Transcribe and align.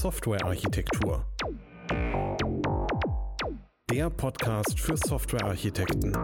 Softwarearchitektur. 0.00 1.26
Der 3.90 4.08
Podcast 4.08 4.80
für 4.80 4.96
Softwarearchitekten 4.96 6.16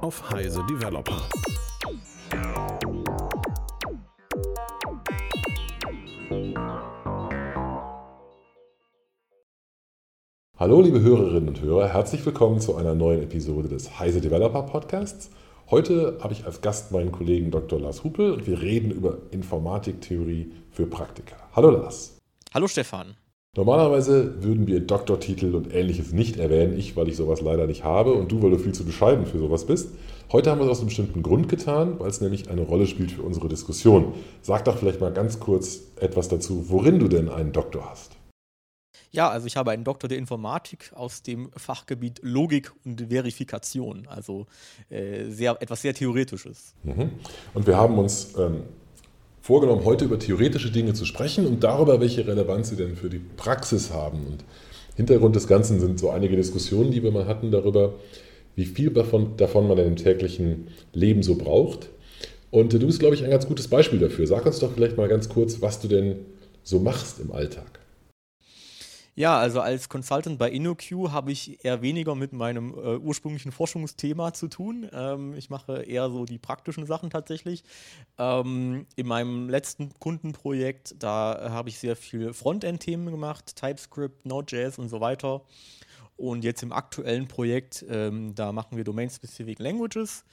auf 0.00 0.28
Heise 0.28 0.60
Developer. 0.68 1.22
Hallo 10.56 10.80
liebe 10.80 11.00
Hörerinnen 11.00 11.50
und 11.50 11.60
Hörer, 11.60 11.92
herzlich 11.92 12.26
willkommen 12.26 12.58
zu 12.58 12.74
einer 12.74 12.96
neuen 12.96 13.22
Episode 13.22 13.68
des 13.68 14.00
Heise 14.00 14.20
Developer 14.20 14.62
Podcasts. 14.64 15.30
Heute 15.70 16.18
habe 16.20 16.32
ich 16.32 16.44
als 16.44 16.60
Gast 16.60 16.90
meinen 16.90 17.12
Kollegen 17.12 17.52
Dr. 17.52 17.78
Lars 17.78 18.02
Hupel 18.02 18.32
und 18.32 18.48
wir 18.48 18.60
reden 18.60 18.90
über 18.90 19.18
Informatiktheorie 19.30 20.52
für 20.72 20.86
Praktiker. 20.86 21.36
Hallo 21.54 21.70
Lars. 21.70 22.18
Hallo 22.54 22.68
Stefan. 22.68 23.14
Normalerweise 23.56 24.42
würden 24.42 24.66
wir 24.66 24.80
Doktortitel 24.80 25.54
und 25.54 25.72
ähnliches 25.72 26.12
nicht 26.12 26.36
erwähnen, 26.36 26.78
ich, 26.78 26.96
weil 26.96 27.08
ich 27.08 27.16
sowas 27.16 27.40
leider 27.40 27.66
nicht 27.66 27.82
habe 27.82 28.12
und 28.12 28.30
du, 28.30 28.42
weil 28.42 28.50
du 28.50 28.58
viel 28.58 28.74
zu 28.74 28.84
bescheiden 28.84 29.24
für 29.24 29.38
sowas 29.38 29.64
bist. 29.64 29.88
Heute 30.30 30.50
haben 30.50 30.58
wir 30.58 30.66
es 30.66 30.70
aus 30.70 30.80
einem 30.80 30.88
bestimmten 30.88 31.22
Grund 31.22 31.48
getan, 31.48 31.98
weil 31.98 32.10
es 32.10 32.20
nämlich 32.20 32.50
eine 32.50 32.60
Rolle 32.60 32.86
spielt 32.86 33.12
für 33.12 33.22
unsere 33.22 33.48
Diskussion. 33.48 34.12
Sag 34.42 34.66
doch 34.66 34.76
vielleicht 34.76 35.00
mal 35.00 35.14
ganz 35.14 35.40
kurz 35.40 35.80
etwas 35.96 36.28
dazu, 36.28 36.68
worin 36.68 36.98
du 36.98 37.08
denn 37.08 37.30
einen 37.30 37.52
Doktor 37.52 37.88
hast. 37.88 38.16
Ja, 39.12 39.30
also 39.30 39.46
ich 39.46 39.56
habe 39.56 39.70
einen 39.70 39.84
Doktor 39.84 40.08
der 40.08 40.18
Informatik 40.18 40.92
aus 40.94 41.22
dem 41.22 41.50
Fachgebiet 41.56 42.20
Logik 42.22 42.72
und 42.84 43.08
Verifikation, 43.08 44.06
also 44.08 44.46
äh, 44.90 45.24
sehr, 45.30 45.56
etwas 45.60 45.80
sehr 45.80 45.94
Theoretisches. 45.94 46.74
Mhm. 46.82 47.12
Und 47.54 47.66
wir 47.66 47.78
haben 47.78 47.98
uns 47.98 48.34
ähm, 48.38 48.64
vorgenommen, 49.42 49.84
heute 49.84 50.04
über 50.04 50.18
theoretische 50.18 50.70
Dinge 50.70 50.94
zu 50.94 51.04
sprechen 51.04 51.46
und 51.46 51.62
darüber, 51.64 52.00
welche 52.00 52.26
Relevanz 52.26 52.70
sie 52.70 52.76
denn 52.76 52.96
für 52.96 53.10
die 53.10 53.20
Praxis 53.36 53.92
haben. 53.92 54.24
Und 54.26 54.44
Hintergrund 54.96 55.34
des 55.36 55.48
Ganzen 55.48 55.80
sind 55.80 55.98
so 55.98 56.10
einige 56.10 56.36
Diskussionen, 56.36 56.92
die 56.92 57.02
wir 57.02 57.10
mal 57.10 57.26
hatten 57.26 57.50
darüber, 57.50 57.94
wie 58.54 58.64
viel 58.64 58.90
davon, 58.90 59.36
davon 59.36 59.66
man 59.66 59.78
im 59.78 59.96
täglichen 59.96 60.68
Leben 60.92 61.22
so 61.22 61.34
braucht. 61.34 61.90
Und 62.50 62.72
äh, 62.72 62.78
du 62.78 62.86
bist, 62.86 63.00
glaube 63.00 63.16
ich, 63.16 63.24
ein 63.24 63.30
ganz 63.30 63.48
gutes 63.48 63.66
Beispiel 63.66 63.98
dafür. 63.98 64.26
Sag 64.26 64.46
uns 64.46 64.60
doch 64.60 64.72
vielleicht 64.72 64.96
mal 64.96 65.08
ganz 65.08 65.28
kurz, 65.28 65.60
was 65.60 65.80
du 65.80 65.88
denn 65.88 66.20
so 66.62 66.78
machst 66.78 67.18
im 67.18 67.32
Alltag. 67.32 67.81
Ja, 69.14 69.38
also 69.38 69.60
als 69.60 69.90
Consultant 69.90 70.38
bei 70.38 70.50
InnoQ 70.50 71.10
habe 71.10 71.32
ich 71.32 71.62
eher 71.64 71.82
weniger 71.82 72.14
mit 72.14 72.32
meinem 72.32 72.72
äh, 72.72 72.96
ursprünglichen 72.96 73.52
Forschungsthema 73.52 74.32
zu 74.32 74.48
tun. 74.48 74.88
Ähm, 74.90 75.34
ich 75.34 75.50
mache 75.50 75.82
eher 75.82 76.08
so 76.08 76.24
die 76.24 76.38
praktischen 76.38 76.86
Sachen 76.86 77.10
tatsächlich. 77.10 77.62
Ähm, 78.16 78.86
in 78.96 79.06
meinem 79.06 79.50
letzten 79.50 79.92
Kundenprojekt, 79.98 80.94
da 80.98 81.50
habe 81.50 81.68
ich 81.68 81.78
sehr 81.78 81.94
viel 81.94 82.32
Frontend-Themen 82.32 83.10
gemacht, 83.10 83.54
TypeScript, 83.54 84.24
Node.js 84.24 84.78
und 84.78 84.88
so 84.88 85.02
weiter. 85.02 85.42
Und 86.16 86.42
jetzt 86.42 86.62
im 86.62 86.72
aktuellen 86.72 87.28
Projekt, 87.28 87.84
ähm, 87.90 88.34
da 88.34 88.52
machen 88.52 88.78
wir 88.78 88.84
Domain-Specific 88.84 89.58
Languages. 89.58 90.24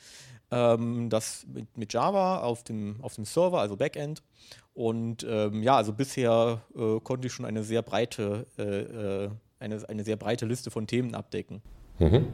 Ähm, 0.52 1.10
das 1.10 1.46
mit, 1.54 1.78
mit, 1.78 1.94
Java 1.94 2.40
auf 2.40 2.64
dem, 2.64 2.96
auf 3.02 3.16
dem 3.16 3.26
Server, 3.26 3.60
also 3.60 3.76
Backend. 3.76 4.24
Und 4.74 5.26
ähm, 5.30 5.62
ja, 5.62 5.76
also 5.76 5.94
bisher 5.94 6.62
äh, 6.76 7.00
konnte 7.02 7.28
ich 7.28 7.34
schon 7.34 7.46
eine 7.46 7.64
sehr 7.64 7.82
breite, 7.82 8.48
äh, 8.58 8.64
äh, 8.64 9.30
eine, 9.60 9.90
eine 9.90 10.04
sehr 10.04 10.16
breite 10.16 10.46
Liste 10.46 10.72
von 10.72 10.88
Themen 10.88 11.14
abdecken. 11.14 11.62
Mhm. 12.00 12.28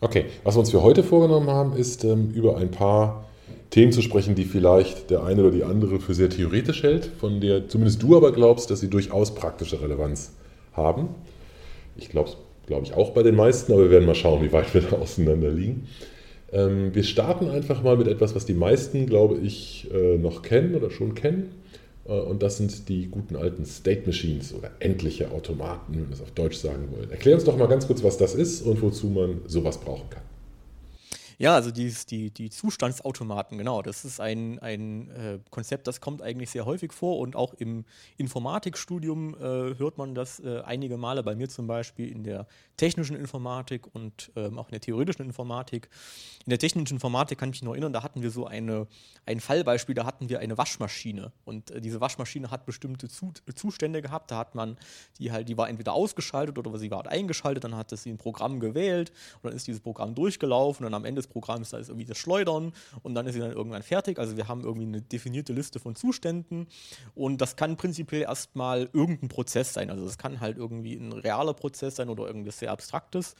Okay, 0.00 0.26
was 0.44 0.54
wir 0.54 0.60
uns 0.60 0.70
für 0.70 0.82
heute 0.82 1.02
vorgenommen 1.02 1.50
haben, 1.50 1.76
ist 1.76 2.04
ähm, 2.04 2.30
über 2.30 2.56
ein 2.56 2.70
paar 2.70 3.24
Themen 3.70 3.92
zu 3.92 4.02
sprechen, 4.02 4.34
die 4.34 4.44
vielleicht 4.44 5.10
der 5.10 5.24
eine 5.24 5.42
oder 5.42 5.50
die 5.50 5.64
andere 5.64 6.00
für 6.00 6.14
sehr 6.14 6.30
theoretisch 6.30 6.82
hält, 6.82 7.06
von 7.06 7.40
der 7.40 7.68
zumindest 7.68 8.02
du 8.02 8.16
aber 8.16 8.32
glaubst, 8.32 8.70
dass 8.70 8.80
sie 8.80 8.90
durchaus 8.90 9.34
praktische 9.34 9.80
Relevanz 9.80 10.32
haben. 10.72 11.08
Ich 11.96 12.08
glaube 12.08 12.30
glaube 12.66 12.86
ich 12.86 12.94
auch 12.94 13.10
bei 13.10 13.22
den 13.22 13.34
meisten, 13.34 13.72
aber 13.72 13.82
wir 13.82 13.90
werden 13.90 14.06
mal 14.06 14.14
schauen, 14.14 14.42
wie 14.42 14.52
weit 14.52 14.72
wir 14.74 14.82
da 14.82 14.96
auseinander 14.96 15.50
liegen. 15.50 15.88
Ähm, 16.52 16.94
wir 16.94 17.04
starten 17.04 17.48
einfach 17.48 17.82
mal 17.82 17.96
mit 17.96 18.08
etwas, 18.08 18.34
was 18.34 18.44
die 18.44 18.54
meisten, 18.54 19.06
glaube 19.06 19.36
ich, 19.38 19.88
äh, 19.92 20.18
noch 20.18 20.42
kennen 20.42 20.74
oder 20.74 20.90
schon 20.90 21.14
kennen. 21.14 21.50
Äh, 22.06 22.12
und 22.12 22.42
das 22.42 22.56
sind 22.56 22.88
die 22.88 23.06
guten 23.06 23.36
alten 23.36 23.64
State 23.64 24.02
Machines 24.06 24.54
oder 24.54 24.70
endliche 24.80 25.30
Automaten, 25.30 25.94
wenn 25.94 26.08
wir 26.08 26.14
es 26.14 26.22
auf 26.22 26.32
Deutsch 26.32 26.56
sagen 26.56 26.88
wollen. 26.92 27.10
Erklär 27.10 27.34
uns 27.34 27.44
doch 27.44 27.56
mal 27.56 27.68
ganz 27.68 27.86
kurz, 27.86 28.02
was 28.02 28.18
das 28.18 28.34
ist 28.34 28.62
und 28.62 28.82
wozu 28.82 29.08
man 29.08 29.42
sowas 29.46 29.78
brauchen 29.78 30.10
kann. 30.10 30.22
Ja, 31.40 31.54
also 31.54 31.70
dieses, 31.70 32.04
die, 32.04 32.30
die 32.30 32.50
Zustandsautomaten, 32.50 33.56
genau, 33.56 33.80
das 33.80 34.04
ist 34.04 34.20
ein, 34.20 34.58
ein 34.58 35.08
äh, 35.08 35.38
Konzept, 35.48 35.86
das 35.86 36.02
kommt 36.02 36.20
eigentlich 36.20 36.50
sehr 36.50 36.66
häufig 36.66 36.92
vor 36.92 37.18
und 37.18 37.34
auch 37.34 37.54
im 37.54 37.86
Informatikstudium 38.18 39.34
äh, 39.36 39.78
hört 39.78 39.96
man 39.96 40.14
das 40.14 40.40
äh, 40.40 40.60
einige 40.66 40.98
Male, 40.98 41.22
bei 41.22 41.34
mir 41.34 41.48
zum 41.48 41.66
Beispiel 41.66 42.12
in 42.12 42.24
der 42.24 42.46
technischen 42.76 43.16
Informatik 43.16 43.86
und 43.94 44.30
ähm, 44.36 44.58
auch 44.58 44.68
in 44.68 44.72
der 44.72 44.82
theoretischen 44.82 45.24
Informatik. 45.24 45.88
In 46.44 46.50
der 46.50 46.58
technischen 46.58 46.92
Informatik 46.92 47.38
kann 47.38 47.48
ich 47.48 47.54
mich 47.54 47.62
noch 47.62 47.72
erinnern, 47.72 47.94
da 47.94 48.02
hatten 48.02 48.20
wir 48.20 48.30
so 48.30 48.46
eine, 48.46 48.86
ein 49.24 49.40
Fallbeispiel, 49.40 49.94
da 49.94 50.04
hatten 50.04 50.28
wir 50.28 50.40
eine 50.40 50.58
Waschmaschine. 50.58 51.32
Und 51.46 51.70
äh, 51.70 51.80
diese 51.80 52.02
Waschmaschine 52.02 52.50
hat 52.50 52.66
bestimmte 52.66 53.08
Zu 53.08 53.32
Zustände 53.54 54.02
gehabt, 54.02 54.30
da 54.30 54.36
hat 54.36 54.54
man 54.54 54.76
die 55.18 55.32
halt, 55.32 55.48
die 55.48 55.56
war 55.56 55.70
entweder 55.70 55.94
ausgeschaltet 55.94 56.58
oder 56.58 56.78
sie 56.78 56.90
war 56.90 56.98
halt 56.98 57.08
eingeschaltet, 57.08 57.64
dann 57.64 57.76
hat 57.76 57.88
sie 57.96 58.10
ein 58.10 58.18
Programm 58.18 58.60
gewählt 58.60 59.10
und 59.36 59.48
dann 59.48 59.56
ist 59.56 59.66
dieses 59.66 59.80
Programm 59.80 60.14
durchgelaufen 60.14 60.84
und 60.84 60.92
am 60.92 61.06
Ende 61.06 61.20
des 61.22 61.29
Programms, 61.30 61.70
da 61.70 61.78
ist 61.78 61.88
irgendwie 61.88 62.06
das 62.06 62.18
Schleudern 62.18 62.72
und 63.02 63.14
dann 63.14 63.26
ist 63.26 63.34
sie 63.34 63.40
dann 63.40 63.52
irgendwann 63.52 63.82
fertig. 63.82 64.18
Also 64.18 64.36
wir 64.36 64.48
haben 64.48 64.62
irgendwie 64.62 64.86
eine 64.86 65.00
definierte 65.00 65.52
Liste 65.52 65.80
von 65.80 65.94
Zuständen 65.94 66.68
und 67.14 67.40
das 67.40 67.56
kann 67.56 67.76
prinzipiell 67.76 68.22
erstmal 68.22 68.90
irgendein 68.92 69.28
Prozess 69.28 69.72
sein. 69.72 69.90
Also 69.90 70.04
das 70.04 70.18
kann 70.18 70.40
halt 70.40 70.58
irgendwie 70.58 70.94
ein 70.94 71.12
realer 71.12 71.54
Prozess 71.54 71.96
sein 71.96 72.08
oder 72.08 72.26
irgendwas 72.26 72.58
sehr 72.58 72.72
Abstraktes. 72.72 73.34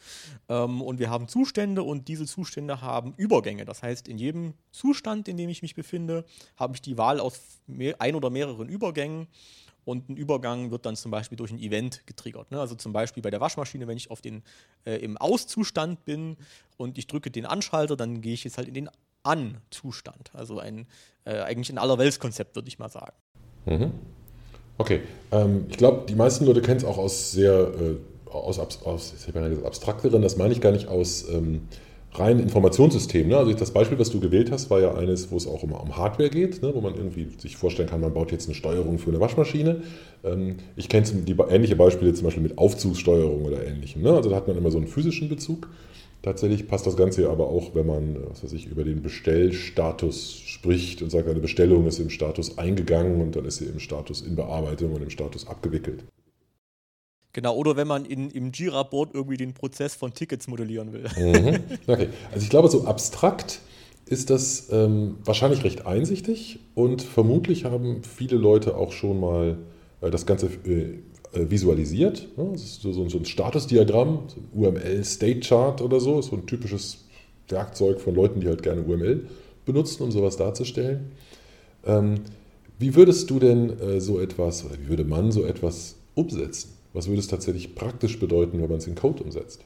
Ähm, 0.49 0.81
und 0.81 0.99
wir 0.99 1.11
haben 1.11 1.28
Zustände 1.28 1.83
und 1.83 2.09
diese 2.09 2.27
Zustände 2.27 2.81
haben 2.81 3.15
Übergänge. 3.17 3.65
Das 3.65 3.83
heißt, 3.83 4.09
in 4.09 4.19
jedem 4.19 4.55
Zustand, 4.71 5.28
in 5.28 5.37
dem 5.37 5.51
ich 5.51 5.62
mich 5.62 5.75
befinde, 5.75 6.25
habe 6.57 6.75
ich 6.75 6.83
die 6.83 6.97
Wahl 6.97 7.21
aus 7.21 7.41
ein 7.99 8.15
oder 8.15 8.31
mehreren 8.31 8.69
Übergängen 8.69 9.28
und 9.91 10.09
ein 10.09 10.17
Übergang 10.17 10.71
wird 10.71 10.87
dann 10.87 10.95
zum 10.95 11.11
Beispiel 11.11 11.37
durch 11.37 11.51
ein 11.51 11.59
Event 11.59 12.06
getriggert. 12.06 12.51
Ne? 12.53 12.61
Also 12.61 12.77
zum 12.77 12.93
Beispiel 12.93 13.23
bei 13.23 13.31
der 13.31 13.41
Waschmaschine, 13.41 13.89
wenn 13.89 13.97
ich 13.97 14.11
auf 14.11 14.21
den, 14.21 14.43
äh, 14.87 14.97
im 14.97 15.17
Auszustand 15.17 16.05
bin 16.05 16.37
und 16.77 16.97
ich 16.97 17.09
drücke 17.09 17.31
den 17.31 17.45
Anschalter, 17.45 17.97
dann 17.97 18.21
gehe 18.21 18.33
ich 18.33 18.45
jetzt 18.45 18.56
halt 18.56 18.69
in 18.69 18.75
den 18.75 18.91
An-Zustand. 19.25 20.31
Also 20.33 20.61
ein, 20.61 20.87
äh, 21.25 21.41
eigentlich 21.41 21.71
ein 21.71 21.78
Allerweltskonzept, 21.78 22.55
würde 22.55 22.69
ich 22.69 22.78
mal 22.78 22.89
sagen. 22.89 23.17
Mhm. 23.67 23.93
Okay, 24.78 25.01
ähm, 25.33 25.67
ich 25.69 25.77
glaube, 25.77 26.07
die 26.09 26.15
meisten 26.15 26.47
Leute 26.47 26.62
kennen 26.62 26.78
es 26.78 26.84
auch 26.84 26.97
aus 26.97 27.33
sehr, 27.33 27.53
äh, 27.53 27.97
aus, 28.31 28.61
aus 28.61 29.15
gesagt, 29.27 29.67
abstrakteren, 29.67 30.22
das 30.22 30.37
meine 30.37 30.55
ich 30.55 30.61
gar 30.61 30.71
nicht 30.71 30.87
aus 30.87 31.28
ähm, 31.28 31.69
rein 32.15 32.41
Informationssystem. 32.41 33.28
Ne? 33.28 33.37
Also 33.37 33.53
das 33.53 33.71
Beispiel, 33.71 33.98
was 33.98 34.10
du 34.10 34.21
gewählt 34.21 34.50
hast, 34.50 34.71
war 34.71 34.81
ja 34.81 34.94
eines, 34.94 35.31
wo 35.31 35.37
es 35.37 35.47
auch 35.47 35.62
immer 35.62 35.81
um 35.81 35.97
Hardware 35.97 36.31
geht, 36.31 36.62
ne? 36.62 36.72
wo 36.75 36.81
man 36.81 36.94
irgendwie 36.94 37.28
sich 37.38 37.56
vorstellen 37.56 37.88
kann, 37.88 38.00
man 38.00 38.12
baut 38.12 38.32
jetzt 38.32 38.48
eine 38.48 38.54
Steuerung 38.54 38.98
für 38.98 39.10
eine 39.10 39.21
Waschmaschine. 39.21 39.82
Ähm, 40.25 40.56
ich 40.76 40.88
kenne 40.88 41.06
die 41.06 41.37
ähnliche 41.48 41.76
Beispiele 41.76 42.12
zum 42.15 42.25
Beispiel 42.25 42.43
mit 42.43 42.59
Aufzugssteuerung 42.59 43.44
oder 43.44 43.65
ähnlichem. 43.65 44.03
Ne? 44.03 44.12
Also 44.12 44.31
da 44.31 44.37
hat 44.37 44.48
man 44.48 44.56
immer 44.56 44.71
so 44.71 44.78
einen 44.78 44.88
physischen 44.88 45.28
Bezug. 45.28 45.69
Tatsächlich 46.22 46.69
passt 46.69 46.87
das 46.87 46.98
Ganze 46.98 47.31
aber 47.31 47.48
auch, 47.48 47.75
wenn 47.75 47.87
man 47.87 48.16
was 48.28 48.44
weiß 48.44 48.53
ich, 48.53 48.66
über 48.66 48.84
den 48.84 49.00
Bestellstatus 49.00 50.42
spricht 50.44 51.00
und 51.00 51.10
sagt, 51.10 51.28
eine 51.28 51.41
Bestellung 51.41 51.87
ist 51.87 51.98
im 51.98 52.10
Status 52.10 52.59
eingegangen 52.59 53.22
und 53.22 53.37
dann 53.37 53.47
ist 53.47 53.56
sie 53.56 53.65
im 53.65 53.78
Status 53.78 54.21
in 54.21 54.37
Bearbeitung 54.37 54.92
und 54.92 55.03
im 55.03 55.09
Status 55.09 55.47
abgewickelt. 55.47 56.04
Genau, 57.32 57.54
oder 57.54 57.76
wenn 57.76 57.86
man 57.86 58.04
in, 58.04 58.30
im 58.30 58.50
Jira-Board 58.52 59.10
irgendwie 59.14 59.36
den 59.36 59.54
Prozess 59.54 59.94
von 59.94 60.12
Tickets 60.12 60.48
modellieren 60.48 60.92
will. 60.92 61.04
Mhm. 61.16 61.60
Okay, 61.86 62.08
also 62.32 62.42
ich 62.42 62.50
glaube, 62.50 62.68
so 62.68 62.84
abstrakt 62.84 63.60
ist 64.06 64.30
das 64.30 64.68
ähm, 64.72 65.18
wahrscheinlich 65.24 65.62
recht 65.62 65.86
einsichtig 65.86 66.58
und 66.74 67.02
vermutlich 67.02 67.64
haben 67.64 68.02
viele 68.02 68.36
Leute 68.36 68.76
auch 68.76 68.91
schon 68.91 69.20
mal 69.20 69.58
äh, 70.00 70.10
das 70.10 70.27
Ganze 70.27 70.47
äh, 70.66 70.98
äh 71.32 71.50
visualisiert. 71.50 72.27
Ja, 72.36 72.44
das 72.44 72.62
ist 72.62 72.82
so, 72.82 72.92
so, 72.92 73.18
ein 73.18 73.24
Statusdiagramm, 73.24 74.24
so 74.26 74.41
ein 74.41 74.48
UML-State-Chart 74.53 75.80
oder 75.80 76.00
so, 76.00 76.21
so 76.22 76.34
ein 76.34 76.47
typisches 76.47 77.04
Werkzeug 77.48 78.00
von 78.00 78.16
Leuten, 78.16 78.41
die 78.41 78.48
halt 78.48 78.65
gerne 78.65 78.83
UML 78.83 79.26
benutzen, 79.65 80.03
um 80.03 80.10
sowas 80.10 80.36
darzustellen. 80.36 81.12
Ähm, 81.86 82.22
wie 82.80 82.97
würdest 82.97 83.30
du 83.30 83.38
denn 83.38 83.78
äh, 83.78 84.00
so 84.00 84.18
etwas, 84.18 84.65
oder 84.65 84.74
wie 84.83 84.88
würde 84.88 85.04
man 85.04 85.30
so 85.30 85.44
etwas 85.44 85.94
umsetzen? 86.16 86.79
Was 86.92 87.07
würde 87.07 87.21
es 87.21 87.28
tatsächlich 87.28 87.75
praktisch 87.75 88.19
bedeuten, 88.19 88.60
wenn 88.60 88.69
man 88.69 88.78
es 88.78 88.87
in 88.87 88.95
Code 88.95 89.22
umsetzt? 89.22 89.65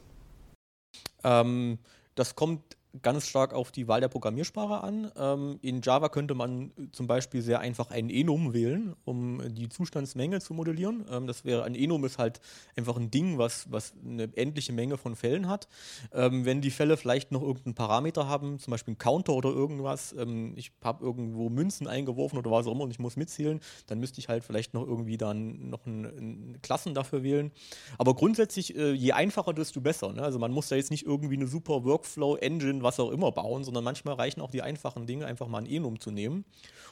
Ähm, 1.22 1.78
das 2.14 2.34
kommt 2.34 2.73
ganz 3.02 3.26
stark 3.26 3.52
auf 3.52 3.72
die 3.72 3.88
Wahl 3.88 4.00
der 4.00 4.08
Programmiersprache 4.08 4.82
an. 4.82 5.10
Ähm, 5.16 5.58
in 5.62 5.80
Java 5.82 6.08
könnte 6.08 6.34
man 6.34 6.72
zum 6.92 7.06
Beispiel 7.06 7.42
sehr 7.42 7.60
einfach 7.60 7.90
einen 7.90 8.10
Enum 8.10 8.52
wählen, 8.54 8.94
um 9.04 9.42
die 9.54 9.68
Zustandsmenge 9.68 10.40
zu 10.40 10.54
modellieren. 10.54 11.04
Ähm, 11.10 11.26
das 11.26 11.44
wäre 11.44 11.64
ein 11.64 11.74
Enum 11.74 12.04
ist 12.04 12.18
halt 12.18 12.40
einfach 12.76 12.96
ein 12.96 13.10
Ding, 13.10 13.38
was, 13.38 13.70
was 13.70 13.94
eine 14.04 14.30
endliche 14.36 14.72
Menge 14.72 14.96
von 14.96 15.16
Fällen 15.16 15.48
hat. 15.48 15.68
Ähm, 16.12 16.44
wenn 16.44 16.60
die 16.60 16.70
Fälle 16.70 16.96
vielleicht 16.96 17.32
noch 17.32 17.42
irgendeinen 17.42 17.74
Parameter 17.74 18.28
haben, 18.28 18.58
zum 18.58 18.70
Beispiel 18.70 18.92
einen 18.92 18.98
Counter 18.98 19.34
oder 19.34 19.50
irgendwas, 19.50 20.14
ähm, 20.16 20.54
ich 20.56 20.72
habe 20.82 21.04
irgendwo 21.04 21.48
Münzen 21.50 21.88
eingeworfen 21.88 22.38
oder 22.38 22.50
was 22.50 22.66
auch 22.66 22.72
immer 22.72 22.84
und 22.84 22.90
ich 22.90 22.98
muss 22.98 23.16
mitzählen, 23.16 23.60
dann 23.86 23.98
müsste 23.98 24.20
ich 24.20 24.28
halt 24.28 24.44
vielleicht 24.44 24.72
noch 24.72 24.86
irgendwie 24.86 25.16
dann 25.16 25.68
noch 25.68 25.84
ein, 25.86 26.04
ein 26.04 26.58
Klassen 26.62 26.94
dafür 26.94 27.22
wählen. 27.24 27.50
Aber 27.98 28.14
grundsätzlich, 28.14 28.76
äh, 28.76 28.92
je 28.92 29.12
einfacher, 29.12 29.52
desto 29.52 29.80
besser. 29.80 30.12
Ne? 30.12 30.22
Also 30.22 30.38
man 30.38 30.52
muss 30.52 30.68
da 30.68 30.76
jetzt 30.76 30.92
nicht 30.92 31.04
irgendwie 31.04 31.34
eine 31.34 31.48
super 31.48 31.84
Workflow-Engine 31.84 32.83
was 32.84 33.00
auch 33.00 33.10
immer 33.10 33.32
bauen, 33.32 33.64
sondern 33.64 33.82
manchmal 33.82 34.14
reichen 34.14 34.40
auch 34.40 34.50
die 34.50 34.62
einfachen 34.62 35.06
Dinge, 35.06 35.26
einfach 35.26 35.48
mal 35.48 35.58
ein 35.58 35.66
Enum 35.66 35.98
zu 35.98 36.10
nehmen. 36.10 36.44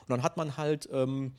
Und 0.03 0.11
dann 0.11 0.23
hat 0.23 0.37
man 0.37 0.57
halt 0.57 0.89
ähm, 0.93 1.33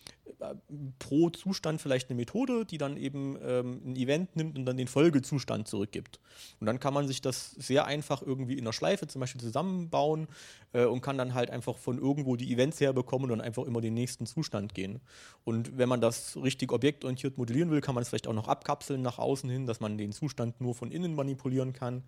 pro 1.00 1.30
Zustand 1.30 1.82
vielleicht 1.82 2.10
eine 2.10 2.18
Methode, 2.18 2.66
die 2.66 2.78
dann 2.78 2.98
eben 2.98 3.38
ähm, 3.44 3.82
ein 3.86 3.96
Event 3.96 4.36
nimmt 4.36 4.58
und 4.58 4.66
dann 4.66 4.78
den 4.78 4.88
Folgezustand 4.88 5.68
zurückgibt. 5.68 6.20
Und 6.60 6.68
dann 6.68 6.80
kann 6.80 6.94
man 6.94 7.08
sich 7.08 7.22
das 7.22 7.52
sehr 7.52 7.86
einfach 7.86 8.22
irgendwie 8.22 8.58
in 8.58 8.66
der 8.66 8.74
Schleife 8.74 9.08
zum 9.08 9.22
Beispiel 9.22 9.42
zusammenbauen 9.42 10.28
äh, 10.74 10.86
und 10.86 11.02
kann 11.02 11.18
dann 11.18 11.34
halt 11.34 11.50
einfach 11.50 11.78
von 11.78 11.98
irgendwo 11.98 12.36
die 12.36 12.52
Events 12.52 12.80
herbekommen 12.80 13.30
und 13.30 13.38
dann 13.38 13.46
einfach 13.46 13.64
immer 13.64 13.82
den 13.82 13.94
nächsten 13.94 14.26
Zustand 14.26 14.74
gehen. 14.74 15.00
Und 15.44 15.78
wenn 15.78 15.90
man 15.90 16.02
das 16.02 16.38
richtig 16.38 16.72
objektorientiert 16.72 17.38
modellieren 17.38 17.72
will, 17.72 17.82
kann 17.82 17.96
man 17.96 18.02
es 18.02 18.10
vielleicht 18.10 18.28
auch 18.28 18.34
noch 18.34 18.48
abkapseln 18.48 19.02
nach 19.02 19.20
außen 19.20 19.50
hin, 19.50 19.66
dass 19.66 19.80
man 19.80 19.98
den 19.98 20.12
Zustand 20.12 20.60
nur 20.62 20.76
von 20.76 20.92
innen 20.92 21.16
manipulieren 21.16 21.74
kann. 21.74 22.04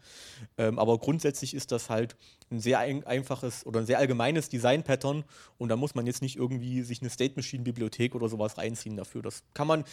Ähm, 0.57 0.80
aber 0.80 0.98
grundsätzlich 0.98 1.54
ist 1.54 1.72
das 1.72 1.90
halt 1.90 2.16
ein 2.52 2.60
sehr 2.60 2.80
ein 2.80 3.06
einfaches 3.06 3.66
oder 3.66 3.80
ein 3.80 3.86
sehr 3.86 4.00
allgemeines 4.00 4.50
Design-Pattern 4.50 5.24
und 5.57 5.69
da 5.69 5.75
muss 5.75 5.96
man 5.96 6.06
jetzt 6.06 6.22
nicht 6.22 6.36
irgendwie 6.36 6.44
sich 6.83 7.01
eine 7.01 7.09
State 7.09 7.36
Machine-Bibliothek 7.36 8.15
oder 8.15 8.30
sowas 8.30 8.57
reinziehen 8.57 8.97
dafür. 8.97 9.21
Das 9.21 9.44
kann 9.53 9.68
man 9.68 9.83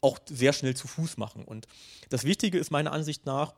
auch 0.00 0.18
sehr 0.28 0.52
schnell 0.52 0.74
zu 0.74 0.88
Fuß 0.88 1.16
machen. 1.16 1.44
Und 1.44 1.66
das 2.10 2.24
Wichtige 2.24 2.58
ist 2.58 2.70
meiner 2.70 2.92
Ansicht 2.92 3.24
nach, 3.24 3.54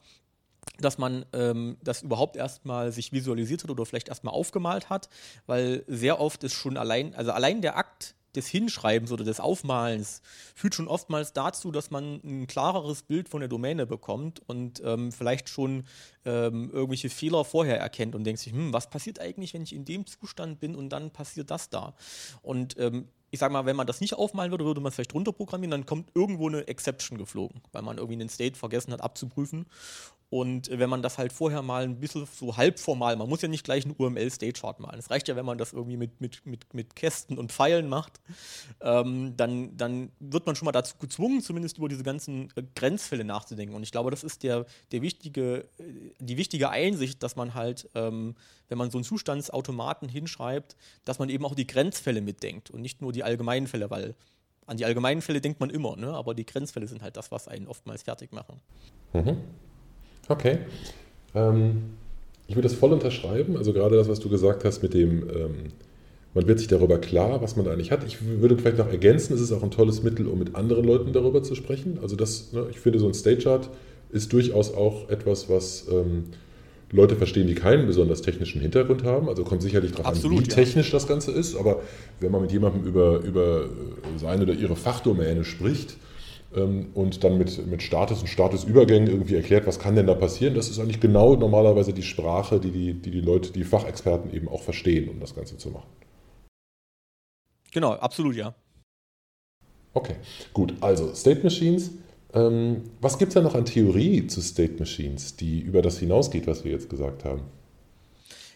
dass 0.79 0.99
man 0.99 1.25
ähm, 1.33 1.77
das 1.83 2.03
überhaupt 2.03 2.37
erstmal 2.37 2.93
sich 2.93 3.13
visualisiert 3.13 3.63
hat 3.63 3.71
oder 3.71 3.87
vielleicht 3.87 4.09
erstmal 4.09 4.35
aufgemalt 4.35 4.91
hat, 4.91 5.09
weil 5.47 5.85
sehr 5.87 6.21
oft 6.21 6.43
ist 6.45 6.55
schon 6.55 6.77
allein, 6.77 7.15
also 7.15 7.33
allein 7.33 7.61
der 7.61 7.77
Akt 7.77 8.15
des 8.37 8.47
Hinschreibens 8.47 9.13
oder 9.13 9.25
des 9.25 9.41
Aufmalens 9.41 10.23
führt 10.55 10.75
schon 10.75 10.89
oftmals 10.89 11.33
dazu, 11.33 11.71
dass 11.71 11.91
man 11.91 12.21
ein 12.25 12.47
klareres 12.47 13.03
Bild 13.03 13.29
von 13.29 13.41
der 13.41 13.49
Domäne 13.49 13.87
bekommt 13.87 14.41
und 14.47 14.83
ähm, 14.85 15.13
vielleicht 15.13 15.49
schon 15.49 15.85
ähm, 16.25 16.71
irgendwelche 16.71 17.11
Fehler 17.11 17.45
vorher 17.45 17.79
erkennt 17.79 18.15
und 18.15 18.25
denkt 18.25 18.41
sich, 18.41 18.53
hm, 18.53 18.73
was 18.73 18.91
passiert 18.91 19.21
eigentlich, 19.21 19.55
wenn 19.55 19.63
ich 19.63 19.75
in 19.75 19.85
dem 19.85 20.07
Zustand 20.07 20.61
bin 20.61 20.75
und 20.75 20.91
dann 20.91 21.11
passiert 21.11 21.51
das 21.51 21.71
da? 21.71 21.95
Und 22.43 22.79
ähm, 22.79 23.09
ich 23.35 23.41
sag 23.41 23.51
mal, 23.51 23.67
wenn 23.67 23.75
man 23.75 23.89
das 23.89 24.01
nicht 24.01 24.15
aufmalen 24.15 24.53
würde, 24.53 24.65
würde 24.65 24.81
man 24.81 24.91
es 24.91 24.95
vielleicht 24.95 25.13
runterprogrammieren, 25.13 25.73
dann 25.73 25.87
kommt 25.87 26.13
irgendwo 26.15 26.47
eine 26.47 26.69
Exception 26.69 27.19
geflogen, 27.19 27.63
weil 27.73 27.83
man 27.83 27.99
irgendwie 27.99 28.15
einen 28.15 28.29
State 28.29 28.57
vergessen 28.57 28.93
hat 28.93 29.01
abzuprüfen. 29.01 29.67
Und 30.35 30.69
wenn 30.69 30.91
man 30.91 31.01
das 31.01 31.17
halt 31.17 31.33
vorher 31.33 31.63
mal 31.63 31.85
ein 31.85 32.01
bisschen 32.01 32.27
so 32.27 32.57
halbformal, 32.57 33.15
man 33.15 33.29
muss 33.29 33.41
ja 33.41 33.47
nicht 33.47 33.63
gleich 33.63 33.85
einen 33.85 33.95
UML-State-Chart 33.97 34.81
malen. 34.81 34.99
Es 34.99 35.09
reicht 35.09 35.29
ja, 35.29 35.37
wenn 35.37 35.47
man 35.47 35.59
das 35.59 35.73
irgendwie 35.73 35.97
mit, 35.97 36.21
mit, 36.21 36.45
mit, 36.45 36.75
mit 36.75 36.97
Kästen 36.97 37.39
und 37.39 37.53
Pfeilen 37.53 37.89
macht, 37.89 38.21
ähm, 38.81 39.35
dann, 39.37 39.77
dann 39.77 40.11
wird 40.19 40.45
man 40.45 40.57
schon 40.57 40.67
mal 40.67 40.73
dazu 40.73 40.97
gezwungen, 40.99 41.41
zumindest 41.41 41.79
über 41.79 41.89
diese 41.89 42.03
ganzen 42.03 42.53
äh, 42.57 42.65
Grenzfälle 42.75 43.23
nachzudenken. 43.23 43.77
Und 43.77 43.85
ich 43.85 43.93
glaube, 43.93 44.11
das 44.11 44.25
ist 44.25 44.43
der, 44.43 44.67
der 44.91 45.03
wichtige, 45.03 45.69
äh, 45.79 45.85
die 46.19 46.37
wichtige 46.37 46.69
Einsicht, 46.69 47.23
dass 47.23 47.37
man 47.37 47.55
halt, 47.55 47.89
ähm, 47.95 48.35
wenn 48.69 48.77
man 48.77 48.91
so 48.91 48.99
einen 48.99 49.05
Zustandsautomaten 49.05 50.09
hinschreibt, 50.09 50.75
dass 51.05 51.21
man 51.21 51.29
eben 51.29 51.45
auch 51.45 51.55
die 51.55 51.69
Grenzfälle 51.69 52.21
mitdenkt 52.21 52.73
und 52.73 52.81
nicht 52.81 53.03
nur 53.03 53.13
die 53.13 53.23
allgemeinen 53.23 53.69
Fälle, 53.69 53.89
weil 53.89 54.17
an 54.67 54.79
die 54.79 54.85
allgemeinen 54.85 55.23
Fälle 55.23 55.41
denkt 55.41 55.61
man 55.61 55.71
immer, 55.71 55.95
ne? 55.95 56.13
aber 56.13 56.35
die 56.35 56.45
Grenzfälle 56.45 56.89
sind 56.89 57.03
halt 57.03 57.17
das, 57.17 57.31
was 57.31 57.47
einen 57.47 57.69
oftmals 57.69 58.03
fertig 58.03 58.33
machen. 58.33 58.61
Mhm. 59.13 59.37
Okay. 60.29 60.59
Ähm, 61.35 61.83
ich 62.47 62.57
würde 62.57 62.69
das 62.69 62.77
voll 62.77 62.93
unterschreiben. 62.93 63.57
Also 63.57 63.73
gerade 63.73 63.97
das, 63.97 64.09
was 64.09 64.21
du 64.21 64.29
gesagt 64.29 64.65
hast 64.65 64.83
mit 64.83 64.95
dem, 64.95 65.29
ähm, 65.29 65.55
man 66.35 66.47
wird 66.47 66.59
sich 66.59 66.69
darüber 66.69 66.99
klar, 66.99 67.41
was 67.43 67.57
man 67.57 67.69
eigentlich 67.69 67.91
hat. 67.91 68.05
Ich 68.05 68.19
würde 68.23 68.57
vielleicht 68.59 68.79
noch 68.79 68.89
ergänzen, 68.89 69.35
es 69.35 69.41
ist 69.41 69.53
auch 69.53 69.63
ein 69.63 69.71
tolles 69.71 70.03
Mittel, 70.03 70.27
um 70.27 70.39
mit 70.39 70.55
anderen 70.55 70.85
Leuten 70.85 71.13
darüber 71.13 71.43
zu 71.43 71.55
sprechen. 71.55 71.99
Also 72.03 72.17
das, 72.17 72.53
ne, 72.53 72.67
ich 72.71 72.81
finde, 72.81 72.99
so 72.99 73.07
ein 73.07 73.15
State 73.15 73.43
Chart 73.43 73.69
ist 74.11 74.33
durchaus 74.33 74.75
auch 74.75 75.09
etwas, 75.09 75.49
was 75.49 75.87
ähm, 75.91 76.25
Leute 76.91 77.17
verstehen, 77.17 77.47
die 77.47 77.55
keinen 77.55 77.87
besonders 77.87 78.23
technischen 78.23 78.61
Hintergrund 78.61 79.05
haben. 79.05 79.29
Also 79.29 79.43
kommt 79.43 79.63
sicherlich 79.63 79.93
darauf 79.93 80.07
an, 80.07 80.31
wie 80.31 80.37
ja. 80.37 80.43
technisch 80.43 80.91
das 80.91 81.07
Ganze 81.07 81.33
ist. 81.33 81.57
Aber 81.57 81.83
wenn 82.21 82.31
man 82.31 82.43
mit 82.43 82.53
jemandem 82.53 82.85
über, 82.85 83.21
über 83.21 83.67
seine 84.17 84.43
oder 84.43 84.53
ihre 84.53 84.77
Fachdomäne 84.77 85.45
spricht, 85.45 85.97
und 86.63 87.25
dann 87.25 87.39
mit, 87.39 87.67
mit 87.67 87.83
Status 87.83 88.21
und 88.21 88.29
Statusübergängen 88.29 89.09
irgendwie 89.09 89.35
erklärt, 89.35 89.67
was 89.67 89.79
kann 89.79 89.97
denn 89.97 90.07
da 90.07 90.15
passieren. 90.15 90.55
Das 90.55 90.69
ist 90.69 90.79
eigentlich 90.79 91.01
genau 91.01 91.35
normalerweise 91.37 91.93
die 91.93 92.03
Sprache, 92.03 92.61
die 92.61 92.71
die, 92.71 92.95
die, 92.95 93.11
die 93.11 93.21
Leute, 93.21 93.53
die 93.53 93.65
Fachexperten 93.65 94.33
eben 94.33 94.49
auch 94.49 94.63
verstehen, 94.63 95.09
um 95.09 95.21
das 95.21 95.35
Ganze 95.35 95.57
zu 95.59 95.71
machen. 95.71 95.89
Genau, 97.73 97.93
absolut, 97.93 98.37
ja. 98.37 98.55
Okay, 99.95 100.17
gut. 100.53 100.75
Also 100.81 101.13
State 101.15 101.43
Machines. 101.43 101.91
Ähm, 102.33 102.83
was 103.01 103.19
gibt 103.19 103.31
es 103.31 103.35
da 103.35 103.43
noch 103.43 103.55
an 103.55 103.65
Theorie 103.65 104.27
zu 104.27 104.41
State 104.41 104.75
Machines, 104.79 105.37
die 105.37 105.61
über 105.61 105.83
das 105.83 105.99
hinausgeht, 105.99 106.47
was 106.47 106.65
wir 106.65 106.73
jetzt 106.73 106.89
gesagt 106.91 107.25
haben? 107.25 107.43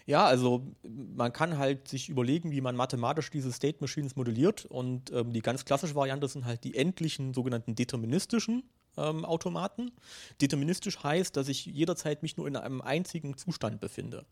Ja, 0.08 0.24
also 0.24 0.62
man 0.86 1.34
kann 1.34 1.58
halt 1.58 1.86
sich 1.86 2.08
überlegen, 2.08 2.50
wie 2.50 2.62
man 2.62 2.74
mathematisch 2.74 3.30
diese 3.30 3.52
State 3.52 3.76
Machines 3.80 4.16
modelliert. 4.16 4.64
Und 4.64 5.12
ähm, 5.12 5.34
die 5.34 5.42
ganz 5.42 5.66
klassische 5.66 5.94
Variante 5.94 6.26
sind 6.28 6.46
halt 6.46 6.64
die 6.64 6.76
endlichen 6.76 7.34
sogenannten 7.34 7.74
deterministischen 7.74 8.62
ähm, 8.96 9.26
Automaten. 9.26 9.92
Deterministisch 10.40 11.02
heißt, 11.02 11.36
dass 11.36 11.48
ich 11.48 11.66
jederzeit 11.66 12.22
mich 12.22 12.38
nur 12.38 12.48
in 12.48 12.56
einem 12.56 12.80
einzigen 12.80 13.36
Zustand 13.36 13.82
befinde. 13.82 14.24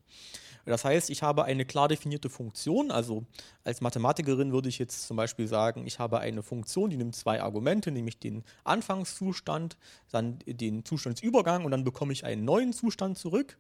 Das 0.65 0.83
heißt, 0.83 1.11
ich 1.11 1.23
habe 1.23 1.45
eine 1.45 1.67
klar 1.67 1.89
definierte 1.89 2.31
Funktion. 2.31 2.91
Also 2.91 3.27
als 3.63 3.83
Mathematikerin 3.83 4.53
würde 4.53 4.71
ich 4.71 4.79
jetzt 4.79 5.07
zum 5.07 5.19
Beispiel 5.19 5.47
sagen, 5.47 5.87
ich 5.87 5.99
habe 5.99 6.21
eine 6.21 6.43
Funktion, 6.43 6.89
die 6.89 6.97
nimmt 6.97 7.15
zwei 7.15 7.43
Argumente, 7.43 7.91
nämlich 7.91 8.19
den 8.19 8.45
Anfangszustand, 8.65 9.77
dann 10.11 10.39
den 10.47 10.87
Zustandsübergang 10.87 11.67
und 11.67 11.71
dann 11.71 11.85
bekomme 11.85 12.15
ich 12.15 12.25
einen 12.25 12.47
neuen 12.47 12.73
Zustand 12.73 13.19
zurück. 13.19 13.59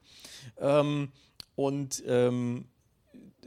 Ähm, 0.58 1.12
und 1.56 2.02
ähm, 2.06 2.66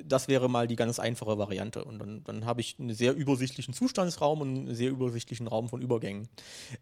das 0.03 0.27
wäre 0.27 0.49
mal 0.49 0.67
die 0.67 0.75
ganz 0.75 0.99
einfache 0.99 1.37
Variante. 1.37 1.83
Und 1.83 1.99
dann, 1.99 2.23
dann 2.23 2.45
habe 2.45 2.61
ich 2.61 2.77
einen 2.79 2.93
sehr 2.93 3.15
übersichtlichen 3.15 3.73
Zustandsraum 3.73 4.41
und 4.41 4.47
einen 4.49 4.75
sehr 4.75 4.89
übersichtlichen 4.89 5.47
Raum 5.47 5.69
von 5.69 5.81
Übergängen. 5.81 6.27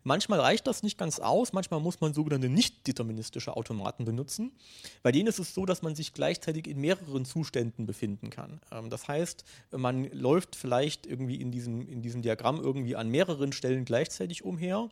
Manchmal 0.03 0.39
reicht 0.39 0.67
das 0.67 0.83
nicht 0.83 0.97
ganz 0.97 1.19
aus, 1.19 1.53
manchmal 1.53 1.79
muss 1.79 1.99
man 2.01 2.13
sogenannte 2.13 2.49
nicht 2.49 2.87
deterministische 2.87 3.55
Automaten 3.55 4.05
benutzen. 4.05 4.51
Bei 5.03 5.11
denen 5.11 5.27
ist 5.27 5.39
es 5.39 5.53
so, 5.53 5.65
dass 5.65 5.81
man 5.81 5.95
sich 5.95 6.13
gleichzeitig 6.13 6.67
in 6.67 6.79
mehreren 6.79 7.25
Zuständen 7.25 7.85
befinden 7.85 8.29
kann. 8.29 8.61
Ähm, 8.71 8.89
das 8.89 9.07
heißt, 9.07 9.43
man 9.71 10.09
läuft 10.11 10.55
vielleicht 10.55 11.05
irgendwie 11.05 11.41
in 11.41 11.51
diesem, 11.51 11.87
in 11.87 12.01
diesem 12.01 12.21
Diagramm 12.21 12.59
irgendwie 12.59 12.95
an 12.95 13.09
mehreren 13.09 13.51
Stellen 13.51 13.85
gleichzeitig 13.85 14.43
umher 14.43 14.89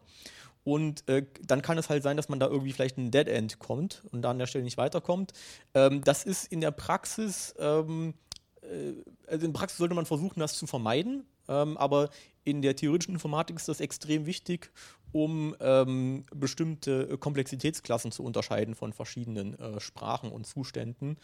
und 0.66 1.08
äh, 1.08 1.26
dann 1.46 1.62
kann 1.62 1.78
es 1.78 1.90
halt 1.90 2.04
sein, 2.04 2.18
dass 2.18 2.28
man 2.28 2.40
da 2.40 2.48
irgendwie 2.48 2.74
vielleicht 2.74 2.98
ein 2.98 3.12
Dead 3.12 3.28
End 3.28 3.60
kommt 3.60 4.04
und 4.12 4.24
da 4.24 4.32
an 4.32 4.40
der 4.40 4.48
Stelle 4.48 4.64
nicht 4.64 4.78
weiterkommt. 4.78 5.32
Ähm, 5.76 6.04
das 6.04 6.24
ist 6.24 6.52
in 6.52 6.60
der 6.60 6.72
Praxis, 6.72 7.54
ähm, 7.60 8.16
äh, 8.62 8.94
also 9.28 9.46
in 9.46 9.54
der 9.54 9.60
Praxis 9.60 9.78
sollte 9.78 9.94
man 9.94 10.08
versuchen, 10.08 10.40
das 10.40 10.58
zu 10.58 10.66
vermeiden. 10.66 11.24
Ähm, 11.48 11.78
aber 11.78 12.10
in 12.44 12.64
der 12.64 12.76
theoretischen 12.76 13.14
Informatik 13.14 13.58
ist 13.58 13.70
das 13.70 13.80
extrem 13.80 14.26
wichtig, 14.26 14.72
um 15.12 15.56
ähm, 15.60 16.26
bestimmte 16.36 17.16
Komplexitätsklassen 17.20 18.12
zu 18.12 18.24
unterscheiden 18.24 18.74
von 18.74 18.92
verschiedenen 18.92 19.58
äh, 19.60 19.80
Sprachen 19.80 20.32
und 20.32 20.48
Zuständen. 20.48 21.18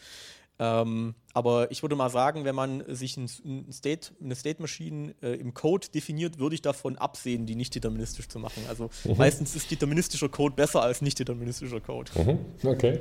Ähm, 0.63 1.15
aber 1.33 1.71
ich 1.71 1.81
würde 1.81 1.95
mal 1.95 2.11
sagen, 2.11 2.45
wenn 2.45 2.53
man 2.53 2.83
sich 2.87 3.17
ein, 3.17 3.27
State, 3.71 4.11
eine 4.23 4.35
State 4.35 4.61
Machine 4.61 5.15
äh, 5.23 5.33
im 5.33 5.55
Code 5.55 5.87
definiert, 5.91 6.37
würde 6.37 6.53
ich 6.53 6.61
davon 6.61 6.99
absehen, 6.99 7.47
die 7.47 7.55
nicht 7.55 7.73
deterministisch 7.73 8.27
zu 8.27 8.37
machen. 8.37 8.61
Also 8.69 8.91
mhm. 9.03 9.17
meistens 9.17 9.55
ist 9.55 9.71
deterministischer 9.71 10.29
Code 10.29 10.53
besser 10.55 10.83
als 10.83 11.01
nicht 11.01 11.17
deterministischer 11.17 11.81
Code. 11.81 12.11
Mhm. 12.15 12.39
Okay. 12.63 12.99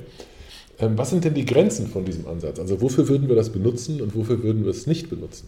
Ähm, 0.79 0.97
was 0.97 1.11
sind 1.11 1.23
denn 1.23 1.35
die 1.35 1.45
Grenzen 1.45 1.87
von 1.87 2.07
diesem 2.07 2.27
Ansatz? 2.27 2.59
Also 2.59 2.81
wofür 2.81 3.07
würden 3.09 3.29
wir 3.29 3.37
das 3.37 3.53
benutzen 3.53 4.01
und 4.01 4.15
wofür 4.15 4.43
würden 4.43 4.65
wir 4.65 4.71
es 4.71 4.87
nicht 4.87 5.11
benutzen? 5.11 5.47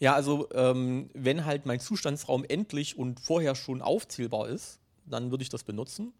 Ja, 0.00 0.14
also 0.14 0.48
ähm, 0.52 1.08
wenn 1.14 1.46
halt 1.46 1.64
mein 1.64 1.80
Zustandsraum 1.80 2.44
endlich 2.46 2.98
und 2.98 3.20
vorher 3.20 3.54
schon 3.54 3.80
aufzählbar 3.80 4.50
ist, 4.50 4.80
dann 5.10 5.30
würde 5.30 5.42
ich 5.42 5.48
das 5.48 5.64
benutzen. 5.64 6.12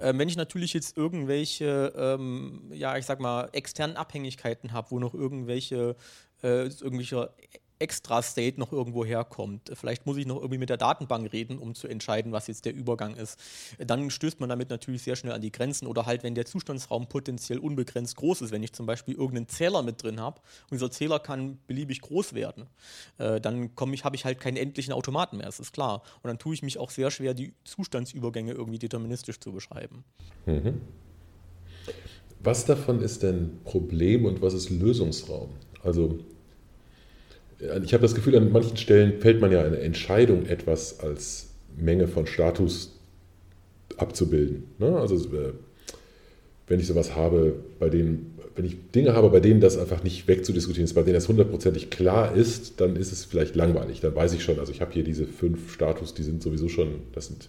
Ähm, 0.00 0.18
wenn 0.18 0.28
ich 0.28 0.36
natürlich 0.36 0.72
jetzt 0.72 0.96
irgendwelche, 0.96 1.92
ähm, 1.96 2.70
ja, 2.72 2.96
ich 2.96 3.06
sag 3.06 3.20
mal, 3.20 3.48
externen 3.52 3.96
Abhängigkeiten 3.96 4.72
habe, 4.72 4.90
wo 4.90 4.98
noch 4.98 5.14
irgendwelche, 5.14 5.96
äh, 6.42 6.66
irgendwelche 6.66 7.30
Extra-State 7.84 8.58
noch 8.58 8.72
irgendwo 8.72 9.04
herkommt. 9.04 9.70
Vielleicht 9.74 10.06
muss 10.06 10.16
ich 10.16 10.24
noch 10.24 10.36
irgendwie 10.36 10.56
mit 10.56 10.70
der 10.70 10.78
Datenbank 10.78 11.30
reden, 11.34 11.58
um 11.58 11.74
zu 11.74 11.86
entscheiden, 11.86 12.32
was 12.32 12.46
jetzt 12.46 12.64
der 12.64 12.74
Übergang 12.74 13.14
ist. 13.14 13.38
Dann 13.78 14.08
stößt 14.08 14.40
man 14.40 14.48
damit 14.48 14.70
natürlich 14.70 15.02
sehr 15.02 15.16
schnell 15.16 15.34
an 15.34 15.42
die 15.42 15.52
Grenzen 15.52 15.86
oder 15.86 16.06
halt, 16.06 16.22
wenn 16.22 16.34
der 16.34 16.46
Zustandsraum 16.46 17.08
potenziell 17.08 17.58
unbegrenzt 17.58 18.16
groß 18.16 18.40
ist, 18.40 18.52
wenn 18.52 18.62
ich 18.62 18.72
zum 18.72 18.86
Beispiel 18.86 19.14
irgendeinen 19.14 19.48
Zähler 19.48 19.82
mit 19.82 20.02
drin 20.02 20.18
habe 20.18 20.40
und 20.70 20.72
dieser 20.72 20.90
Zähler 20.90 21.18
kann 21.18 21.58
beliebig 21.66 22.00
groß 22.00 22.32
werden, 22.32 22.66
äh, 23.18 23.38
dann 23.38 23.70
ich, 23.92 24.04
habe 24.04 24.16
ich 24.16 24.24
halt 24.24 24.40
keinen 24.40 24.56
endlichen 24.56 24.94
Automaten 24.94 25.36
mehr, 25.36 25.46
das 25.46 25.60
ist 25.60 25.72
klar. 25.72 26.02
Und 26.22 26.28
dann 26.28 26.38
tue 26.38 26.54
ich 26.54 26.62
mich 26.62 26.78
auch 26.78 26.90
sehr 26.90 27.10
schwer, 27.10 27.34
die 27.34 27.52
Zustandsübergänge 27.64 28.52
irgendwie 28.52 28.78
deterministisch 28.78 29.38
zu 29.40 29.52
beschreiben. 29.52 30.04
Mhm. 30.46 30.80
Was 32.42 32.64
davon 32.64 33.00
ist 33.00 33.22
denn 33.22 33.58
Problem 33.64 34.24
und 34.24 34.42
was 34.42 34.54
ist 34.54 34.70
Lösungsraum? 34.70 35.50
Also 35.82 36.18
ich 37.58 37.94
habe 37.94 38.02
das 38.02 38.14
Gefühl, 38.14 38.36
an 38.36 38.52
manchen 38.52 38.76
Stellen 38.76 39.20
fällt 39.20 39.40
man 39.40 39.52
ja 39.52 39.62
eine 39.62 39.78
Entscheidung, 39.78 40.46
etwas 40.46 41.00
als 41.00 41.50
Menge 41.76 42.08
von 42.08 42.26
Status 42.26 42.98
abzubilden. 43.96 44.64
Ne? 44.78 44.96
Also 44.96 45.16
äh, 45.16 45.52
wenn 46.66 46.80
ich 46.80 46.86
sowas 46.86 47.14
habe, 47.14 47.54
bei 47.78 47.88
denen, 47.88 48.38
wenn 48.56 48.64
ich 48.64 48.76
Dinge 48.94 49.14
habe, 49.14 49.30
bei 49.30 49.40
denen 49.40 49.60
das 49.60 49.78
einfach 49.78 50.02
nicht 50.02 50.26
wegzudiskutieren 50.28 50.84
ist, 50.84 50.94
bei 50.94 51.02
denen 51.02 51.14
das 51.14 51.28
hundertprozentig 51.28 51.90
klar 51.90 52.34
ist, 52.34 52.80
dann 52.80 52.96
ist 52.96 53.12
es 53.12 53.24
vielleicht 53.24 53.54
langweilig. 53.54 54.00
Dann 54.00 54.14
weiß 54.14 54.32
ich 54.34 54.42
schon, 54.42 54.58
also 54.58 54.72
ich 54.72 54.80
habe 54.80 54.92
hier 54.92 55.04
diese 55.04 55.26
fünf 55.26 55.72
Status, 55.72 56.14
die 56.14 56.22
sind 56.22 56.42
sowieso 56.42 56.68
schon, 56.68 56.88
das 57.12 57.26
sind 57.26 57.48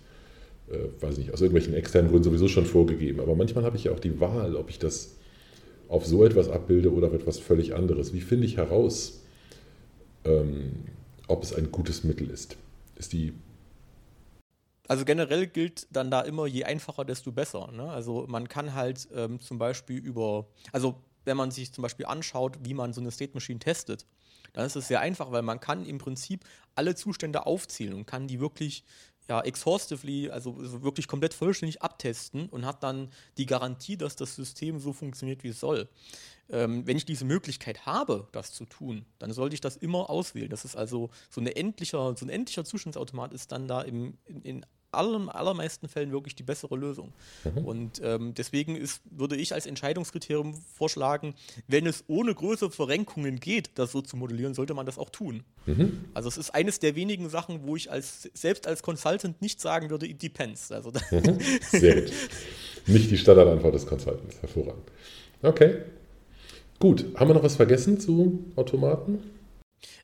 äh, 0.70 1.02
weiß 1.02 1.18
nicht, 1.18 1.32
aus 1.34 1.42
irgendwelchen 1.42 1.74
externen 1.74 2.10
Gründen 2.10 2.26
sowieso 2.26 2.48
schon 2.48 2.66
vorgegeben. 2.66 3.20
Aber 3.20 3.36
manchmal 3.36 3.64
habe 3.64 3.78
ich 3.78 3.86
ja 3.86 3.92
auch 3.92 4.00
die 4.00 4.20
Wahl, 4.20 4.56
ob 4.56 4.70
ich 4.70 4.80
das 4.80 5.16
auf 5.88 6.06
so 6.06 6.26
etwas 6.26 6.50
abbilde 6.50 6.92
oder 6.92 7.08
auf 7.08 7.14
etwas 7.14 7.38
völlig 7.40 7.76
anderes. 7.76 8.14
Wie 8.14 8.22
finde 8.22 8.48
ich 8.48 8.58
heraus, 8.58 9.22
ähm, 10.26 10.86
ob 11.28 11.44
es 11.44 11.54
ein 11.54 11.72
gutes 11.72 12.04
Mittel 12.04 12.30
ist? 12.30 12.58
Ist 12.96 13.14
die 13.14 13.34
also 14.88 15.04
generell 15.04 15.48
gilt 15.48 15.88
dann 15.90 16.12
da 16.12 16.22
immer, 16.22 16.46
je 16.46 16.64
einfacher, 16.64 17.06
desto 17.06 17.32
besser. 17.32 17.72
Ne? 17.72 17.90
Also 17.90 18.26
man 18.28 18.48
kann 18.48 18.74
halt 18.76 19.08
ähm, 19.16 19.40
zum 19.40 19.58
Beispiel 19.58 19.98
über, 19.98 20.46
also 20.72 21.02
wenn 21.24 21.38
man 21.38 21.52
sich 21.52 21.74
zum 21.74 21.82
Beispiel 21.82 22.06
anschaut, 22.06 22.60
wie 22.64 22.74
man 22.74 22.94
so 22.94 23.02
eine 23.02 23.12
State 23.12 23.34
Machine 23.34 23.60
testet, 23.60 24.06
dann 24.54 24.66
ist 24.66 24.76
es 24.76 24.88
sehr 24.88 25.02
einfach, 25.02 25.32
weil 25.32 25.42
man 25.42 25.60
kann 25.60 25.86
im 25.86 25.98
Prinzip 25.98 26.46
alle 26.76 26.96
Zustände 26.96 27.46
aufzählen 27.46 27.94
und 27.94 28.06
kann 28.06 28.28
die 28.28 28.40
wirklich 28.40 28.84
ja, 29.28 29.42
exhaustively, 29.42 30.30
also 30.30 30.56
wirklich 30.84 31.08
komplett 31.08 31.34
vollständig 31.34 31.82
abtesten 31.82 32.48
und 32.50 32.66
hat 32.66 32.84
dann 32.84 33.10
die 33.38 33.48
Garantie, 33.48 33.98
dass 33.98 34.16
das 34.16 34.36
System 34.36 34.80
so 34.80 34.94
funktioniert, 34.94 35.44
wie 35.44 35.50
es 35.50 35.60
soll. 35.60 35.90
Ähm, 36.50 36.86
wenn 36.86 36.98
ich 36.98 37.06
diese 37.06 37.26
Möglichkeit 37.26 37.86
habe, 37.86 38.28
das 38.32 38.52
zu 38.52 38.66
tun, 38.66 39.06
dann 39.20 39.32
sollte 39.32 39.56
ich 39.56 39.62
das 39.62 39.78
immer 39.78 40.10
auswählen. 40.10 40.50
Das 40.50 40.64
ist 40.64 40.76
also 40.76 41.10
so, 41.30 41.42
eine 41.42 41.56
endlicher, 41.56 42.16
so 42.16 42.26
ein 42.26 42.30
endlicher 42.30 42.66
Zustandsautomat 42.66 43.34
ist 43.34 43.52
dann 43.52 43.68
da 43.68 43.82
im, 43.82 44.18
in, 44.26 44.42
in 44.42 44.66
allen, 44.96 45.30
allermeisten 45.30 45.88
Fällen 45.88 46.12
wirklich 46.12 46.36
die 46.36 46.44
bessere 46.44 46.76
Lösung. 46.76 47.14
Mhm. 47.44 47.66
Und 47.66 48.02
ähm, 48.04 48.34
deswegen 48.34 48.76
ist, 48.76 49.02
würde 49.10 49.36
ich 49.36 49.54
als 49.54 49.66
Entscheidungskriterium 49.66 50.54
vorschlagen, 50.54 51.36
wenn 51.68 51.86
es 51.86 52.04
ohne 52.08 52.34
größere 52.34 52.72
Verrenkungen 52.72 53.40
geht, 53.40 53.72
das 53.76 53.92
so 53.92 54.02
zu 54.02 54.18
modellieren, 54.18 54.54
sollte 54.54 54.74
man 54.74 54.86
das 54.86 54.98
auch 54.98 55.10
tun. 55.10 55.44
Mhm. 55.66 56.06
Also 56.14 56.30
es 56.30 56.38
ist 56.38 56.52
eines 56.52 56.80
der 56.80 56.96
wenigen 56.96 57.30
Sachen, 57.30 57.68
wo 57.68 57.76
ich 57.76 57.92
als, 57.92 58.30
selbst 58.34 58.68
als 58.68 58.82
Consultant 58.82 59.42
nicht 59.42 59.60
sagen 59.60 59.90
würde, 59.90 60.08
it 60.08 60.22
depends. 60.22 60.72
Also 60.72 60.92
mhm. 61.12 61.40
Sehr 61.72 62.02
gut. 62.02 62.12
Nicht 62.88 63.12
die 63.12 63.18
Standardantwort 63.18 63.76
des 63.76 63.86
Consultants. 63.86 64.42
Hervorragend. 64.42 64.92
Okay. 65.42 65.82
Gut. 66.80 67.06
Haben 67.16 67.30
wir 67.30 67.36
noch 67.36 67.44
was 67.44 67.56
vergessen 67.56 68.00
zu 68.00 68.46
Automaten? 68.56 69.20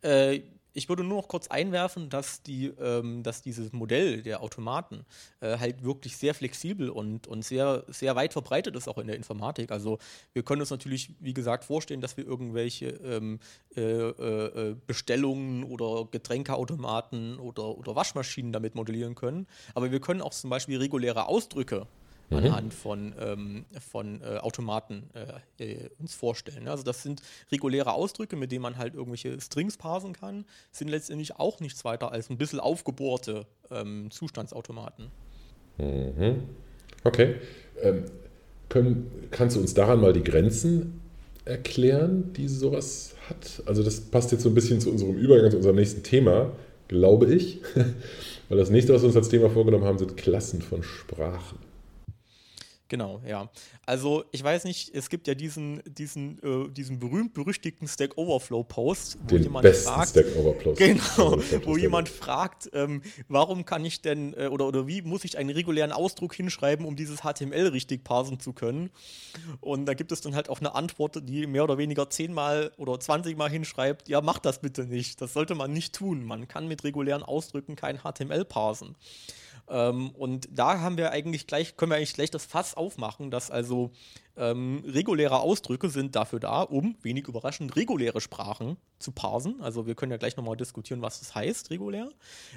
Äh, 0.02 0.42
ich 0.74 0.88
würde 0.88 1.04
nur 1.04 1.18
noch 1.18 1.28
kurz 1.28 1.48
einwerfen, 1.48 2.10
dass, 2.10 2.44
die, 2.44 2.68
ähm, 2.80 3.24
dass 3.24 3.42
dieses 3.42 3.74
Modell 3.74 4.22
der 4.22 4.42
Automaten 4.42 5.06
äh, 5.42 5.58
halt 5.58 5.84
wirklich 5.84 6.16
sehr 6.16 6.34
flexibel 6.34 6.90
und, 6.90 7.28
und 7.28 7.44
sehr, 7.44 7.84
sehr 7.90 8.16
weit 8.16 8.34
verbreitet 8.34 8.76
ist, 8.76 8.88
auch 8.88 8.98
in 8.98 9.08
der 9.08 9.18
Informatik. 9.18 9.72
Also 9.72 9.98
wir 10.34 10.44
können 10.44 10.62
uns 10.62 10.70
natürlich, 10.70 11.14
wie 11.20 11.34
gesagt, 11.34 11.66
vorstellen, 11.66 12.00
dass 12.00 12.16
wir 12.16 12.26
irgendwelche 12.26 12.88
ähm, 12.88 13.40
äh, 13.76 13.82
äh, 13.82 14.76
Bestellungen 14.88 15.66
oder 15.66 16.08
Getränkeautomaten 16.10 17.38
oder, 17.40 17.78
oder 17.78 17.96
Waschmaschinen 17.96 18.54
damit 18.54 18.76
modellieren 18.76 19.16
können. 19.16 19.48
Aber 19.76 19.92
wir 19.92 20.00
können 20.00 20.22
auch 20.22 20.34
zum 20.34 20.50
Beispiel 20.50 20.78
reguläre 20.78 21.28
Ausdrücke 21.28 21.88
mhm. 22.32 22.38
anhand 22.38 22.74
von, 22.74 23.14
ähm, 23.20 23.66
von 23.80 24.22
äh, 24.22 24.38
Automaten 24.38 25.10
äh, 25.58 25.64
äh, 25.64 25.90
uns 26.00 26.16
vorstellen. 26.16 26.68
Also 26.68 26.84
das 26.84 27.04
sind 27.04 27.22
reguläre 27.52 27.94
Ausdrücke, 27.94 28.36
mit 28.36 28.52
denen 28.52 28.64
man 28.64 28.78
halt 28.78 28.96
irgendwelche 28.96 29.40
Strings 29.40 29.78
parsen 29.78 30.14
kann, 30.14 30.46
sind 30.72 30.88
letztendlich 30.88 31.36
auch 31.36 31.60
nichts 31.60 31.86
weiter 31.86 32.12
als 32.12 32.30
ein 32.30 32.38
bisschen 32.38 32.60
aufgebohrte 32.60 33.46
ähm, 33.70 34.10
Zustandsautomaten. 34.10 35.12
Mhm. 35.78 36.44
Okay. 37.04 37.36
Ähm, 37.82 38.06
können, 38.70 39.28
kannst 39.32 39.58
du 39.58 39.60
uns 39.60 39.74
daran 39.74 40.00
mal 40.00 40.14
die 40.14 40.24
Grenzen 40.24 41.02
erklären, 41.44 42.32
die 42.34 42.48
sowas 42.48 43.16
hat? 43.28 43.64
Also 43.66 43.84
das 43.84 44.00
passt 44.00 44.32
jetzt 44.32 44.44
so 44.44 44.50
ein 44.50 44.56
bisschen 44.56 44.80
zu 44.80 44.90
unserem 44.90 45.18
Übergang, 45.18 45.52
zu 45.52 45.58
unserem 45.58 45.76
nächsten 45.76 46.04
Thema, 46.04 46.52
glaube 46.88 47.34
ich. 47.34 47.60
Weil 48.50 48.58
das 48.58 48.70
nächste, 48.70 48.94
was 48.94 49.02
wir 49.02 49.08
uns 49.08 49.16
als 49.16 49.30
Thema 49.30 49.50
vorgenommen 49.50 49.86
haben, 49.86 49.98
sind 49.98 50.16
Klassen 50.16 50.62
von 50.62 50.84
Sprachen. 50.84 51.71
Genau, 52.92 53.22
ja. 53.26 53.50
Also 53.86 54.26
ich 54.34 54.44
weiß 54.44 54.66
nicht, 54.66 54.94
es 54.94 55.10
gibt 55.10 55.26
ja 55.30 55.34
diesen, 55.34 55.82
diesen, 55.86 56.44
äh, 56.44 56.70
diesen 56.70 57.00
berühmt-berüchtigten 57.00 57.88
Stack 57.88 58.18
Overflow-Post, 58.18 59.18
wo 59.22 59.28
Den 59.28 59.44
jemand 59.44 59.64
besten 59.64 59.94
fragt, 59.94 60.10
Stack 60.10 60.26
Overflow. 60.36 60.74
Genau, 60.74 61.40
wo 61.64 61.78
jemand 61.78 62.10
fragt, 62.10 62.70
ähm, 62.74 63.02
warum 63.30 63.64
kann 63.64 63.86
ich 63.86 64.02
denn 64.02 64.34
äh, 64.34 64.48
oder, 64.48 64.68
oder 64.68 64.88
wie 64.88 65.02
muss 65.04 65.24
ich 65.24 65.38
einen 65.38 65.52
regulären 65.52 65.94
Ausdruck 65.94 66.36
hinschreiben, 66.36 66.86
um 66.86 66.98
dieses 66.98 67.22
HTML 67.22 67.68
richtig 67.68 68.04
parsen 68.04 68.42
zu 68.42 68.52
können? 68.52 68.90
Und 69.62 69.86
da 69.86 69.94
gibt 69.94 70.12
es 70.12 70.20
dann 70.20 70.36
halt 70.36 70.50
auch 70.50 70.60
eine 70.60 70.76
Antwort, 70.76 71.18
die 71.30 71.48
mehr 71.48 71.64
oder 71.64 71.78
weniger 71.78 72.10
zehnmal 72.10 72.74
oder 72.76 73.00
zwanzigmal 73.00 73.50
hinschreibt, 73.50 74.10
ja, 74.10 74.20
mach 74.20 74.40
das 74.40 74.60
bitte 74.60 74.84
nicht. 74.84 75.22
Das 75.22 75.32
sollte 75.32 75.56
man 75.56 75.72
nicht 75.72 75.96
tun. 75.96 76.26
Man 76.26 76.50
kann 76.50 76.68
mit 76.68 76.84
regulären 76.84 77.24
Ausdrücken 77.24 77.78
kein 77.78 78.00
HTML 78.00 78.44
parsen. 78.44 78.98
Ähm, 79.72 80.12
und 80.12 80.50
da 80.52 80.80
haben 80.82 80.98
wir 80.98 81.12
eigentlich 81.12 81.48
gleich, 81.48 81.78
können 81.78 81.92
wir 81.92 81.96
eigentlich 81.96 82.14
gleich 82.14 82.30
das 82.30 82.46
Fass 82.46 82.76
aufmachen, 82.76 83.32
dass 83.32 83.50
also 83.50 83.92
ähm, 84.36 84.84
reguläre 84.86 85.40
Ausdrücke 85.40 85.90
sind 85.90 86.16
dafür 86.16 86.40
da, 86.40 86.62
um, 86.62 86.96
wenig 87.02 87.28
überraschend, 87.28 87.76
reguläre 87.76 88.22
Sprachen 88.22 88.78
zu 89.02 89.12
parsen. 89.12 89.62
Also 89.62 89.88
wir 89.88 89.96
können 89.96 90.12
ja 90.12 90.18
gleich 90.18 90.38
nochmal 90.38 90.56
diskutieren, 90.56 91.02
was 91.02 91.20
das 91.20 91.36
heißt, 91.36 91.70
regulär. 91.70 92.10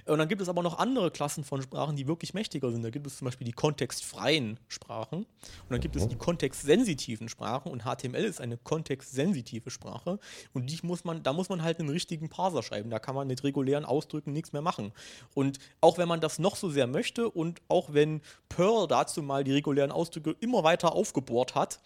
Und 0.07 0.19
dann 0.19 0.29
gibt 0.29 0.43
es 0.43 0.49
aber 0.49 0.63
noch 0.63 0.79
andere 0.79 1.11
Klassen 1.11 1.45
von 1.45 1.63
Sprachen, 1.63 1.97
die 1.97 2.07
wirklich 2.07 2.35
mächtiger 2.35 2.71
sind. 2.71 2.83
Da 2.83 2.91
gibt 2.91 3.07
es 3.07 3.19
zum 3.19 3.25
Beispiel 3.27 3.45
die 3.47 3.53
kontextfreien 3.53 4.61
Sprachen 4.69 5.21
und 5.21 5.71
dann 5.71 5.81
gibt 5.81 5.97
es 5.97 6.07
die 6.09 6.17
kontextsensitiven 6.17 7.29
Sprachen 7.29 7.73
und 7.73 7.83
HTML 7.85 8.25
ist 8.25 8.41
eine 8.41 8.57
kontextsensitive 8.57 9.71
Sprache 9.71 10.19
und 10.53 10.71
die 10.71 10.79
muss 10.83 11.05
man, 11.05 11.23
da 11.23 11.33
muss 11.33 11.49
man 11.49 11.63
halt 11.63 11.81
einen 11.81 11.89
richtigen 11.89 12.29
Parser 12.29 12.63
schreiben. 12.63 12.91
Da 12.91 12.99
kann 12.99 13.15
man 13.15 13.27
mit 13.27 13.45
regulären 13.45 13.85
Ausdrücken 13.85 14.33
nichts 14.33 14.53
mehr 14.53 14.63
machen. 14.63 14.93
Und 15.35 15.59
auch 15.81 15.99
wenn 15.99 16.09
man 16.09 16.21
das 16.21 16.39
noch 16.39 16.57
so 16.57 16.71
sehr 16.71 16.87
möchte 16.87 17.31
und 17.31 17.63
auch 17.69 17.93
wenn 17.93 18.21
Perl 18.49 18.87
dazu 18.87 19.23
mal 19.23 19.45
die 19.45 19.53
regulären 19.53 19.93
Ausdrücke 19.93 20.37
immer 20.41 20.65
weiter 20.65 20.95
aufgebohrt 20.95 21.55
hat, 21.55 21.81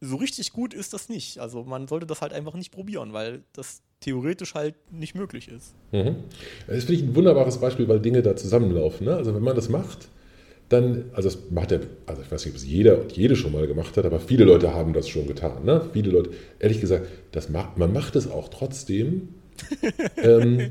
so 0.00 0.16
richtig 0.16 0.52
gut 0.52 0.74
ist 0.74 0.92
das 0.92 1.08
nicht. 1.08 1.38
Also 1.38 1.64
man 1.64 1.86
sollte 1.86 2.06
das 2.06 2.22
halt 2.22 2.32
einfach 2.32 2.54
nicht 2.54 2.72
probieren, 2.72 3.12
weil 3.12 3.42
das 3.52 3.82
theoretisch 4.00 4.54
halt 4.54 4.74
nicht 4.90 5.14
möglich 5.14 5.48
ist. 5.48 5.74
Mhm. 5.92 6.16
Das 6.66 6.84
finde 6.84 6.94
ich 6.94 7.02
ein 7.02 7.14
wunderbares 7.14 7.58
Beispiel, 7.58 7.86
weil 7.88 8.00
Dinge 8.00 8.22
da 8.22 8.34
zusammenlaufen. 8.34 9.06
Ne? 9.06 9.14
Also 9.14 9.34
wenn 9.34 9.42
man 9.42 9.54
das 9.54 9.68
macht, 9.68 10.08
dann, 10.70 11.10
also 11.12 11.28
das 11.28 11.50
macht 11.50 11.72
der, 11.72 11.80
also 12.06 12.22
ich 12.22 12.30
weiß 12.30 12.44
nicht, 12.44 12.54
ob 12.54 12.56
es 12.56 12.66
jeder 12.66 13.00
und 13.00 13.12
jede 13.12 13.36
schon 13.36 13.52
mal 13.52 13.66
gemacht 13.66 13.96
hat, 13.96 14.06
aber 14.06 14.20
viele 14.20 14.44
Leute 14.44 14.72
haben 14.72 14.92
das 14.92 15.08
schon 15.08 15.26
getan. 15.26 15.64
Ne? 15.64 15.84
Viele 15.92 16.10
Leute, 16.10 16.30
ehrlich 16.58 16.80
gesagt, 16.80 17.06
das 17.32 17.50
macht, 17.50 17.76
man 17.76 17.92
macht 17.92 18.16
es 18.16 18.30
auch 18.30 18.48
trotzdem 18.48 19.34
ähm, 20.16 20.70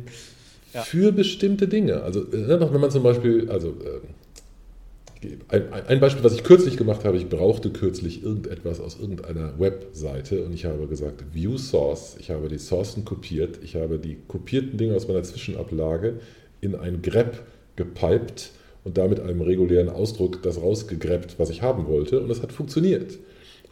ja. 0.74 0.82
für 0.82 1.12
bestimmte 1.12 1.68
Dinge. 1.68 2.02
Also 2.02 2.22
äh, 2.22 2.60
wenn 2.60 2.82
man 2.82 2.90
zum 2.90 3.04
Beispiel, 3.04 3.50
also 3.52 3.70
äh, 3.70 4.00
ein, 5.50 5.74
ein, 5.74 6.00
Beispiel, 6.00 6.24
was 6.24 6.34
ich 6.34 6.44
kürzlich 6.44 6.78
gemacht 6.78 7.04
habe, 7.04 7.18
ich 7.18 7.28
brauchte 7.28 7.72
kürzlich 7.72 8.24
irgendetwas 8.24 8.80
aus 8.80 8.98
irgendeiner 9.00 9.60
Webseite 9.60 10.46
und 10.46 10.54
ich 10.54 10.66
habe 10.66 10.88
gesagt, 10.88 11.34
View 11.34 11.58
Source, 11.58 12.16
ich 12.20 12.32
habe 12.32 12.48
die 12.48 12.58
Sourcen 12.58 13.04
kopiert, 13.04 13.60
ich 13.62 13.76
habe 13.76 14.00
die 14.00 14.18
kopierten 14.28 14.78
Dinge 14.78 14.96
aus 14.96 15.08
meiner 15.08 15.24
Zwischenablage 15.24 16.20
in 16.62 16.76
ein 16.76 17.02
grep 17.02 17.44
gepiped 17.76 18.52
und 18.86 18.98
damit 18.98 19.20
einem 19.20 19.42
regulären 19.42 19.90
Ausdruck 19.90 20.42
das 20.42 20.62
rausgegreppt, 20.62 21.38
was 21.38 21.50
ich 21.50 21.62
haben 21.62 21.88
wollte 21.88 22.22
und 22.22 22.30
es 22.30 22.42
hat 22.42 22.54
funktioniert 22.54 23.18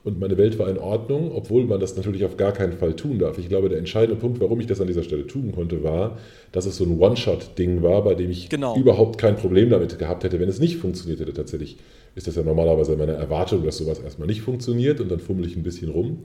und 0.08 0.22
meine 0.22 0.38
Welt 0.38 0.58
war 0.58 0.70
in 0.70 0.78
Ordnung, 0.78 1.34
obwohl 1.34 1.66
man 1.66 1.82
das 1.82 1.98
natürlich 1.98 2.24
auf 2.24 2.38
gar 2.38 2.54
keinen 2.54 2.72
Fall 2.72 2.96
tun 2.96 3.20
darf. 3.20 3.38
Ich 3.38 3.50
glaube, 3.50 3.68
der 3.68 3.78
entscheidende 3.78 4.18
Punkt, 4.18 4.40
warum 4.40 4.58
ich 4.62 4.66
das 4.66 4.80
an 4.80 4.88
dieser 4.88 5.04
Stelle 5.04 5.28
tun 5.28 5.52
konnte, 5.52 5.84
war, 5.84 6.18
dass 6.54 6.66
es 6.66 6.78
so 6.78 6.86
ein 6.86 6.98
One-Shot-Ding 6.98 7.84
war, 7.84 8.06
bei 8.06 8.16
dem 8.16 8.32
ich 8.32 8.48
genau. 8.48 8.78
überhaupt 8.78 9.18
kein 9.18 9.36
Problem 9.36 9.70
damit 9.70 10.00
gehabt 10.00 10.24
hätte, 10.24 10.40
wenn 10.40 10.48
es 10.48 10.62
nicht 10.62 10.78
funktioniert 10.78 11.20
hätte. 11.20 11.34
Tatsächlich 11.34 11.76
ist 12.16 12.26
das 12.26 12.38
ja 12.38 12.44
normalerweise 12.44 12.96
meine 12.96 13.12
Erwartung, 13.12 13.66
dass 13.66 13.80
sowas 13.80 14.00
erstmal 14.00 14.30
nicht 14.30 14.42
funktioniert 14.42 15.02
und 15.02 15.12
dann 15.12 15.20
fummel 15.20 15.46
ich 15.46 15.58
ein 15.58 15.64
bisschen 15.64 15.92
rum. 15.92 16.20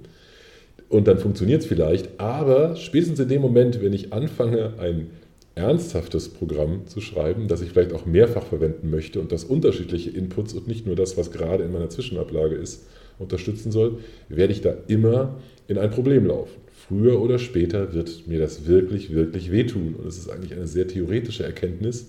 und 0.89 1.09
dann 1.09 1.19
funktioniert 1.19 1.63
es 1.63 1.67
vielleicht. 1.67 2.21
Aber 2.21 2.77
spätestens 2.77 3.19
in 3.19 3.29
dem 3.29 3.43
Moment, 3.43 3.83
wenn 3.83 3.93
ich 3.93 4.13
anfange, 4.13 4.75
ein 4.79 5.11
ernsthaftes 5.57 6.29
Programm 6.29 6.87
zu 6.87 7.01
schreiben, 7.01 7.49
das 7.49 7.63
ich 7.63 7.71
vielleicht 7.71 7.93
auch 7.93 8.07
mehrfach 8.07 8.45
verwenden 8.45 8.91
möchte 8.91 9.21
und 9.21 9.33
das 9.33 9.43
unterschiedliche 9.43 10.11
Inputs 10.11 10.55
und 10.55 10.69
nicht 10.69 10.87
nur 10.87 10.95
das, 10.95 11.17
was 11.17 11.33
gerade 11.33 11.65
in 11.65 11.73
meiner 11.73 11.91
Zwischenablage 11.91 12.55
ist, 12.55 12.85
unterstützen 13.23 13.73
soll, 13.73 14.01
werde 14.29 14.53
ich 14.53 14.61
da 14.61 14.75
immer 14.89 15.37
in 15.69 15.79
ein 15.79 15.91
Problem 15.91 16.27
laufen. 16.27 16.61
Früher 16.89 17.21
oder 17.21 17.39
später 17.39 17.93
wird 17.95 18.27
mir 18.27 18.39
das 18.39 18.67
wirklich, 18.67 19.13
wirklich 19.13 19.51
wehtun. 19.51 19.95
Und 19.95 20.07
es 20.07 20.19
ist 20.19 20.29
eigentlich 20.29 20.53
eine 20.53 20.67
sehr 20.67 20.89
theoretische 20.89 21.45
Erkenntnis, 21.45 22.09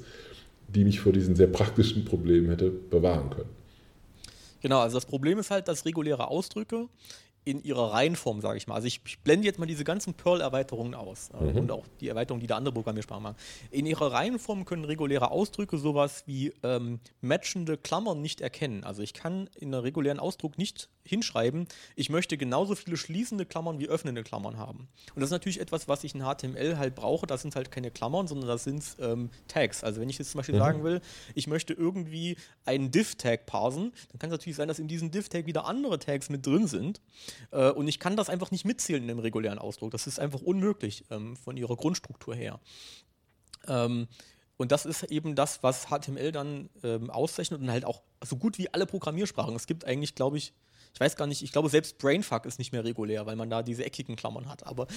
die 0.68 0.84
mich 0.84 1.00
vor 1.00 1.14
diesen 1.14 1.36
sehr 1.36 1.48
praktischen 1.48 2.06
Problemen 2.06 2.50
hätte 2.50 2.70
bewahren 2.70 3.30
können. 3.30 3.50
Genau, 4.62 4.80
also 4.80 4.98
das 4.98 5.06
Problem 5.06 5.40
ist 5.40 5.52
halt, 5.52 5.68
dass 5.68 5.86
reguläre 5.86 6.28
Ausdrücke 6.28 6.88
in 7.46 7.62
ihrer 7.64 7.92
Reihenform, 7.92 8.42
sage 8.42 8.58
ich 8.58 8.68
mal. 8.68 8.76
Also 8.76 8.88
ich, 8.88 9.02
ich, 9.06 9.20
blende 9.20 9.46
jetzt 9.46 9.60
mal 9.60 9.66
diese 9.66 9.84
ganzen 9.84 10.14
Perl-Erweiterungen 10.14 10.96
aus 10.96 11.30
äh, 11.30 11.44
mhm. 11.44 11.58
und 11.58 11.72
auch 11.72 11.86
die 12.00 12.08
Erweiterungen, 12.08 12.42
die 12.42 12.48
da 12.48 12.58
andere 12.58 12.74
Programmiersprachen 12.74 13.24
machen. 13.24 13.36
In 13.72 13.86
ihrer 13.86 14.12
Reihenform 14.12 14.66
können 14.66 14.86
reguläre 14.86 15.32
Ausdrücke 15.32 15.78
sowas 15.78 16.24
wie 16.26 16.54
ähm, 16.64 17.00
matchende 17.22 17.78
Klammern 17.78 18.22
nicht 18.22 18.42
erkennen. 18.42 18.84
Also 18.84 19.02
ich 19.02 19.14
kann 19.14 19.50
in 19.56 19.74
einem 19.74 19.84
regulären 19.84 20.20
Ausdruck 20.20 20.58
nicht 20.58 20.90
hinschreiben, 21.06 21.68
ich 21.96 22.10
möchte 22.10 22.38
genauso 22.38 22.76
viele 22.76 22.98
schließende 22.98 23.46
Klammern 23.46 23.80
wie 23.80 23.88
öffnende 23.88 24.24
Klammern 24.24 24.58
haben. 24.58 24.88
Und 25.14 25.22
das 25.22 25.26
ist 25.26 25.32
natürlich 25.32 25.60
etwas, 25.60 25.88
was 25.88 26.04
ich 26.04 26.16
in 26.16 26.22
HTML 26.22 26.78
halt 26.78 26.96
brauche. 26.96 27.28
Das 27.28 27.42
sind 27.42 27.56
halt 27.56 27.72
keine 27.72 27.92
Klammern, 27.92 28.28
sondern 28.28 28.48
das 28.48 28.64
sind 28.64 28.84
ähm, 29.00 29.30
Tags. 29.48 29.84
Also 29.84 30.02
wenn 30.02 30.10
ich 30.10 30.18
jetzt 30.18 30.32
zum 30.32 30.40
Beispiel 30.40 30.56
mhm. 30.56 30.60
sagen 30.60 30.84
will, 30.84 31.02
ich 31.36 31.48
möchte 31.48 31.74
irgendwie 31.74 32.38
einen 32.66 32.92
Div-Tag 32.92 33.46
parsen, 33.46 33.92
dann 34.12 34.20
kann 34.20 34.30
es 34.30 34.34
natürlich 34.34 34.56
sein, 34.56 34.68
dass 34.68 34.80
in 34.80 34.88
diesem 34.88 35.12
Div-Tag 35.12 35.46
wieder 35.46 35.66
andere 35.66 36.00
Tags 36.00 36.30
mit 36.30 36.46
drin 36.46 36.68
sind. 36.68 37.02
Äh, 37.52 37.72
und 37.72 37.88
ich 37.88 38.00
kann 38.00 38.16
das 38.16 38.30
einfach 38.30 38.52
nicht 38.52 38.66
mitzählen 38.66 39.02
in 39.02 39.08
dem 39.08 39.20
regulären 39.20 39.60
Ausdruck. 39.60 39.92
Das 39.92 40.08
ist 40.08 40.20
einfach 40.20 40.42
unmöglich 40.42 41.06
ähm, 41.10 41.36
von 41.36 41.58
ihrer 41.58 41.76
Grundstruktur 41.76 42.36
her. 42.36 42.60
Ähm, 43.68 44.08
und 44.58 44.72
das 44.72 44.86
ist 44.86 45.04
eben 45.04 45.36
das, 45.36 45.64
was 45.64 45.88
HTML 45.88 46.32
dann 46.32 46.70
ähm, 46.84 47.10
auszeichnet 47.10 47.60
und 47.60 47.72
halt 47.72 47.86
auch 47.86 48.02
so 48.24 48.38
gut 48.38 48.58
wie 48.58 48.74
alle 48.74 48.86
Programmiersprachen. 48.86 49.56
Es 49.56 49.68
gibt 49.68 49.86
eigentlich, 49.86 50.16
glaube 50.16 50.38
ich, 50.38 50.54
ich 50.94 51.00
weiß 51.00 51.16
gar 51.16 51.26
nicht, 51.26 51.42
ich 51.42 51.52
glaube 51.52 51.70
selbst 51.70 51.98
Brainfuck 51.98 52.46
ist 52.46 52.60
nicht 52.60 52.72
mehr 52.72 52.84
regulär, 52.84 53.26
weil 53.26 53.36
man 53.36 53.50
da 53.50 53.64
diese 53.64 53.84
eckigen 53.84 54.16
Klammern 54.16 54.48
hat. 54.48 54.66
Aber 54.68 54.88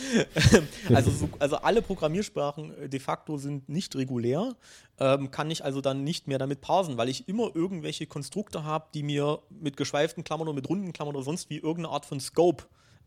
also, 0.95 1.11
so, 1.11 1.29
also 1.39 1.57
alle 1.57 1.81
Programmiersprachen 1.81 2.83
äh, 2.83 2.89
de 2.89 3.01
facto 3.01 3.39
sind 3.39 3.69
nicht 3.71 3.97
regulär, 3.97 4.55
ähm, 4.99 5.31
kann 5.31 5.51
ich 5.51 5.65
also 5.65 5.81
dann 5.81 6.05
nicht 6.05 6.29
mehr 6.29 6.39
damit 6.39 6.61
parsen, 6.61 6.99
weil 6.99 7.09
ich 7.09 7.29
immer 7.29 7.51
irgendwelche 7.55 8.07
Konstrukte 8.07 8.65
habe, 8.65 8.89
die 8.93 9.03
mir 9.03 9.41
mit 9.49 9.79
geschweiften 9.79 10.23
Klammern 10.23 10.49
oder 10.49 10.57
mit 10.57 10.69
runden 10.69 10.93
Klammern 10.93 11.17
oder 11.17 11.25
sonst 11.25 11.49
wie 11.49 11.57
irgendeine 11.57 11.89
Art 11.89 12.05
von 12.05 12.21
Scope 12.21 12.65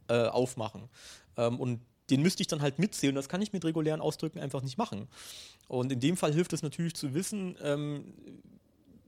äh, 0.07 0.25
aufmachen. 0.25 0.89
Ähm, 1.37 1.59
und 1.59 1.81
den 2.09 2.23
müsste 2.23 2.41
ich 2.41 2.47
dann 2.47 2.63
halt 2.63 2.79
mitzählen. 2.79 3.13
Das 3.13 3.29
kann 3.29 3.43
ich 3.43 3.53
mit 3.53 3.63
regulären 3.65 4.01
Ausdrücken 4.01 4.39
einfach 4.39 4.63
nicht 4.63 4.79
machen. 4.79 5.07
Und 5.67 5.91
in 5.91 5.99
dem 5.99 6.17
Fall 6.17 6.33
hilft 6.33 6.53
es 6.53 6.63
natürlich 6.63 6.95
zu 6.95 7.13
wissen, 7.13 7.55
ähm, 7.61 8.15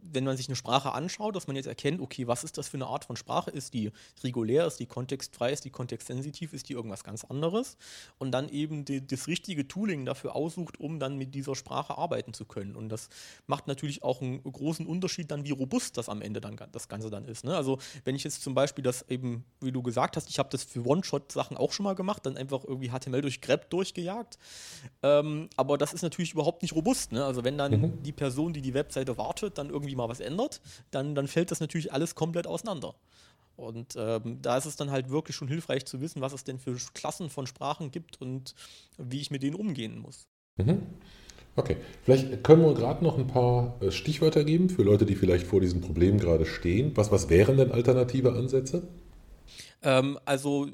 wenn 0.01 0.23
man 0.23 0.37
sich 0.37 0.47
eine 0.47 0.55
Sprache 0.55 0.93
anschaut, 0.93 1.35
dass 1.35 1.47
man 1.47 1.55
jetzt 1.55 1.67
erkennt, 1.67 2.01
okay, 2.01 2.27
was 2.27 2.43
ist 2.43 2.57
das 2.57 2.67
für 2.67 2.77
eine 2.77 2.87
Art 2.87 3.05
von 3.05 3.15
Sprache? 3.15 3.51
Ist 3.51 3.73
die 3.73 3.91
regulär, 4.23 4.65
ist 4.65 4.79
die 4.79 4.85
kontextfrei, 4.85 5.51
ist 5.51 5.65
die 5.65 5.69
kontextsensitiv, 5.69 6.53
ist 6.53 6.69
die 6.69 6.73
irgendwas 6.73 7.03
ganz 7.03 7.23
anderes? 7.23 7.77
Und 8.17 8.31
dann 8.31 8.49
eben 8.49 8.85
die, 8.85 9.05
das 9.05 9.27
richtige 9.27 9.67
Tooling 9.67 10.05
dafür 10.05 10.35
aussucht, 10.35 10.79
um 10.79 10.99
dann 10.99 11.17
mit 11.17 11.35
dieser 11.35 11.55
Sprache 11.55 11.97
arbeiten 11.97 12.33
zu 12.33 12.45
können. 12.45 12.75
Und 12.75 12.89
das 12.89 13.09
macht 13.47 13.67
natürlich 13.67 14.03
auch 14.03 14.21
einen 14.21 14.43
großen 14.43 14.85
Unterschied 14.85 15.31
dann, 15.31 15.45
wie 15.45 15.51
robust 15.51 15.97
das 15.97 16.09
am 16.09 16.21
Ende 16.21 16.41
dann 16.41 16.57
das 16.71 16.87
Ganze 16.87 17.09
dann 17.09 17.25
ist. 17.25 17.43
Ne? 17.43 17.55
Also 17.55 17.77
wenn 18.03 18.15
ich 18.15 18.23
jetzt 18.23 18.41
zum 18.41 18.53
Beispiel 18.53 18.83
das 18.83 19.05
eben, 19.09 19.45
wie 19.59 19.71
du 19.71 19.81
gesagt 19.81 20.17
hast, 20.17 20.29
ich 20.29 20.39
habe 20.39 20.49
das 20.49 20.63
für 20.63 20.85
One-Shot-Sachen 20.85 21.57
auch 21.57 21.71
schon 21.71 21.83
mal 21.83 21.95
gemacht, 21.95 22.25
dann 22.25 22.37
einfach 22.37 22.63
irgendwie 22.63 22.89
HTML 22.89 23.21
durch 23.21 23.41
grep 23.41 23.69
durchgejagt. 23.69 24.37
Ähm, 25.03 25.49
aber 25.55 25.77
das 25.77 25.93
ist 25.93 26.01
natürlich 26.01 26.33
überhaupt 26.33 26.61
nicht 26.61 26.75
robust. 26.75 27.11
Ne? 27.11 27.23
Also 27.23 27.43
wenn 27.43 27.57
dann 27.57 27.71
mhm. 27.71 28.03
die 28.03 28.11
Person, 28.11 28.53
die 28.53 28.61
die 28.61 28.73
Webseite 28.73 29.17
wartet, 29.17 29.57
dann 29.57 29.69
irgendwie 29.69 29.90
mal 29.95 30.09
was 30.09 30.19
ändert, 30.19 30.61
dann, 30.91 31.15
dann 31.15 31.27
fällt 31.27 31.51
das 31.51 31.59
natürlich 31.59 31.93
alles 31.93 32.15
komplett 32.15 32.47
auseinander. 32.47 32.95
Und 33.55 33.95
ähm, 33.97 34.39
da 34.41 34.57
ist 34.57 34.65
es 34.65 34.75
dann 34.75 34.91
halt 34.91 35.09
wirklich 35.09 35.35
schon 35.35 35.47
hilfreich 35.47 35.85
zu 35.85 36.01
wissen, 36.01 36.21
was 36.21 36.33
es 36.33 36.43
denn 36.43 36.57
für 36.57 36.75
Klassen 36.93 37.29
von 37.29 37.45
Sprachen 37.45 37.91
gibt 37.91 38.19
und 38.21 38.55
wie 38.97 39.21
ich 39.21 39.29
mit 39.29 39.43
denen 39.43 39.55
umgehen 39.55 39.99
muss. 39.99 40.27
Mhm. 40.57 40.81
Okay, 41.55 41.75
vielleicht 42.03 42.43
können 42.43 42.63
wir 42.63 42.73
gerade 42.73 43.03
noch 43.03 43.17
ein 43.17 43.27
paar 43.27 43.75
äh, 43.81 43.91
Stichwörter 43.91 44.45
geben 44.45 44.69
für 44.69 44.83
Leute, 44.83 45.05
die 45.05 45.15
vielleicht 45.15 45.45
vor 45.45 45.59
diesem 45.59 45.81
Problem 45.81 46.17
gerade 46.17 46.45
stehen. 46.45 46.93
Was, 46.95 47.11
was 47.11 47.29
wären 47.29 47.57
denn 47.57 47.71
alternative 47.71 48.33
Ansätze? 48.33 48.83
Ähm, 49.83 50.17
also 50.25 50.69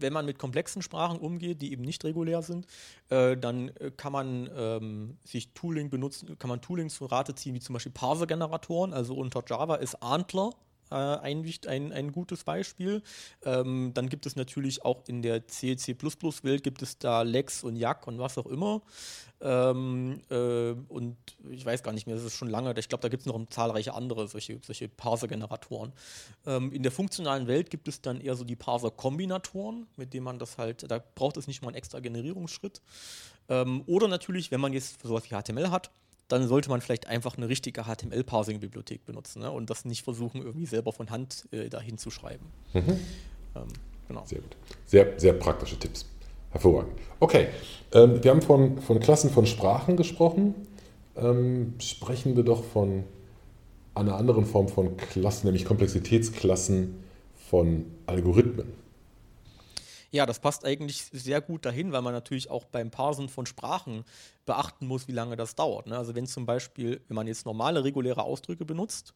wenn 0.00 0.12
man 0.12 0.26
mit 0.26 0.38
komplexen 0.38 0.82
Sprachen 0.82 1.18
umgeht, 1.18 1.62
die 1.62 1.72
eben 1.72 1.82
nicht 1.82 2.04
regulär 2.04 2.42
sind, 2.42 2.66
äh, 3.08 3.36
dann 3.36 3.68
äh, 3.76 3.90
kann 3.96 4.12
man 4.12 4.50
ähm, 4.56 5.16
sich 5.24 5.52
Tooling 5.52 5.90
benutzen, 5.90 6.38
kann 6.38 6.48
man 6.50 6.60
Tooling 6.60 6.88
zu 6.88 7.06
Rate 7.06 7.34
ziehen, 7.34 7.54
wie 7.54 7.60
zum 7.60 7.74
Beispiel 7.74 7.92
Parser-Generatoren. 7.92 8.92
Also 8.92 9.14
unter 9.14 9.42
Java 9.46 9.76
ist 9.76 10.02
Antler 10.02 10.50
äh, 10.90 10.94
ein, 10.94 11.44
ein, 11.66 11.92
ein 11.92 12.12
gutes 12.12 12.44
Beispiel. 12.44 13.02
Ähm, 13.44 13.92
dann 13.94 14.08
gibt 14.08 14.26
es 14.26 14.36
natürlich 14.36 14.84
auch 14.84 15.02
in 15.08 15.22
der 15.22 15.46
C, 15.48 15.76
C++-Welt 15.76 16.62
gibt 16.62 16.82
es 16.82 16.98
da 16.98 17.22
Lex 17.22 17.64
und 17.64 17.76
Jack 17.76 18.06
und 18.06 18.18
was 18.18 18.38
auch 18.38 18.46
immer. 18.46 18.82
Ähm, 19.42 20.20
äh, 20.30 20.72
und 20.88 21.16
ich 21.50 21.64
weiß 21.64 21.82
gar 21.82 21.92
nicht 21.92 22.06
mehr, 22.06 22.16
das 22.16 22.24
ist 22.24 22.34
schon 22.34 22.48
lange, 22.48 22.74
ich 22.78 22.88
glaube, 22.88 23.02
da 23.02 23.08
gibt 23.08 23.22
es 23.22 23.26
noch 23.26 23.40
zahlreiche 23.48 23.94
andere 23.94 24.28
solche, 24.28 24.60
solche 24.62 24.88
Parser-Generatoren. 24.88 25.92
Ähm, 26.46 26.72
in 26.72 26.82
der 26.82 26.92
funktionalen 26.92 27.46
Welt 27.46 27.70
gibt 27.70 27.88
es 27.88 28.02
dann 28.02 28.20
eher 28.20 28.36
so 28.36 28.44
die 28.44 28.56
Parser-Kombinatoren, 28.56 29.86
mit 29.96 30.12
denen 30.12 30.24
man 30.24 30.38
das 30.38 30.58
halt, 30.58 30.90
da 30.90 31.02
braucht 31.14 31.38
es 31.38 31.46
nicht 31.46 31.62
mal 31.62 31.68
einen 31.68 31.76
extra 31.76 32.00
Generierungsschritt. 32.00 32.82
Ähm, 33.48 33.82
oder 33.86 34.08
natürlich, 34.08 34.50
wenn 34.50 34.60
man 34.60 34.74
jetzt 34.74 35.02
sowas 35.02 35.24
wie 35.24 35.34
HTML 35.34 35.70
hat, 35.70 35.90
dann 36.32 36.46
sollte 36.48 36.70
man 36.70 36.80
vielleicht 36.80 37.06
einfach 37.06 37.36
eine 37.36 37.48
richtige 37.48 37.84
HTML-Parsing-Bibliothek 37.84 39.04
benutzen 39.04 39.40
ne? 39.40 39.50
und 39.50 39.70
das 39.70 39.84
nicht 39.84 40.02
versuchen, 40.02 40.42
irgendwie 40.42 40.66
selber 40.66 40.92
von 40.92 41.10
Hand 41.10 41.48
äh, 41.50 41.68
dahin 41.68 41.98
zu 41.98 42.10
schreiben. 42.10 42.46
Mhm. 42.72 42.98
Ähm, 43.56 43.68
genau. 44.08 44.24
Sehr 44.24 44.40
gut. 44.40 44.56
Sehr, 44.86 45.18
sehr 45.18 45.32
praktische 45.32 45.78
Tipps. 45.78 46.06
Hervorragend. 46.50 46.94
Okay, 47.20 47.48
ähm, 47.92 48.22
wir 48.22 48.30
haben 48.30 48.42
von, 48.42 48.80
von 48.80 48.98
Klassen 49.00 49.30
von 49.30 49.46
Sprachen 49.46 49.96
gesprochen. 49.96 50.54
Ähm, 51.16 51.74
sprechen 51.78 52.36
wir 52.36 52.42
doch 52.42 52.64
von 52.64 53.04
einer 53.94 54.16
anderen 54.16 54.46
Form 54.46 54.68
von 54.68 54.96
Klassen, 54.96 55.46
nämlich 55.46 55.64
Komplexitätsklassen 55.64 57.02
von 57.48 57.86
Algorithmen. 58.06 58.72
Ja, 60.12 60.26
das 60.26 60.40
passt 60.40 60.64
eigentlich 60.64 61.04
sehr 61.12 61.40
gut 61.40 61.64
dahin, 61.64 61.92
weil 61.92 62.02
man 62.02 62.12
natürlich 62.12 62.50
auch 62.50 62.64
beim 62.64 62.90
Parsen 62.90 63.28
von 63.28 63.46
Sprachen 63.46 64.04
beachten 64.44 64.86
muss, 64.86 65.06
wie 65.06 65.12
lange 65.12 65.36
das 65.36 65.54
dauert. 65.54 65.86
Ne? 65.86 65.96
Also 65.96 66.14
wenn 66.14 66.26
zum 66.26 66.46
Beispiel, 66.46 67.00
wenn 67.06 67.14
man 67.14 67.28
jetzt 67.28 67.46
normale, 67.46 67.84
reguläre 67.84 68.24
Ausdrücke 68.24 68.64
benutzt, 68.64 69.14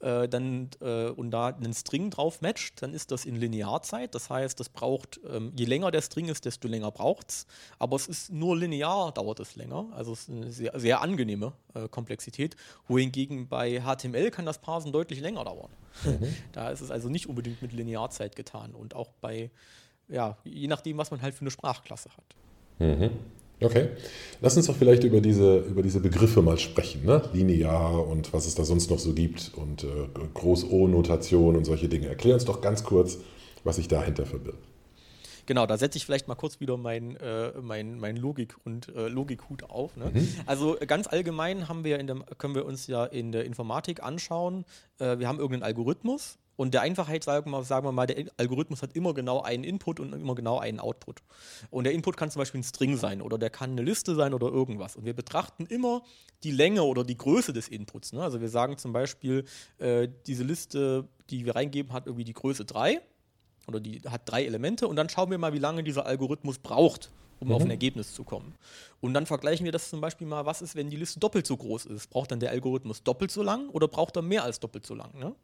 äh, 0.00 0.28
dann 0.28 0.68
äh, 0.80 1.08
und 1.08 1.30
da 1.30 1.46
einen 1.46 1.72
String 1.72 2.10
drauf 2.10 2.40
matcht, 2.42 2.82
dann 2.82 2.92
ist 2.92 3.10
das 3.10 3.24
in 3.24 3.36
Linearzeit. 3.36 4.14
Das 4.14 4.28
heißt, 4.28 4.58
das 4.60 4.68
braucht, 4.68 5.20
ähm, 5.30 5.52
je 5.56 5.64
länger 5.64 5.90
der 5.90 6.02
String 6.02 6.28
ist, 6.28 6.44
desto 6.44 6.68
länger 6.68 6.90
braucht 6.90 7.30
es. 7.30 7.46
Aber 7.78 7.96
es 7.96 8.08
ist 8.08 8.30
nur 8.32 8.56
linear, 8.56 9.12
dauert 9.12 9.40
es 9.40 9.56
länger. 9.56 9.86
Also 9.92 10.12
es 10.12 10.22
ist 10.22 10.30
eine 10.30 10.52
sehr, 10.52 10.78
sehr 10.78 11.00
angenehme 11.00 11.52
äh, 11.74 11.88
Komplexität. 11.88 12.56
Wohingegen 12.88 13.48
bei 13.48 13.80
HTML 13.80 14.30
kann 14.30 14.44
das 14.44 14.58
Parsen 14.58 14.92
deutlich 14.92 15.20
länger 15.20 15.44
dauern. 15.44 15.70
Mhm. 16.04 16.34
da 16.52 16.70
ist 16.70 16.80
es 16.80 16.90
also 16.90 17.08
nicht 17.08 17.28
unbedingt 17.28 17.62
mit 17.62 17.72
Linearzeit 17.72 18.34
getan. 18.36 18.74
Und 18.74 18.94
auch 18.94 19.12
bei 19.20 19.50
ja, 20.12 20.36
je 20.44 20.68
nachdem, 20.68 20.98
was 20.98 21.10
man 21.10 21.22
halt 21.22 21.34
für 21.34 21.40
eine 21.40 21.50
Sprachklasse 21.50 22.10
hat. 22.10 22.36
Mhm. 22.78 23.10
Okay. 23.60 23.90
Lass 24.40 24.56
uns 24.56 24.66
doch 24.66 24.76
vielleicht 24.76 25.04
über 25.04 25.20
diese, 25.20 25.58
über 25.58 25.82
diese 25.82 26.00
Begriffe 26.00 26.42
mal 26.42 26.58
sprechen. 26.58 27.04
Ne? 27.04 27.22
Linear 27.32 28.06
und 28.06 28.32
was 28.32 28.46
es 28.46 28.54
da 28.54 28.64
sonst 28.64 28.90
noch 28.90 28.98
so 28.98 29.12
gibt 29.12 29.52
und 29.54 29.84
äh, 29.84 29.88
Groß-O-Notation 30.34 31.56
und 31.56 31.64
solche 31.64 31.88
Dinge. 31.88 32.08
Erklär 32.08 32.34
uns 32.34 32.44
doch 32.44 32.60
ganz 32.60 32.82
kurz, 32.82 33.18
was 33.64 33.76
sich 33.76 33.88
dahinter 33.88 34.26
verbirgt. 34.26 34.58
Genau, 35.46 35.66
da 35.66 35.76
setze 35.76 35.98
ich 35.98 36.06
vielleicht 36.06 36.28
mal 36.28 36.34
kurz 36.34 36.60
wieder 36.60 36.76
mein, 36.76 37.16
äh, 37.16 37.52
mein, 37.60 37.98
mein 37.98 38.16
Logik 38.16 38.56
und 38.64 38.88
äh, 38.94 39.08
Logikhut 39.08 39.64
auf. 39.64 39.96
Ne? 39.96 40.10
Mhm. 40.12 40.28
Also 40.46 40.76
ganz 40.86 41.08
allgemein 41.08 41.68
haben 41.68 41.84
wir 41.84 41.98
in 41.98 42.06
der, 42.06 42.16
können 42.38 42.54
wir 42.54 42.64
uns 42.64 42.86
ja 42.86 43.04
in 43.04 43.32
der 43.32 43.44
Informatik 43.44 44.02
anschauen, 44.02 44.64
äh, 44.98 45.18
wir 45.18 45.26
haben 45.26 45.38
irgendeinen 45.38 45.64
Algorithmus 45.64 46.38
und 46.62 46.74
der 46.74 46.82
Einfachheit 46.82 47.24
sagen 47.24 47.50
wir, 47.50 47.90
mal, 47.90 48.06
der 48.06 48.26
Algorithmus 48.36 48.82
hat 48.82 48.94
immer 48.94 49.14
genau 49.14 49.42
einen 49.42 49.64
Input 49.64 49.98
und 49.98 50.12
immer 50.12 50.36
genau 50.36 50.60
einen 50.60 50.78
Output. 50.78 51.18
Und 51.70 51.82
der 51.82 51.92
Input 51.92 52.16
kann 52.16 52.30
zum 52.30 52.38
Beispiel 52.38 52.60
ein 52.60 52.62
String 52.62 52.96
sein 52.96 53.20
oder 53.20 53.36
der 53.36 53.50
kann 53.50 53.72
eine 53.72 53.82
Liste 53.82 54.14
sein 54.14 54.32
oder 54.32 54.46
irgendwas. 54.46 54.94
Und 54.94 55.04
wir 55.04 55.12
betrachten 55.12 55.66
immer 55.66 56.02
die 56.44 56.52
Länge 56.52 56.84
oder 56.84 57.02
die 57.02 57.16
Größe 57.16 57.52
des 57.52 57.66
Inputs. 57.66 58.12
Ne? 58.12 58.22
Also 58.22 58.40
wir 58.40 58.48
sagen 58.48 58.78
zum 58.78 58.92
Beispiel, 58.92 59.44
äh, 59.78 60.06
diese 60.28 60.44
Liste, 60.44 61.08
die 61.30 61.44
wir 61.46 61.56
reingeben, 61.56 61.92
hat 61.92 62.06
irgendwie 62.06 62.22
die 62.22 62.32
Größe 62.32 62.64
3 62.64 63.00
oder 63.66 63.80
die 63.80 64.00
hat 64.08 64.22
drei 64.26 64.44
Elemente 64.44 64.86
und 64.86 64.94
dann 64.94 65.08
schauen 65.08 65.32
wir 65.32 65.38
mal, 65.38 65.52
wie 65.52 65.58
lange 65.58 65.82
dieser 65.82 66.06
Algorithmus 66.06 66.60
braucht, 66.60 67.10
um 67.42 67.48
mhm. 67.48 67.54
auf 67.54 67.62
ein 67.62 67.70
Ergebnis 67.70 68.14
zu 68.14 68.24
kommen. 68.24 68.54
Und 69.00 69.14
dann 69.14 69.26
vergleichen 69.26 69.64
wir 69.64 69.72
das 69.72 69.90
zum 69.90 70.00
Beispiel 70.00 70.26
mal, 70.26 70.46
was 70.46 70.62
ist, 70.62 70.76
wenn 70.76 70.88
die 70.88 70.96
Liste 70.96 71.18
doppelt 71.18 71.46
so 71.46 71.56
groß 71.56 71.86
ist? 71.86 72.08
Braucht 72.08 72.30
dann 72.30 72.40
der 72.40 72.50
Algorithmus 72.50 73.02
doppelt 73.02 73.32
so 73.32 73.42
lang 73.42 73.68
oder 73.70 73.88
braucht 73.88 74.16
er 74.16 74.22
mehr 74.22 74.44
als 74.44 74.60
doppelt 74.60 74.86
so 74.86 74.94
lang? 74.94 75.18
Ne? 75.18 75.34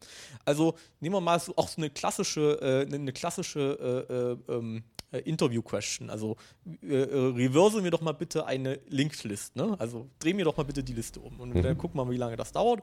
Also 0.45 0.75
nehmen 1.01 1.17
wir 1.17 1.21
mal 1.21 1.41
so, 1.41 1.55
auch 1.57 1.69
so 1.69 1.79
eine 1.79 1.91
klassische, 1.91 2.87
äh, 2.91 2.95
eine 2.95 3.13
klassische 3.13 4.39
äh, 4.49 4.53
äh, 4.53 4.57
ähm, 4.57 4.85
äh, 5.11 5.19
Interview-Question. 5.19 6.09
Also 6.09 6.37
äh, 6.83 6.95
äh, 6.95 7.33
reverse 7.35 7.83
mir 7.83 7.91
doch 7.91 8.01
mal 8.01 8.13
bitte 8.13 8.47
eine 8.47 8.79
Linked-List. 8.89 9.57
Ne? 9.57 9.75
Also 9.79 10.09
dreh 10.21 10.35
mir 10.35 10.45
doch 10.45 10.57
mal 10.57 10.65
bitte 10.65 10.85
die 10.85 10.95
Liste 10.95 11.19
um 11.19 11.41
und 11.41 11.55
mhm. 11.55 11.63
dann 11.63 11.77
gucken 11.77 11.99
wir 11.99 12.05
mal, 12.05 12.13
wie 12.13 12.17
lange 12.17 12.37
das 12.37 12.53
dauert. 12.53 12.83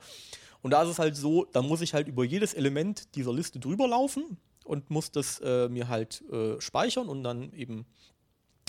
Und 0.62 0.72
da 0.72 0.84
ist 0.84 0.90
es 0.90 1.00
halt 1.00 1.16
so, 1.16 1.46
da 1.46 1.62
muss 1.62 1.80
ich 1.82 1.94
halt 1.94 2.10
über 2.10 2.26
jedes 2.26 2.54
Element 2.54 3.16
dieser 3.16 3.32
Liste 3.32 3.60
drüber 3.60 3.88
laufen 3.88 4.38
und 4.66 4.90
muss 4.90 5.12
das 5.12 5.40
äh, 5.40 5.70
mir 5.70 5.88
halt 5.88 6.24
äh, 6.32 6.60
speichern 6.60 7.08
und 7.08 7.24
dann 7.24 7.54
eben 7.54 7.86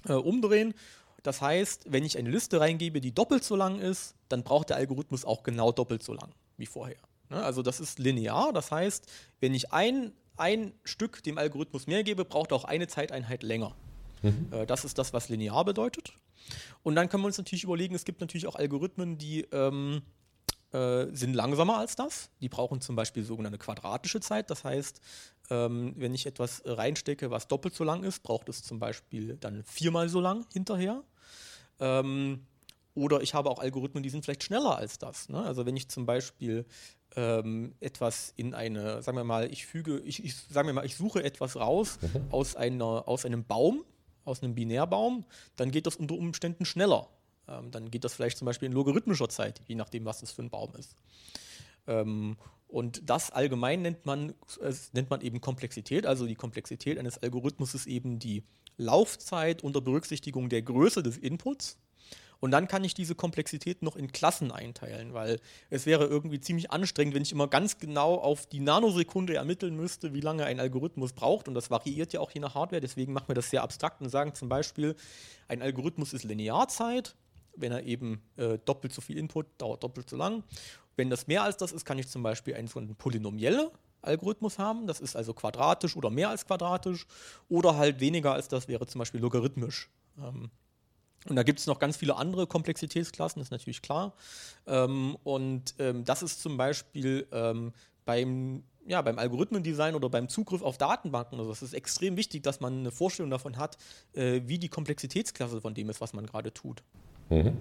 äh, 0.08 0.12
umdrehen. 0.12 0.74
Das 1.22 1.40
heißt, 1.42 1.86
wenn 1.90 2.04
ich 2.04 2.18
eine 2.18 2.30
Liste 2.30 2.60
reingebe, 2.60 3.00
die 3.00 3.12
doppelt 3.12 3.42
so 3.42 3.56
lang 3.56 3.80
ist, 3.80 4.14
dann 4.28 4.44
braucht 4.44 4.70
der 4.70 4.76
Algorithmus 4.76 5.24
auch 5.24 5.42
genau 5.42 5.72
doppelt 5.72 6.02
so 6.02 6.14
lang 6.14 6.30
wie 6.56 6.66
vorher. 6.66 6.98
Ne? 7.30 7.42
Also 7.42 7.62
das 7.62 7.80
ist 7.80 7.98
linear. 7.98 8.52
Das 8.52 8.70
heißt, 8.70 9.06
wenn 9.40 9.54
ich 9.54 9.72
ein, 9.72 10.12
ein 10.36 10.72
Stück 10.84 11.22
dem 11.22 11.38
Algorithmus 11.38 11.86
mehr 11.86 12.04
gebe, 12.04 12.24
braucht 12.24 12.52
er 12.52 12.56
auch 12.56 12.64
eine 12.64 12.86
Zeiteinheit 12.86 13.42
länger. 13.42 13.74
Mhm. 14.22 14.48
Äh, 14.52 14.66
das 14.66 14.84
ist 14.84 14.98
das, 14.98 15.12
was 15.12 15.28
linear 15.28 15.64
bedeutet. 15.64 16.12
Und 16.82 16.94
dann 16.94 17.08
können 17.08 17.22
wir 17.22 17.28
uns 17.28 17.38
natürlich 17.38 17.64
überlegen, 17.64 17.94
es 17.94 18.04
gibt 18.04 18.20
natürlich 18.20 18.46
auch 18.46 18.54
Algorithmen, 18.54 19.18
die 19.18 19.42
ähm, 19.52 20.02
äh, 20.72 21.06
sind 21.12 21.34
langsamer 21.34 21.78
als 21.78 21.96
das. 21.96 22.30
Die 22.40 22.48
brauchen 22.48 22.80
zum 22.80 22.96
Beispiel 22.96 23.24
sogenannte 23.24 23.58
quadratische 23.58 24.20
Zeit. 24.20 24.50
Das 24.50 24.64
heißt, 24.64 25.00
ähm, 25.50 25.94
wenn 25.96 26.14
ich 26.14 26.26
etwas 26.26 26.62
reinstecke, 26.64 27.30
was 27.30 27.48
doppelt 27.48 27.74
so 27.74 27.84
lang 27.84 28.02
ist, 28.04 28.22
braucht 28.22 28.48
es 28.48 28.62
zum 28.62 28.78
Beispiel 28.78 29.36
dann 29.36 29.62
viermal 29.64 30.08
so 30.08 30.20
lang 30.20 30.46
hinterher. 30.52 31.02
Ähm, 31.80 32.46
oder 32.94 33.20
ich 33.20 33.34
habe 33.34 33.50
auch 33.50 33.58
Algorithmen, 33.58 34.02
die 34.02 34.08
sind 34.08 34.24
vielleicht 34.24 34.44
schneller 34.44 34.76
als 34.76 34.98
das. 34.98 35.28
Ne? 35.28 35.42
Also 35.42 35.66
wenn 35.66 35.76
ich 35.76 35.88
zum 35.88 36.06
Beispiel 36.06 36.64
ähm, 37.14 37.74
etwas 37.80 38.32
in 38.36 38.54
eine, 38.54 39.02
sagen 39.02 39.16
wir 39.16 39.24
mal, 39.24 39.50
ich 39.52 39.66
füge, 39.66 40.00
ich, 40.00 40.24
ich 40.24 40.34
sagen 40.36 40.66
wir 40.66 40.74
mal, 40.74 40.86
ich 40.86 40.96
suche 40.96 41.22
etwas 41.22 41.56
raus 41.56 41.98
mhm. 42.00 42.28
aus, 42.30 42.56
einer, 42.56 43.06
aus 43.06 43.24
einem 43.24 43.44
Baum, 43.44 43.84
aus 44.24 44.42
einem 44.42 44.54
Binärbaum, 44.54 45.24
dann 45.56 45.70
geht 45.70 45.86
das 45.86 45.96
unter 45.96 46.14
Umständen 46.14 46.64
schneller. 46.64 47.08
Ähm, 47.48 47.70
dann 47.70 47.90
geht 47.90 48.04
das 48.04 48.14
vielleicht 48.14 48.38
zum 48.38 48.46
Beispiel 48.46 48.66
in 48.66 48.72
logarithmischer 48.72 49.28
Zeit, 49.28 49.60
je 49.66 49.74
nachdem, 49.74 50.04
was 50.04 50.20
das 50.20 50.32
für 50.32 50.42
ein 50.42 50.50
Baum 50.50 50.74
ist. 50.76 50.96
Ähm, 51.86 52.36
und 52.68 53.08
das 53.08 53.30
allgemein 53.30 53.82
nennt 53.82 54.06
man, 54.06 54.30
äh, 54.60 54.72
nennt 54.92 55.10
man 55.10 55.20
eben 55.20 55.40
Komplexität. 55.40 56.06
Also 56.06 56.26
die 56.26 56.34
Komplexität 56.34 56.98
eines 56.98 57.18
Algorithmus 57.18 57.74
ist 57.74 57.86
eben 57.86 58.18
die 58.18 58.42
Laufzeit 58.76 59.62
unter 59.62 59.80
Berücksichtigung 59.80 60.48
der 60.48 60.62
Größe 60.62 61.02
des 61.02 61.16
Inputs. 61.16 61.78
Und 62.38 62.50
dann 62.50 62.68
kann 62.68 62.84
ich 62.84 62.94
diese 62.94 63.14
Komplexität 63.14 63.82
noch 63.82 63.96
in 63.96 64.12
Klassen 64.12 64.52
einteilen, 64.52 65.14
weil 65.14 65.40
es 65.70 65.86
wäre 65.86 66.04
irgendwie 66.04 66.40
ziemlich 66.40 66.70
anstrengend, 66.70 67.14
wenn 67.14 67.22
ich 67.22 67.32
immer 67.32 67.48
ganz 67.48 67.78
genau 67.78 68.16
auf 68.16 68.46
die 68.46 68.60
Nanosekunde 68.60 69.34
ermitteln 69.34 69.74
müsste, 69.74 70.12
wie 70.12 70.20
lange 70.20 70.44
ein 70.44 70.60
Algorithmus 70.60 71.12
braucht. 71.12 71.48
Und 71.48 71.54
das 71.54 71.70
variiert 71.70 72.12
ja 72.12 72.20
auch 72.20 72.30
je 72.30 72.40
nach 72.40 72.54
Hardware. 72.54 72.80
Deswegen 72.80 73.12
machen 73.12 73.28
wir 73.28 73.34
das 73.34 73.50
sehr 73.50 73.62
abstrakt 73.62 74.02
und 74.02 74.10
sagen 74.10 74.34
zum 74.34 74.48
Beispiel, 74.48 74.96
ein 75.48 75.62
Algorithmus 75.62 76.12
ist 76.12 76.24
Linearzeit. 76.24 77.16
Wenn 77.58 77.72
er 77.72 77.84
eben 77.84 78.20
äh, 78.36 78.58
doppelt 78.66 78.92
so 78.92 79.00
viel 79.00 79.16
Input, 79.16 79.46
dauert 79.56 79.82
doppelt 79.82 80.10
so 80.10 80.16
lang. 80.16 80.44
Wenn 80.96 81.10
das 81.10 81.26
mehr 81.26 81.42
als 81.42 81.56
das 81.56 81.72
ist, 81.72 81.84
kann 81.84 81.98
ich 81.98 82.08
zum 82.08 82.22
Beispiel 82.22 82.54
einen 82.54 82.68
sogenannten 82.68 82.96
polynomielle 82.96 83.70
Algorithmus 84.02 84.58
haben. 84.58 84.86
Das 84.86 85.00
ist 85.00 85.16
also 85.16 85.34
quadratisch 85.34 85.96
oder 85.96 86.10
mehr 86.10 86.30
als 86.30 86.46
quadratisch. 86.46 87.06
Oder 87.48 87.76
halt 87.76 88.00
weniger 88.00 88.32
als 88.32 88.48
das 88.48 88.68
wäre 88.68 88.86
zum 88.86 89.00
Beispiel 89.00 89.20
logarithmisch. 89.20 89.90
Ähm, 90.18 90.50
und 91.28 91.36
da 91.36 91.42
gibt 91.42 91.58
es 91.58 91.66
noch 91.66 91.78
ganz 91.78 91.96
viele 91.96 92.16
andere 92.16 92.46
Komplexitätsklassen, 92.46 93.40
das 93.40 93.48
ist 93.48 93.52
natürlich 93.52 93.82
klar. 93.82 94.14
Ähm, 94.66 95.16
und 95.24 95.74
ähm, 95.78 96.04
das 96.04 96.22
ist 96.22 96.40
zum 96.40 96.56
Beispiel 96.56 97.26
ähm, 97.32 97.72
beim, 98.04 98.62
ja, 98.86 99.02
beim 99.02 99.18
Algorithmendesign 99.18 99.96
oder 99.96 100.08
beim 100.08 100.28
Zugriff 100.28 100.62
auf 100.62 100.78
Datenbanken. 100.78 101.38
Also 101.40 101.50
es 101.50 101.62
ist 101.62 101.74
extrem 101.74 102.16
wichtig, 102.16 102.44
dass 102.44 102.60
man 102.60 102.78
eine 102.78 102.92
Vorstellung 102.92 103.30
davon 103.30 103.56
hat, 103.56 103.76
äh, 104.12 104.42
wie 104.44 104.58
die 104.58 104.68
Komplexitätsklasse 104.68 105.60
von 105.60 105.74
dem 105.74 105.90
ist, 105.90 106.00
was 106.00 106.12
man 106.12 106.26
gerade 106.26 106.54
tut. 106.54 106.82
Mhm. 107.30 107.52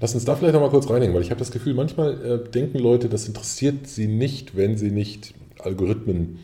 Lass 0.00 0.14
uns 0.14 0.24
da 0.24 0.36
vielleicht 0.36 0.54
nochmal 0.54 0.70
kurz 0.70 0.88
reinhängen, 0.88 1.14
weil 1.14 1.22
ich 1.22 1.30
habe 1.30 1.38
das 1.38 1.50
Gefühl, 1.50 1.74
manchmal 1.74 2.24
äh, 2.24 2.50
denken 2.50 2.78
Leute, 2.78 3.08
das 3.08 3.26
interessiert 3.26 3.86
sie 3.86 4.06
nicht, 4.06 4.56
wenn 4.56 4.76
sie 4.76 4.90
nicht 4.90 5.34
Algorithmen 5.58 6.38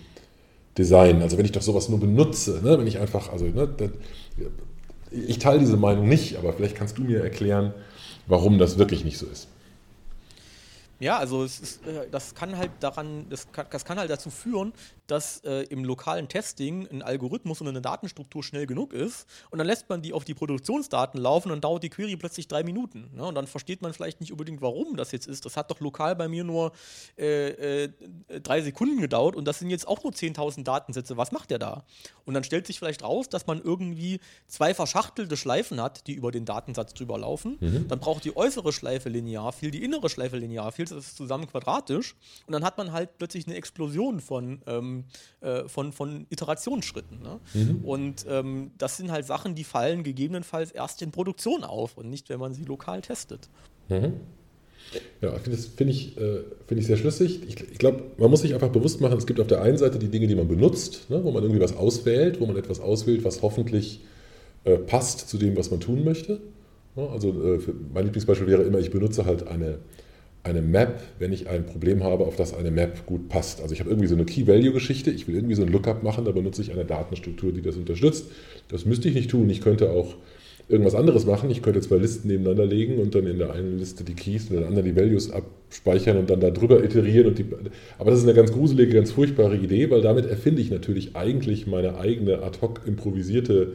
designen. 0.76 1.22
Also 1.22 1.38
wenn 1.38 1.44
ich 1.44 1.52
doch 1.52 1.62
sowas 1.62 1.88
nur 1.88 2.00
benutze, 2.00 2.61
ne? 2.62 2.79
wenn 2.79 2.87
ich 2.87 2.98
einfach, 2.98 3.33
also 3.33 3.46
ne, 3.46 3.68
das, 3.76 3.90
ich 5.11 5.38
teile 5.38 5.61
diese 5.61 5.76
Meinung 5.76 6.09
nicht, 6.09 6.37
aber 6.37 6.52
vielleicht 6.52 6.76
kannst 6.76 6.98
du 6.98 7.02
mir 7.02 7.22
erklären, 7.22 7.72
warum 8.26 8.59
das 8.59 8.76
wirklich 8.76 9.05
nicht 9.05 9.18
so 9.18 9.26
ist. 9.26 9.48
Ja, 10.98 11.18
also 11.18 11.44
ist, 11.44 11.87
äh, 11.87 12.09
das 12.11 12.35
kann 12.35 12.57
halt 12.57 12.70
daran, 12.81 13.26
das 13.29 13.52
kann, 13.52 13.66
das 13.70 13.85
kann 13.85 13.98
halt 13.98 14.11
dazu 14.11 14.31
führen, 14.31 14.72
dass 15.07 15.38
äh, 15.45 15.62
im 15.64 15.85
lokalen 15.85 16.29
Testing 16.29 16.87
ein 16.88 17.03
Algorithmus 17.03 17.61
und 17.61 17.69
eine 17.69 17.81
Datenstruktur 17.81 18.42
schnell 18.42 18.66
genug 18.66 18.92
ist 18.92 19.27
und 19.51 19.59
dann 19.59 19.66
lässt 19.66 19.88
man 19.88 20.03
die 20.03 20.12
auf 20.12 20.25
die 20.25 20.35
Produktionsdaten 20.35 21.21
laufen 21.21 21.49
und 21.49 21.57
dann 21.57 21.61
dauert 21.61 21.83
die 21.83 21.90
Query 21.90 22.16
plötzlich 22.16 22.49
drei 22.49 22.62
Minuten. 22.62 23.11
Ne? 23.14 23.25
Und 23.25 23.35
dann 23.35 23.47
versteht 23.47 23.83
man 23.83 23.92
vielleicht 23.92 24.21
nicht 24.21 24.33
unbedingt, 24.33 24.61
warum 24.62 24.97
das 24.97 25.12
jetzt 25.12 25.27
ist. 25.27 25.45
Das 25.45 25.57
hat 25.57 25.71
doch 25.71 25.81
lokal 25.81 26.16
bei 26.16 26.29
mir 26.29 26.45
nur 26.45 26.73
äh, 27.19 27.85
äh, 27.85 27.88
drei 28.42 28.61
Sekunden 28.61 29.01
gedauert 29.01 29.37
und 29.37 29.45
das 29.47 29.59
sind 29.59 29.71
jetzt 29.71 29.87
auch 29.87 30.03
nur 30.03 30.12
10.000 30.12 30.64
Datensätze. 30.64 31.16
Was 31.16 31.33
macht 31.33 31.51
der 31.51 31.59
da? 31.59 31.85
Und 32.25 32.35
dann 32.35 32.45
stellt 32.45 32.66
sich 32.66 32.79
vielleicht 32.79 33.03
raus, 33.03 33.29
dass 33.29 33.47
man 33.47 33.61
irgendwie 33.61 34.21
zwei 34.49 34.75
verschachtelte 34.75 35.37
Schleifen 35.37 35.81
hat, 35.81 36.07
die 36.07 36.14
über 36.14 36.33
den 36.33 36.45
Datensatz 36.45 36.95
drüber 36.95 37.19
laufen. 37.19 37.59
Mhm. 37.61 37.88
Dann 37.88 38.01
braucht 38.01 38.25
die 38.25 38.37
äußere 38.37 38.73
Schleife 38.73 39.09
linear 39.09 39.53
viel, 39.53 39.71
die 39.71 39.85
innere 39.85 40.09
Schleife 40.09 40.37
linear 40.37 40.73
viel. 40.73 40.87
Das 40.87 40.99
ist 40.99 41.16
zusammen 41.16 41.47
quadratisch. 41.47 42.16
Und 42.47 42.53
dann 42.53 42.64
hat 42.64 42.79
man 42.79 42.92
halt 42.92 43.19
plötzlich 43.19 43.47
eine 43.47 43.57
Explosion 43.57 44.21
von 44.21 44.62
ähm, 44.66 44.96
äh, 45.41 45.69
von, 45.69 45.93
von 45.93 46.27
Iterationsschritten. 46.31 47.21
Ne? 47.23 47.41
Mhm. 47.55 47.85
Und 47.85 48.27
ähm, 48.29 48.71
das 48.79 48.97
sind 48.97 49.11
halt 49.11 49.27
Sachen, 49.27 49.55
die 49.55 49.65
fallen 49.65 50.03
gegebenenfalls 50.03 50.71
erst 50.71 51.03
in 51.03 51.11
Produktion 51.11 51.65
auf 51.65 51.97
und 51.97 52.09
nicht, 52.11 52.29
wenn 52.29 52.41
man 52.41 52.55
sie 52.55 52.65
lokal 52.65 53.03
testet. 53.03 53.49
Mhm. 53.89 54.15
Ja, 55.21 55.35
das 55.39 55.67
finde 55.67 55.93
ich, 55.93 56.17
äh, 56.17 56.43
find 56.67 56.81
ich 56.81 56.87
sehr 56.87 56.97
schlüssig. 56.97 57.41
Ich, 57.47 57.61
ich 57.61 57.79
glaube, 57.79 58.05
man 58.19 58.31
muss 58.31 58.43
sich 58.43 58.55
einfach 58.55 58.69
bewusst 58.69 59.01
machen, 59.01 59.19
es 59.19 59.27
gibt 59.27 59.41
auf 59.41 59.47
der 59.47 59.63
einen 59.63 59.79
Seite 59.79 59.99
die 59.99 60.09
Dinge, 60.09 60.27
die 60.27 60.35
man 60.35 60.49
benutzt, 60.49 61.11
ne, 61.11 61.23
wo 61.25 61.33
man 61.33 61.43
irgendwie 61.43 61.61
was 61.61 61.77
auswählt, 61.77 62.41
wo 62.41 62.47
man 62.47 62.57
etwas 62.57 62.81
auswählt, 62.81 63.25
was 63.25 63.43
hoffentlich 63.43 64.01
äh, 64.65 64.77
passt 64.77 65.29
zu 65.29 65.39
dem, 65.39 65.57
was 65.57 65.71
man 65.71 65.81
tun 65.81 66.05
möchte. 66.05 66.41
Ja, 66.95 67.07
also 67.09 67.29
äh, 67.31 67.61
mein 67.93 68.05
Lieblingsbeispiel 68.05 68.47
wäre 68.47 68.63
immer, 68.63 68.79
ich 68.79 68.91
benutze 68.91 69.25
halt 69.25 69.49
eine 69.49 69.79
eine 70.47 70.63
Map, 70.63 71.03
wenn 71.19 71.33
ich 71.33 71.49
ein 71.49 71.67
Problem 71.67 72.03
habe, 72.03 72.25
auf 72.25 72.37
das 72.37 72.55
eine 72.55 72.71
Map 72.71 73.05
gut 73.07 73.29
passt. 73.29 73.61
Also 73.61 73.75
ich 73.75 73.81
habe 73.81 73.91
irgendwie 73.91 74.09
so 74.09 74.15
eine 74.15 74.25
Key-Value-Geschichte, 74.25 75.11
ich 75.11 75.27
will 75.29 75.35
irgendwie 75.35 75.57
so 75.57 75.63
ein 75.63 75.69
Lookup 75.69 76.03
machen, 76.03 76.25
da 76.25 76.31
benutze 76.31 76.63
ich 76.63 76.73
eine 76.73 76.85
Datenstruktur, 76.85 77.53
die 77.53 77.63
das 77.63 77.77
unterstützt. 77.77 78.27
Das 78.69 78.87
müsste 78.87 79.09
ich 79.09 79.15
nicht 79.15 79.31
tun. 79.31 79.51
Ich 79.51 79.61
könnte 79.61 79.91
auch 79.91 80.15
irgendwas 80.69 80.95
anderes 80.95 81.27
machen. 81.27 81.51
Ich 81.51 81.63
könnte 81.63 81.81
zwei 81.81 81.97
Listen 81.97 82.29
nebeneinander 82.29 82.67
legen 82.67 82.99
und 82.99 83.15
dann 83.15 83.27
in 83.27 83.39
der 83.39 83.53
einen 83.53 83.79
Liste 83.79 84.05
die 84.05 84.15
Keys 84.15 84.45
und 84.45 84.55
in 84.55 84.61
der 84.61 84.69
anderen 84.69 84.85
die 84.87 84.97
Values 84.97 85.31
abspeichern 85.31 86.17
und 86.17 86.31
dann 86.31 86.41
darüber 86.41 86.83
iterieren. 86.83 87.35
Die, 87.35 87.45
aber 87.99 88.11
das 88.11 88.21
ist 88.21 88.27
eine 88.27 88.35
ganz 88.35 88.53
gruselige, 88.53 88.95
ganz 88.95 89.13
furchtbare 89.13 89.57
Idee, 89.57 89.91
weil 89.91 90.03
damit 90.03 90.27
erfinde 90.27 90.63
ich 90.63 90.71
natürlich 90.71 91.15
eigentlich 91.15 91.67
meine 91.67 91.99
eigene 91.99 92.43
ad 92.43 92.59
hoc 92.63 92.81
improvisierte 92.87 93.75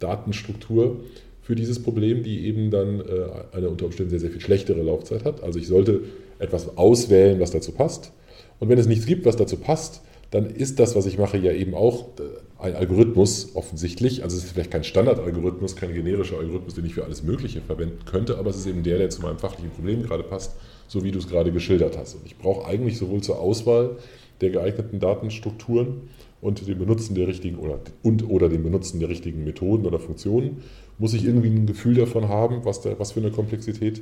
Datenstruktur, 0.00 1.00
für 1.44 1.54
dieses 1.54 1.82
Problem, 1.82 2.22
die 2.22 2.46
eben 2.46 2.70
dann 2.70 3.00
äh, 3.00 3.56
eine 3.56 3.68
unter 3.68 3.84
Umständen 3.84 4.10
sehr, 4.10 4.20
sehr 4.20 4.30
viel 4.30 4.40
schlechtere 4.40 4.82
Laufzeit 4.82 5.24
hat. 5.24 5.42
Also 5.42 5.58
ich 5.58 5.68
sollte 5.68 6.00
etwas 6.38 6.76
auswählen, 6.78 7.38
was 7.38 7.50
dazu 7.50 7.72
passt. 7.72 8.12
Und 8.60 8.70
wenn 8.70 8.78
es 8.78 8.86
nichts 8.86 9.04
gibt, 9.04 9.26
was 9.26 9.36
dazu 9.36 9.58
passt, 9.58 10.00
dann 10.30 10.46
ist 10.46 10.80
das, 10.80 10.96
was 10.96 11.04
ich 11.04 11.18
mache, 11.18 11.36
ja 11.36 11.52
eben 11.52 11.74
auch 11.74 12.08
äh, 12.18 12.64
ein 12.64 12.74
Algorithmus 12.74 13.50
offensichtlich. 13.54 14.24
Also 14.24 14.38
es 14.38 14.44
ist 14.44 14.52
vielleicht 14.52 14.70
kein 14.70 14.84
Standardalgorithmus, 14.84 15.76
kein 15.76 15.92
generischer 15.92 16.38
Algorithmus, 16.38 16.74
den 16.74 16.86
ich 16.86 16.94
für 16.94 17.04
alles 17.04 17.22
Mögliche 17.22 17.60
verwenden 17.60 18.06
könnte, 18.06 18.38
aber 18.38 18.48
es 18.48 18.56
ist 18.56 18.66
eben 18.66 18.82
der, 18.82 18.96
der 18.96 19.10
zu 19.10 19.20
meinem 19.20 19.38
fachlichen 19.38 19.70
Problem 19.70 20.02
gerade 20.02 20.22
passt, 20.22 20.56
so 20.88 21.04
wie 21.04 21.12
du 21.12 21.18
es 21.18 21.28
gerade 21.28 21.52
geschildert 21.52 21.98
hast. 21.98 22.14
Und 22.14 22.22
ich 22.24 22.38
brauche 22.38 22.66
eigentlich 22.66 22.96
sowohl 22.96 23.20
zur 23.20 23.38
Auswahl 23.38 23.96
der 24.40 24.48
geeigneten 24.48 24.98
Datenstrukturen 24.98 26.08
und 26.40 26.66
dem 26.66 26.78
Benutzen 26.78 27.14
der 27.14 27.28
richtigen 27.28 27.58
oder 27.58 27.80
und 28.02 28.28
oder 28.28 28.48
dem 28.48 28.62
Benutzen 28.62 29.00
der 29.00 29.08
richtigen 29.08 29.44
Methoden 29.44 29.86
oder 29.86 29.98
Funktionen 29.98 30.62
muss 30.98 31.14
ich 31.14 31.24
irgendwie 31.24 31.48
ein 31.48 31.66
Gefühl 31.66 31.94
davon 31.94 32.28
haben, 32.28 32.64
was, 32.64 32.80
da, 32.80 32.98
was 32.98 33.12
für 33.12 33.20
eine 33.20 33.30
Komplexität, 33.30 33.98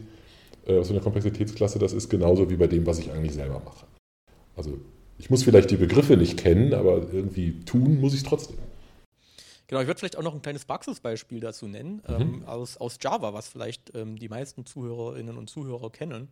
äh, 0.66 0.78
was 0.78 0.88
für 0.88 0.94
eine 0.94 1.02
Komplexitätsklasse 1.02 1.78
das 1.78 1.92
ist, 1.92 2.08
genauso 2.08 2.50
wie 2.50 2.56
bei 2.56 2.66
dem, 2.66 2.86
was 2.86 2.98
ich 2.98 3.10
eigentlich 3.10 3.34
selber 3.34 3.60
mache. 3.64 3.86
Also 4.56 4.78
ich 5.18 5.30
muss 5.30 5.42
vielleicht 5.42 5.70
die 5.70 5.76
Begriffe 5.76 6.16
nicht 6.16 6.38
kennen, 6.38 6.74
aber 6.74 7.12
irgendwie 7.12 7.64
tun 7.64 8.00
muss 8.00 8.12
ich 8.12 8.20
es 8.20 8.26
trotzdem. 8.26 8.58
Genau, 9.68 9.80
ich 9.80 9.86
würde 9.86 9.98
vielleicht 9.98 10.18
auch 10.18 10.22
noch 10.22 10.34
ein 10.34 10.42
kleines 10.42 10.66
Praxisbeispiel 10.66 11.40
dazu 11.40 11.66
nennen, 11.66 12.02
mhm. 12.06 12.14
ähm, 12.20 12.44
aus, 12.44 12.76
aus 12.76 12.98
Java, 13.00 13.32
was 13.32 13.48
vielleicht 13.48 13.94
ähm, 13.94 14.18
die 14.18 14.28
meisten 14.28 14.66
Zuhörerinnen 14.66 15.38
und 15.38 15.48
Zuhörer 15.48 15.90
kennen. 15.90 16.28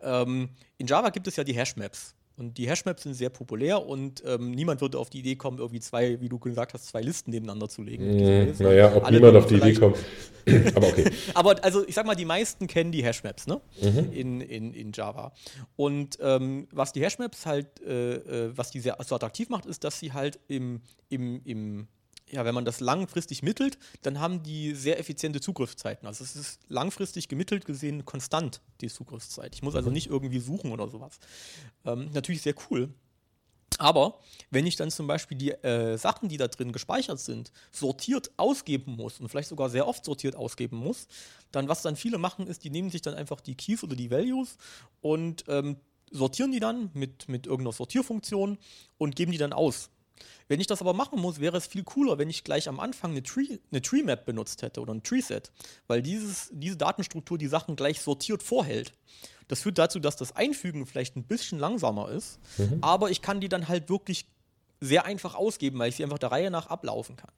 Ähm, 0.00 0.48
in 0.78 0.88
Java 0.88 1.10
gibt 1.10 1.28
es 1.28 1.36
ja 1.36 1.44
die 1.44 1.54
Hashmaps. 1.54 2.16
Und 2.36 2.58
die 2.58 2.68
Hashmaps 2.68 3.02
sind 3.02 3.14
sehr 3.14 3.30
populär 3.30 3.86
und 3.86 4.22
ähm, 4.26 4.52
niemand 4.52 4.80
würde 4.80 4.98
auf 4.98 5.10
die 5.10 5.18
Idee 5.20 5.36
kommen, 5.36 5.58
irgendwie 5.58 5.80
zwei, 5.80 6.20
wie 6.20 6.28
du 6.28 6.38
gesagt 6.38 6.74
hast, 6.74 6.86
zwei 6.86 7.00
Listen 7.02 7.30
nebeneinander 7.30 7.68
zu 7.68 7.82
legen. 7.82 8.16
Mm, 8.16 8.54
naja, 8.58 8.94
ob 8.96 9.04
Alle 9.04 9.18
niemand 9.18 9.36
auf 9.36 9.46
die 9.46 9.56
Idee 9.56 9.74
kommt. 9.74 9.98
Aber 10.74 10.88
okay. 10.88 11.10
Aber 11.34 11.62
also 11.62 11.86
ich 11.86 11.94
sag 11.94 12.06
mal, 12.06 12.14
die 12.14 12.24
meisten 12.24 12.66
kennen 12.66 12.90
die 12.90 13.04
Hashmaps, 13.04 13.46
ne? 13.46 13.60
Mhm. 13.80 14.12
In, 14.12 14.40
in, 14.40 14.74
in 14.74 14.92
Java. 14.92 15.32
Und 15.76 16.18
ähm, 16.20 16.68
was 16.72 16.92
die 16.92 17.02
Hashmaps 17.02 17.46
halt, 17.46 17.80
äh, 17.80 18.14
äh, 18.14 18.56
was 18.56 18.70
die 18.70 18.80
sehr 18.80 18.96
so 19.04 19.14
attraktiv 19.14 19.48
macht, 19.50 19.66
ist, 19.66 19.84
dass 19.84 19.98
sie 19.98 20.12
halt 20.12 20.40
im, 20.48 20.80
im, 21.08 21.42
im 21.44 21.88
ja, 22.32 22.44
wenn 22.46 22.54
man 22.54 22.64
das 22.64 22.80
langfristig 22.80 23.42
mittelt, 23.42 23.78
dann 24.02 24.18
haben 24.18 24.42
die 24.42 24.74
sehr 24.74 24.98
effiziente 24.98 25.40
Zugriffszeiten. 25.40 26.08
Also 26.08 26.24
es 26.24 26.34
ist 26.34 26.60
langfristig 26.68 27.28
gemittelt 27.28 27.66
gesehen 27.66 28.06
konstant, 28.06 28.62
die 28.80 28.88
Zugriffszeit. 28.88 29.54
Ich 29.54 29.62
muss 29.62 29.74
also 29.76 29.90
mhm. 29.90 29.94
nicht 29.94 30.08
irgendwie 30.08 30.40
suchen 30.40 30.72
oder 30.72 30.88
sowas. 30.88 31.18
Ähm, 31.84 32.10
natürlich 32.12 32.42
sehr 32.42 32.54
cool. 32.70 32.88
Aber 33.78 34.18
wenn 34.50 34.66
ich 34.66 34.76
dann 34.76 34.90
zum 34.90 35.06
Beispiel 35.06 35.36
die 35.36 35.50
äh, 35.50 35.98
Sachen, 35.98 36.28
die 36.28 36.36
da 36.36 36.48
drin 36.48 36.72
gespeichert 36.72 37.20
sind, 37.20 37.52
sortiert 37.70 38.30
ausgeben 38.36 38.96
muss 38.96 39.20
und 39.20 39.28
vielleicht 39.28 39.48
sogar 39.48 39.68
sehr 39.68 39.86
oft 39.86 40.04
sortiert 40.04 40.36
ausgeben 40.36 40.76
muss, 40.76 41.08
dann 41.50 41.68
was 41.68 41.82
dann 41.82 41.96
viele 41.96 42.18
machen, 42.18 42.46
ist, 42.46 42.64
die 42.64 42.70
nehmen 42.70 42.90
sich 42.90 43.02
dann 43.02 43.14
einfach 43.14 43.40
die 43.40 43.56
Keys 43.56 43.82
oder 43.84 43.96
die 43.96 44.10
Values 44.10 44.56
und 45.00 45.44
ähm, 45.48 45.76
sortieren 46.10 46.52
die 46.52 46.60
dann 46.60 46.90
mit, 46.94 47.28
mit 47.28 47.46
irgendeiner 47.46 47.72
Sortierfunktion 47.72 48.58
und 48.98 49.16
geben 49.16 49.32
die 49.32 49.38
dann 49.38 49.52
aus. 49.52 49.90
Wenn 50.48 50.60
ich 50.60 50.66
das 50.66 50.80
aber 50.80 50.92
machen 50.92 51.20
muss, 51.20 51.40
wäre 51.40 51.56
es 51.56 51.66
viel 51.66 51.84
cooler, 51.84 52.18
wenn 52.18 52.30
ich 52.30 52.44
gleich 52.44 52.68
am 52.68 52.80
Anfang 52.80 53.12
eine 53.12 53.22
Tree, 53.22 53.58
eine 53.70 53.82
Tree 53.82 54.02
Map 54.02 54.24
benutzt 54.24 54.62
hätte 54.62 54.80
oder 54.80 54.94
ein 54.94 55.02
Tree 55.02 55.20
Set, 55.20 55.50
weil 55.86 56.02
dieses, 56.02 56.50
diese 56.52 56.76
Datenstruktur 56.76 57.38
die 57.38 57.46
Sachen 57.46 57.76
gleich 57.76 58.00
sortiert 58.00 58.42
vorhält. 58.42 58.92
Das 59.48 59.62
führt 59.62 59.78
dazu, 59.78 59.98
dass 59.98 60.16
das 60.16 60.34
Einfügen 60.36 60.86
vielleicht 60.86 61.16
ein 61.16 61.24
bisschen 61.24 61.58
langsamer 61.58 62.10
ist, 62.10 62.38
mhm. 62.58 62.78
aber 62.80 63.10
ich 63.10 63.22
kann 63.22 63.40
die 63.40 63.48
dann 63.48 63.68
halt 63.68 63.88
wirklich 63.88 64.26
sehr 64.80 65.04
einfach 65.04 65.34
ausgeben, 65.34 65.78
weil 65.78 65.88
ich 65.88 65.96
sie 65.96 66.04
einfach 66.04 66.18
der 66.18 66.32
Reihe 66.32 66.50
nach 66.50 66.66
ablaufen 66.66 67.16
kann. 67.16 67.32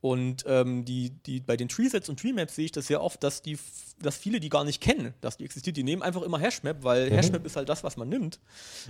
Und 0.00 0.44
ähm, 0.46 0.86
die, 0.86 1.10
die, 1.10 1.40
bei 1.40 1.58
den 1.58 1.68
Treesets 1.68 2.08
und 2.08 2.18
Treemaps 2.18 2.54
sehe 2.54 2.64
ich 2.64 2.72
das 2.72 2.86
sehr 2.86 3.02
oft, 3.02 3.22
dass, 3.22 3.42
die, 3.42 3.58
dass 4.00 4.16
viele 4.16 4.40
die 4.40 4.48
gar 4.48 4.64
nicht 4.64 4.80
kennen, 4.80 5.12
dass 5.20 5.36
die 5.36 5.44
existiert. 5.44 5.76
Die 5.76 5.82
nehmen 5.82 6.02
einfach 6.02 6.22
immer 6.22 6.38
Hashmap, 6.38 6.82
weil 6.84 7.10
mhm. 7.10 7.14
Hashmap 7.16 7.44
ist 7.44 7.56
halt 7.56 7.68
das, 7.68 7.84
was 7.84 7.98
man 7.98 8.08
nimmt. 8.08 8.40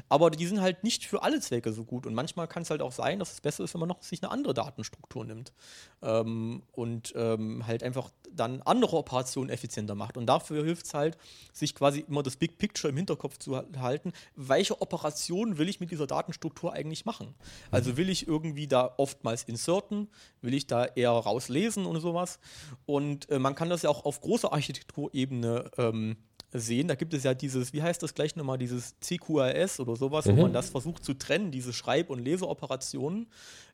Aber 0.09 0.31
die 0.31 0.47
sind 0.47 0.61
halt 0.61 0.85
nicht 0.85 1.07
für 1.07 1.25
alle 1.25 1.41
Zwecke 1.41 1.73
so 1.73 1.85
gut. 1.85 2.07
Und 2.07 2.15
manchmal 2.15 2.47
kann 2.47 2.63
es 2.63 2.71
halt 2.71 2.81
auch 2.81 2.93
sein, 2.93 3.19
dass 3.19 3.33
es 3.33 3.41
besser 3.41 3.65
ist, 3.65 3.75
wenn 3.75 3.81
man 3.81 3.89
noch 3.89 4.03
sich 4.03 4.23
eine 4.23 4.31
andere 4.31 4.55
Datenstruktur 4.55 5.25
nimmt. 5.25 5.53
Ähm, 6.03 6.63
und 6.73 7.13
ähm, 7.17 7.67
halt 7.67 7.83
einfach 7.83 8.11
dann 8.33 8.63
andere 8.63 8.97
Operationen 8.97 9.51
effizienter 9.51 9.95
macht. 9.95 10.17
Und 10.17 10.27
dafür 10.27 10.65
hilft 10.65 10.87
es 10.87 10.95
halt, 10.95 11.19
sich 11.53 11.75
quasi 11.75 12.01
immer 12.01 12.23
das 12.23 12.37
Big 12.37 12.59
Picture 12.59 12.91
im 12.91 12.97
Hinterkopf 12.97 13.39
zu 13.39 13.57
halten. 13.79 14.13
Welche 14.37 14.81
Operationen 14.81 15.59
will 15.59 15.69
ich 15.69 15.81
mit 15.81 15.91
dieser 15.91 16.07
Datenstruktur 16.07 16.73
eigentlich 16.73 17.05
machen? 17.05 17.35
Also 17.71 17.97
will 17.97 18.09
ich 18.09 18.27
irgendwie 18.27 18.67
da 18.67 18.95
oftmals 18.97 19.45
inserten? 19.45 20.09
Will 20.41 20.55
ich 20.55 20.67
da 20.67 20.85
eher 20.85 21.11
rauslesen 21.11 21.87
und 21.87 22.01
sowas. 22.01 22.39
Und 22.87 23.29
äh, 23.31 23.39
man 23.39 23.55
kann 23.55 23.69
das 23.69 23.83
ja 23.83 23.91
auch 23.91 24.05
auf 24.05 24.21
großer 24.21 24.53
Architekturebene 24.53 25.71
ähm, 25.77 26.17
sehen. 26.53 26.89
Da 26.89 26.95
gibt 26.95 27.15
es 27.15 27.23
ja 27.23 27.35
dieses, 27.35 27.73
wie 27.73 27.83
heißt 27.83 28.03
das 28.03 28.15
gleich 28.15 28.37
nochmal, 28.37 28.59
dieses 28.59 28.95
CQRS 29.01 29.81
oder 29.81 29.97
sowas, 29.97 30.27
mhm. 30.27 30.37
wo 30.37 30.43
man 30.43 30.53
das 30.53 30.71
versucht 30.71 31.05
zu 31.05 31.15
trennen, 31.15 31.51
diese 31.51 31.73
Schreib- 31.73 32.11
und 32.11 32.19
Leseoperationen. 32.19 33.29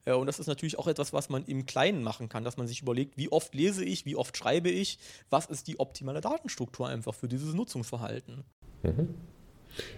Äh, 0.05 0.13
und 0.15 0.27
das 0.27 0.39
ist 0.39 0.47
natürlich 0.47 0.79
auch 0.79 0.87
etwas, 0.87 1.13
was 1.13 1.29
man 1.29 1.45
im 1.45 1.67
Kleinen 1.67 2.03
machen 2.03 2.29
kann, 2.29 2.45
dass 2.45 2.57
man 2.57 2.67
sich 2.67 2.83
überlegt, 2.83 3.17
wie 3.17 3.31
oft 3.31 3.55
lese 3.55 3.85
ich, 3.85 4.07
wie 4.07 4.17
oft 4.17 4.37
schreibe 4.37 4.69
ich, 4.69 4.99
was 5.31 5.47
ist 5.47 5.69
die 5.69 5.81
optimale 5.81 6.21
Datenstruktur 6.21 6.89
einfach 6.89 7.15
für 7.15 7.29
dieses 7.29 7.55
Nutzungsverhalten. 7.55 8.45
Mhm. 8.83 9.09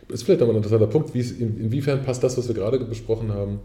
Das 0.08 0.20
ist 0.20 0.22
vielleicht 0.24 0.40
nochmal 0.40 0.56
ein 0.56 0.62
interessanter 0.62 0.88
Punkt, 0.88 1.14
in, 1.14 1.60
inwiefern 1.60 2.02
passt 2.02 2.22
das, 2.22 2.36
was 2.36 2.48
wir 2.48 2.54
gerade 2.54 2.80
besprochen 2.80 3.32
haben, 3.32 3.60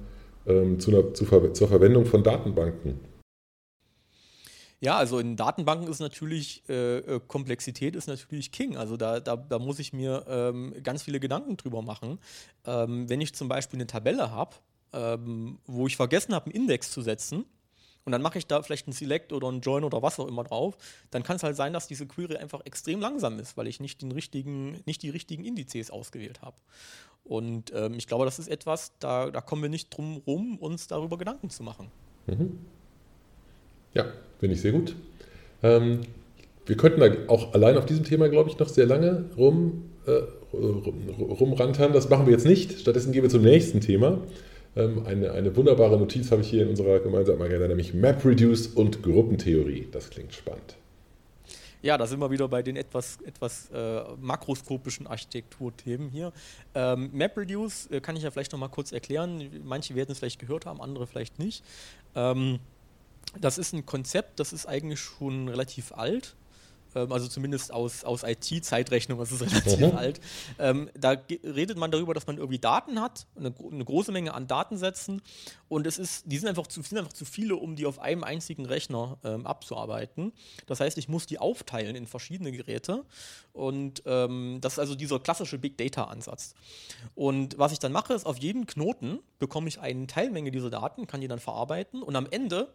ähm, 0.46 0.80
zu 0.80 0.92
einer, 0.92 1.14
zu 1.14 1.26
zur 1.54 1.68
Verwendung 1.68 2.06
von 2.06 2.24
Datenbanken? 2.24 3.13
Ja, 4.84 4.98
also 4.98 5.18
in 5.20 5.38
Datenbanken 5.38 5.88
ist 5.88 6.02
natürlich, 6.02 6.62
äh, 6.68 6.98
äh, 6.98 7.22
Komplexität 7.26 7.96
ist 7.96 8.08
natürlich 8.08 8.52
King. 8.52 8.76
Also 8.76 8.98
da, 8.98 9.22
da, 9.22 9.38
da 9.38 9.58
muss 9.58 9.80
ich 9.80 9.94
mir 9.94 10.26
ähm, 10.28 10.76
ganz 10.84 11.04
viele 11.04 11.22
Gedanken 11.22 11.56
drüber 11.56 11.82
machen. 11.82 12.20
Ähm, 12.66 13.08
wenn 13.08 13.22
ich 13.22 13.34
zum 13.34 13.48
Beispiel 13.48 13.78
eine 13.78 13.88
Tabelle 13.88 14.32
habe, 14.32 14.58
ähm, 14.92 15.60
wo 15.68 15.88
ich 15.88 15.96
vergessen 15.96 16.36
habe, 16.36 16.48
einen 16.48 16.56
Index 16.56 16.92
zu 16.92 17.02
setzen, 17.02 17.46
und 18.04 18.12
dann 18.12 18.22
mache 18.22 18.38
ich 18.38 18.46
da 18.46 18.62
vielleicht 18.62 18.86
einen 18.88 18.94
Select 18.94 19.32
oder 19.32 19.48
einen 19.48 19.62
Join 19.62 19.86
oder 19.86 20.02
was 20.02 20.20
auch 20.20 20.28
immer 20.28 20.44
drauf, 20.44 20.78
dann 21.12 21.24
kann 21.24 21.38
es 21.38 21.44
halt 21.44 21.56
sein, 21.56 21.72
dass 21.72 21.88
diese 21.88 22.06
Query 22.06 22.36
einfach 22.36 22.60
extrem 22.66 23.00
langsam 23.00 23.40
ist, 23.40 23.56
weil 23.56 23.68
ich 23.68 23.80
nicht, 23.80 24.02
den 24.02 24.12
richtigen, 24.12 24.82
nicht 24.86 25.02
die 25.02 25.10
richtigen 25.10 25.46
Indizes 25.46 25.92
ausgewählt 25.92 26.42
habe. 26.42 26.58
Und 27.24 27.72
ähm, 27.74 27.94
ich 27.94 28.08
glaube, 28.08 28.26
das 28.26 28.38
ist 28.38 28.50
etwas, 28.50 28.92
da, 29.00 29.32
da 29.32 29.40
kommen 29.40 29.62
wir 29.62 29.70
nicht 29.70 29.96
drum 29.96 30.22
rum, 30.28 30.58
uns 30.58 30.88
darüber 30.88 31.18
Gedanken 31.18 31.50
zu 31.50 31.64
machen. 31.64 31.90
Mhm. 32.28 32.60
Ja, 33.94 34.06
finde 34.40 34.56
ich 34.56 34.62
sehr 34.62 34.72
gut. 34.72 34.96
Ähm, 35.62 36.02
wir 36.66 36.78
könnten 36.78 37.00
da 37.00 37.10
auch 37.28 37.54
allein 37.54 37.78
auf 37.78 37.86
diesem 37.86 38.04
Thema, 38.06 38.30
glaube 38.30 38.50
ich, 38.50 38.58
noch 38.60 38.70
sehr 38.70 38.86
lange 38.86 39.26
rum, 39.38 39.90
äh, 40.06 40.22
rumrantern. 40.54 41.94
Das 41.94 42.10
machen 42.10 42.26
wir 42.26 42.34
jetzt 42.34 42.46
nicht. 42.46 42.80
Stattdessen 42.80 43.12
gehen 43.12 43.24
wir 43.24 43.30
zum 43.30 43.44
nächsten 43.44 43.82
Thema. 43.82 44.20
Ähm, 44.76 45.06
eine, 45.06 45.32
eine 45.32 45.56
wunderbare 45.56 45.98
Notiz 45.98 46.32
habe 46.32 46.42
ich 46.42 46.50
hier 46.50 46.64
in 46.64 46.70
unserer 46.70 47.00
gemeinsamen 47.00 47.42
Agenda, 47.42 47.68
nämlich 47.68 47.94
MapReduce 47.94 48.68
und 48.68 49.04
Gruppentheorie. 49.04 49.88
Das 49.92 50.10
klingt 50.10 50.34
spannend. 50.34 50.76
Ja, 51.82 51.98
da 51.98 52.08
sind 52.08 52.20
wir 52.20 52.32
wieder 52.32 52.48
bei 52.48 52.64
den 52.64 52.78
etwas, 52.78 53.18
etwas 53.26 53.70
äh, 53.72 54.04
makroskopischen 54.22 55.06
Architekturthemen 55.06 56.10
hier. 56.10 56.32
Ähm, 56.74 57.10
MapReduce 57.12 57.88
äh, 57.92 58.00
kann 58.00 58.16
ich 58.16 58.24
ja 58.24 58.32
vielleicht 58.32 58.54
noch 58.54 58.60
mal 58.60 58.70
kurz 58.70 58.94
erklären. 58.94 59.50
Manche 59.66 59.94
werden 59.94 60.14
es 60.14 60.20
vielleicht 60.20 60.40
gehört 60.40 60.66
haben, 60.66 60.80
andere 60.80 61.08
vielleicht 61.08 61.40
nicht. 61.40 61.62
Ähm, 62.16 62.60
das 63.40 63.58
ist 63.58 63.74
ein 63.74 63.86
Konzept, 63.86 64.40
das 64.40 64.54
ist 64.54 64.66
eigentlich 64.66 65.00
schon 65.00 65.48
relativ 65.48 65.92
alt. 65.94 66.36
Ähm, 66.96 67.12
also 67.12 67.28
zumindest 67.28 67.72
aus, 67.72 68.04
aus 68.04 68.24
IT-Zeitrechnung 68.24 69.22
ist 69.22 69.32
es 69.32 69.42
relativ 69.42 69.80
mhm. 69.80 69.98
alt. 69.98 70.20
Ähm, 70.60 70.90
da 70.96 71.12
redet 71.44 71.78
man 71.78 71.92
darüber, 71.92 72.14
dass 72.14 72.28
man 72.28 72.38
irgendwie 72.38 72.60
Daten 72.60 73.02
hat, 73.02 73.26
eine, 73.36 73.54
eine, 73.72 73.86
große 73.86 74.12
Menge 74.12 74.34
an 74.34 74.48
Datensätzen 74.48 75.22
und 75.68 75.88
es 75.88 75.98
ist, 75.98 76.24
die 76.26 76.38
sind 76.38 76.50
einfach 76.50 76.68
zu, 76.68 76.82
sind 76.82 76.98
einfach 76.98 77.14
zu 77.14 77.26
viele, 77.26 77.56
um 77.56 77.76
die 77.76 77.86
auf 77.86 78.00
einem 78.00 78.24
einzigen 78.24 78.66
Rechner 78.66 79.18
ähm, 79.24 79.46
abzuarbeiten. 79.46 80.34
Das 80.68 80.80
heißt, 80.80 80.98
ich 80.98 81.10
muss 81.10 81.26
die 81.26 81.40
aufteilen 81.40 81.96
in 81.96 82.08
verschiedene 82.08 82.52
Geräte 82.52 83.06
und 83.52 84.04
ähm, 84.06 84.60
das 84.62 84.74
ist 84.74 84.80
also 84.80 84.96
dieser 84.96 85.20
klassische 85.20 85.58
Big 85.58 85.78
Data-Ansatz. 85.78 86.54
Und 87.16 87.58
was 87.58 87.72
ich 87.72 87.80
dann 87.80 87.92
mache, 87.92 88.14
ist 88.14 88.26
auf 88.26 88.38
jeden 88.38 88.68
Knoten 88.68 89.20
bekomme 89.40 89.68
ich 89.68 89.80
eine 89.80 90.08
Teilmenge 90.08 90.52
dieser 90.52 90.70
Daten, 90.70 91.08
kann 91.08 91.22
die 91.22 91.28
dann 91.28 91.40
verarbeiten 91.40 92.02
und 92.02 92.16
am 92.16 92.28
Ende 92.30 92.74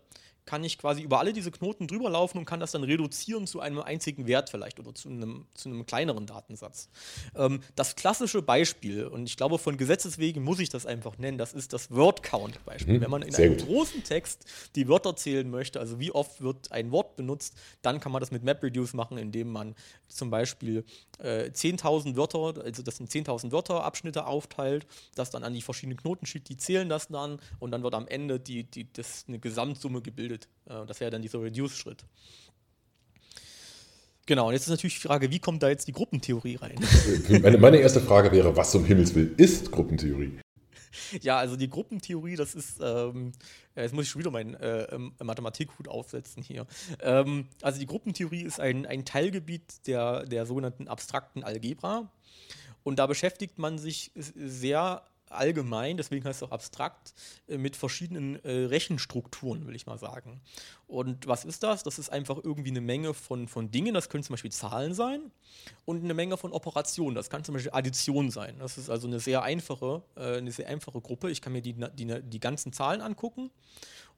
kann 0.48 0.64
ich 0.64 0.78
quasi 0.78 1.02
über 1.02 1.18
alle 1.18 1.34
diese 1.34 1.50
Knoten 1.50 1.86
drüber 1.86 2.08
laufen 2.08 2.38
und 2.38 2.46
kann 2.46 2.58
das 2.58 2.72
dann 2.72 2.82
reduzieren 2.82 3.46
zu 3.46 3.60
einem 3.60 3.80
einzigen 3.80 4.26
Wert 4.26 4.48
vielleicht 4.48 4.80
oder 4.80 4.94
zu 4.94 5.10
einem, 5.10 5.44
zu 5.52 5.68
einem 5.68 5.84
kleineren 5.84 6.24
Datensatz. 6.24 6.88
Ähm, 7.36 7.60
das 7.76 7.96
klassische 7.96 8.40
Beispiel, 8.40 9.04
und 9.04 9.28
ich 9.28 9.36
glaube, 9.36 9.58
von 9.58 9.76
Gesetzes 9.76 10.16
wegen 10.16 10.42
muss 10.42 10.58
ich 10.58 10.70
das 10.70 10.86
einfach 10.86 11.18
nennen, 11.18 11.36
das 11.36 11.52
ist 11.52 11.74
das 11.74 11.90
Word-Count-Beispiel. 11.90 12.94
Mhm, 12.94 13.00
Wenn 13.02 13.10
man 13.10 13.20
in 13.20 13.34
einem 13.34 13.58
gut. 13.58 13.66
großen 13.66 14.02
Text 14.04 14.46
die 14.74 14.88
Wörter 14.88 15.16
zählen 15.16 15.50
möchte, 15.50 15.80
also 15.80 16.00
wie 16.00 16.12
oft 16.12 16.40
wird 16.40 16.72
ein 16.72 16.92
Wort 16.92 17.16
benutzt, 17.16 17.54
dann 17.82 18.00
kann 18.00 18.10
man 18.10 18.20
das 18.20 18.30
mit 18.30 18.42
MapReduce 18.42 18.94
machen, 18.94 19.18
indem 19.18 19.52
man 19.52 19.74
zum 20.08 20.30
Beispiel 20.30 20.82
äh, 21.18 21.50
10.000 21.52 22.16
Wörter, 22.16 22.62
also 22.62 22.82
das 22.82 22.96
sind 22.96 23.10
10.000 23.10 23.50
Wörterabschnitte 23.50 24.26
aufteilt, 24.26 24.86
das 25.14 25.30
dann 25.30 25.42
an 25.42 25.52
die 25.52 25.62
verschiedenen 25.62 25.98
Knoten 25.98 26.26
schickt, 26.26 26.48
die 26.48 26.56
zählen 26.56 26.88
das 26.88 27.08
dann 27.08 27.38
und 27.58 27.70
dann 27.70 27.82
wird 27.82 27.94
am 27.94 28.06
Ende 28.06 28.38
die, 28.38 28.64
die, 28.64 28.92
das 28.92 29.24
eine 29.26 29.38
Gesamtsumme 29.38 30.00
gebildet 30.00 30.28
bildet. 30.28 30.48
Äh, 30.66 30.86
das 30.86 31.00
wäre 31.00 31.10
dann 31.10 31.22
dieser 31.22 31.42
Reduce-Schritt. 31.42 32.04
Genau, 34.26 34.48
und 34.48 34.52
jetzt 34.52 34.64
ist 34.64 34.68
natürlich 34.68 35.00
die 35.00 35.08
Frage, 35.08 35.30
wie 35.30 35.38
kommt 35.38 35.62
da 35.62 35.70
jetzt 35.70 35.88
die 35.88 35.92
Gruppentheorie 35.92 36.56
rein? 36.56 36.78
Meine, 37.42 37.56
meine 37.56 37.78
erste 37.78 38.00
Frage 38.00 38.30
wäre, 38.30 38.54
was 38.56 38.72
zum 38.72 38.84
Himmels 38.84 39.14
will 39.14 39.32
ist 39.38 39.70
Gruppentheorie? 39.70 40.38
Ja, 41.20 41.38
also 41.38 41.56
die 41.56 41.68
Gruppentheorie, 41.68 42.36
das 42.36 42.54
ist, 42.54 42.80
ähm, 42.80 43.32
jetzt 43.74 43.94
muss 43.94 44.04
ich 44.04 44.10
schon 44.10 44.20
wieder 44.20 44.30
meinen 44.30 44.54
äh, 44.54 44.84
ähm, 44.84 45.12
Mathematikhut 45.22 45.88
aufsetzen 45.88 46.42
hier. 46.42 46.66
Ähm, 47.00 47.48
also 47.62 47.78
die 47.78 47.86
Gruppentheorie 47.86 48.42
ist 48.42 48.60
ein, 48.60 48.86
ein 48.86 49.04
Teilgebiet 49.04 49.86
der, 49.86 50.24
der 50.24 50.46
sogenannten 50.46 50.88
abstrakten 50.88 51.44
Algebra. 51.44 52.10
Und 52.84 52.98
da 52.98 53.06
beschäftigt 53.06 53.58
man 53.58 53.78
sich 53.78 54.12
sehr 54.14 55.02
allgemein, 55.30 55.96
deswegen 55.96 56.24
heißt 56.24 56.42
es 56.42 56.48
auch 56.48 56.52
abstrakt, 56.52 57.14
äh, 57.48 57.58
mit 57.58 57.76
verschiedenen 57.76 58.42
äh, 58.44 58.66
Rechenstrukturen, 58.66 59.66
will 59.66 59.76
ich 59.76 59.86
mal 59.86 59.98
sagen. 59.98 60.40
Und 60.86 61.26
was 61.26 61.44
ist 61.44 61.62
das? 61.62 61.82
Das 61.82 61.98
ist 61.98 62.10
einfach 62.10 62.38
irgendwie 62.42 62.70
eine 62.70 62.80
Menge 62.80 63.14
von, 63.14 63.48
von 63.48 63.70
Dingen, 63.70 63.94
das 63.94 64.08
können 64.08 64.24
zum 64.24 64.34
Beispiel 64.34 64.52
Zahlen 64.52 64.94
sein 64.94 65.30
und 65.84 66.02
eine 66.02 66.14
Menge 66.14 66.36
von 66.36 66.52
Operationen, 66.52 67.14
das 67.14 67.30
kann 67.30 67.44
zum 67.44 67.54
Beispiel 67.54 67.72
Addition 67.72 68.30
sein. 68.30 68.56
Das 68.58 68.78
ist 68.78 68.90
also 68.90 69.06
eine 69.06 69.20
sehr 69.20 69.42
einfache, 69.42 70.02
äh, 70.16 70.38
eine 70.38 70.52
sehr 70.52 70.68
einfache 70.68 71.00
Gruppe. 71.00 71.30
Ich 71.30 71.42
kann 71.42 71.52
mir 71.52 71.62
die, 71.62 71.74
die, 71.74 72.22
die 72.22 72.40
ganzen 72.40 72.72
Zahlen 72.72 73.00
angucken 73.00 73.50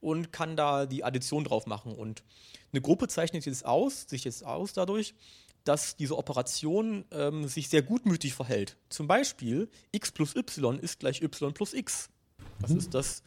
und 0.01 0.33
kann 0.33 0.57
da 0.57 0.87
die 0.87 1.05
Addition 1.05 1.45
drauf 1.45 1.67
machen. 1.67 1.95
Und 1.95 2.23
eine 2.73 2.81
Gruppe 2.81 3.09
zeichnet 3.09 3.47
jetzt 3.47 3.67
aus, 3.67 4.03
sich 4.09 4.25
jetzt 4.25 4.45
aus 4.45 4.73
dadurch, 4.73 5.15
dass 5.65 5.97
diese 5.97 6.17
Operation 6.17 7.05
ähm, 7.11 7.47
sich 7.49 7.69
sehr 7.69 7.83
gutmütig 7.83 8.35
verhält. 8.35 8.77
Zum 8.89 9.07
Beispiel 9.07 9.69
x 9.93 10.13
plus 10.13 10.35
y 10.37 10.79
ist 10.79 11.01
gleich 11.01 11.23
y 11.23 11.53
plus 11.53 11.75
x. 11.75 12.09
Das 12.61 12.71
mhm. 12.71 12.79
ist 12.79 12.95
das 12.95 13.23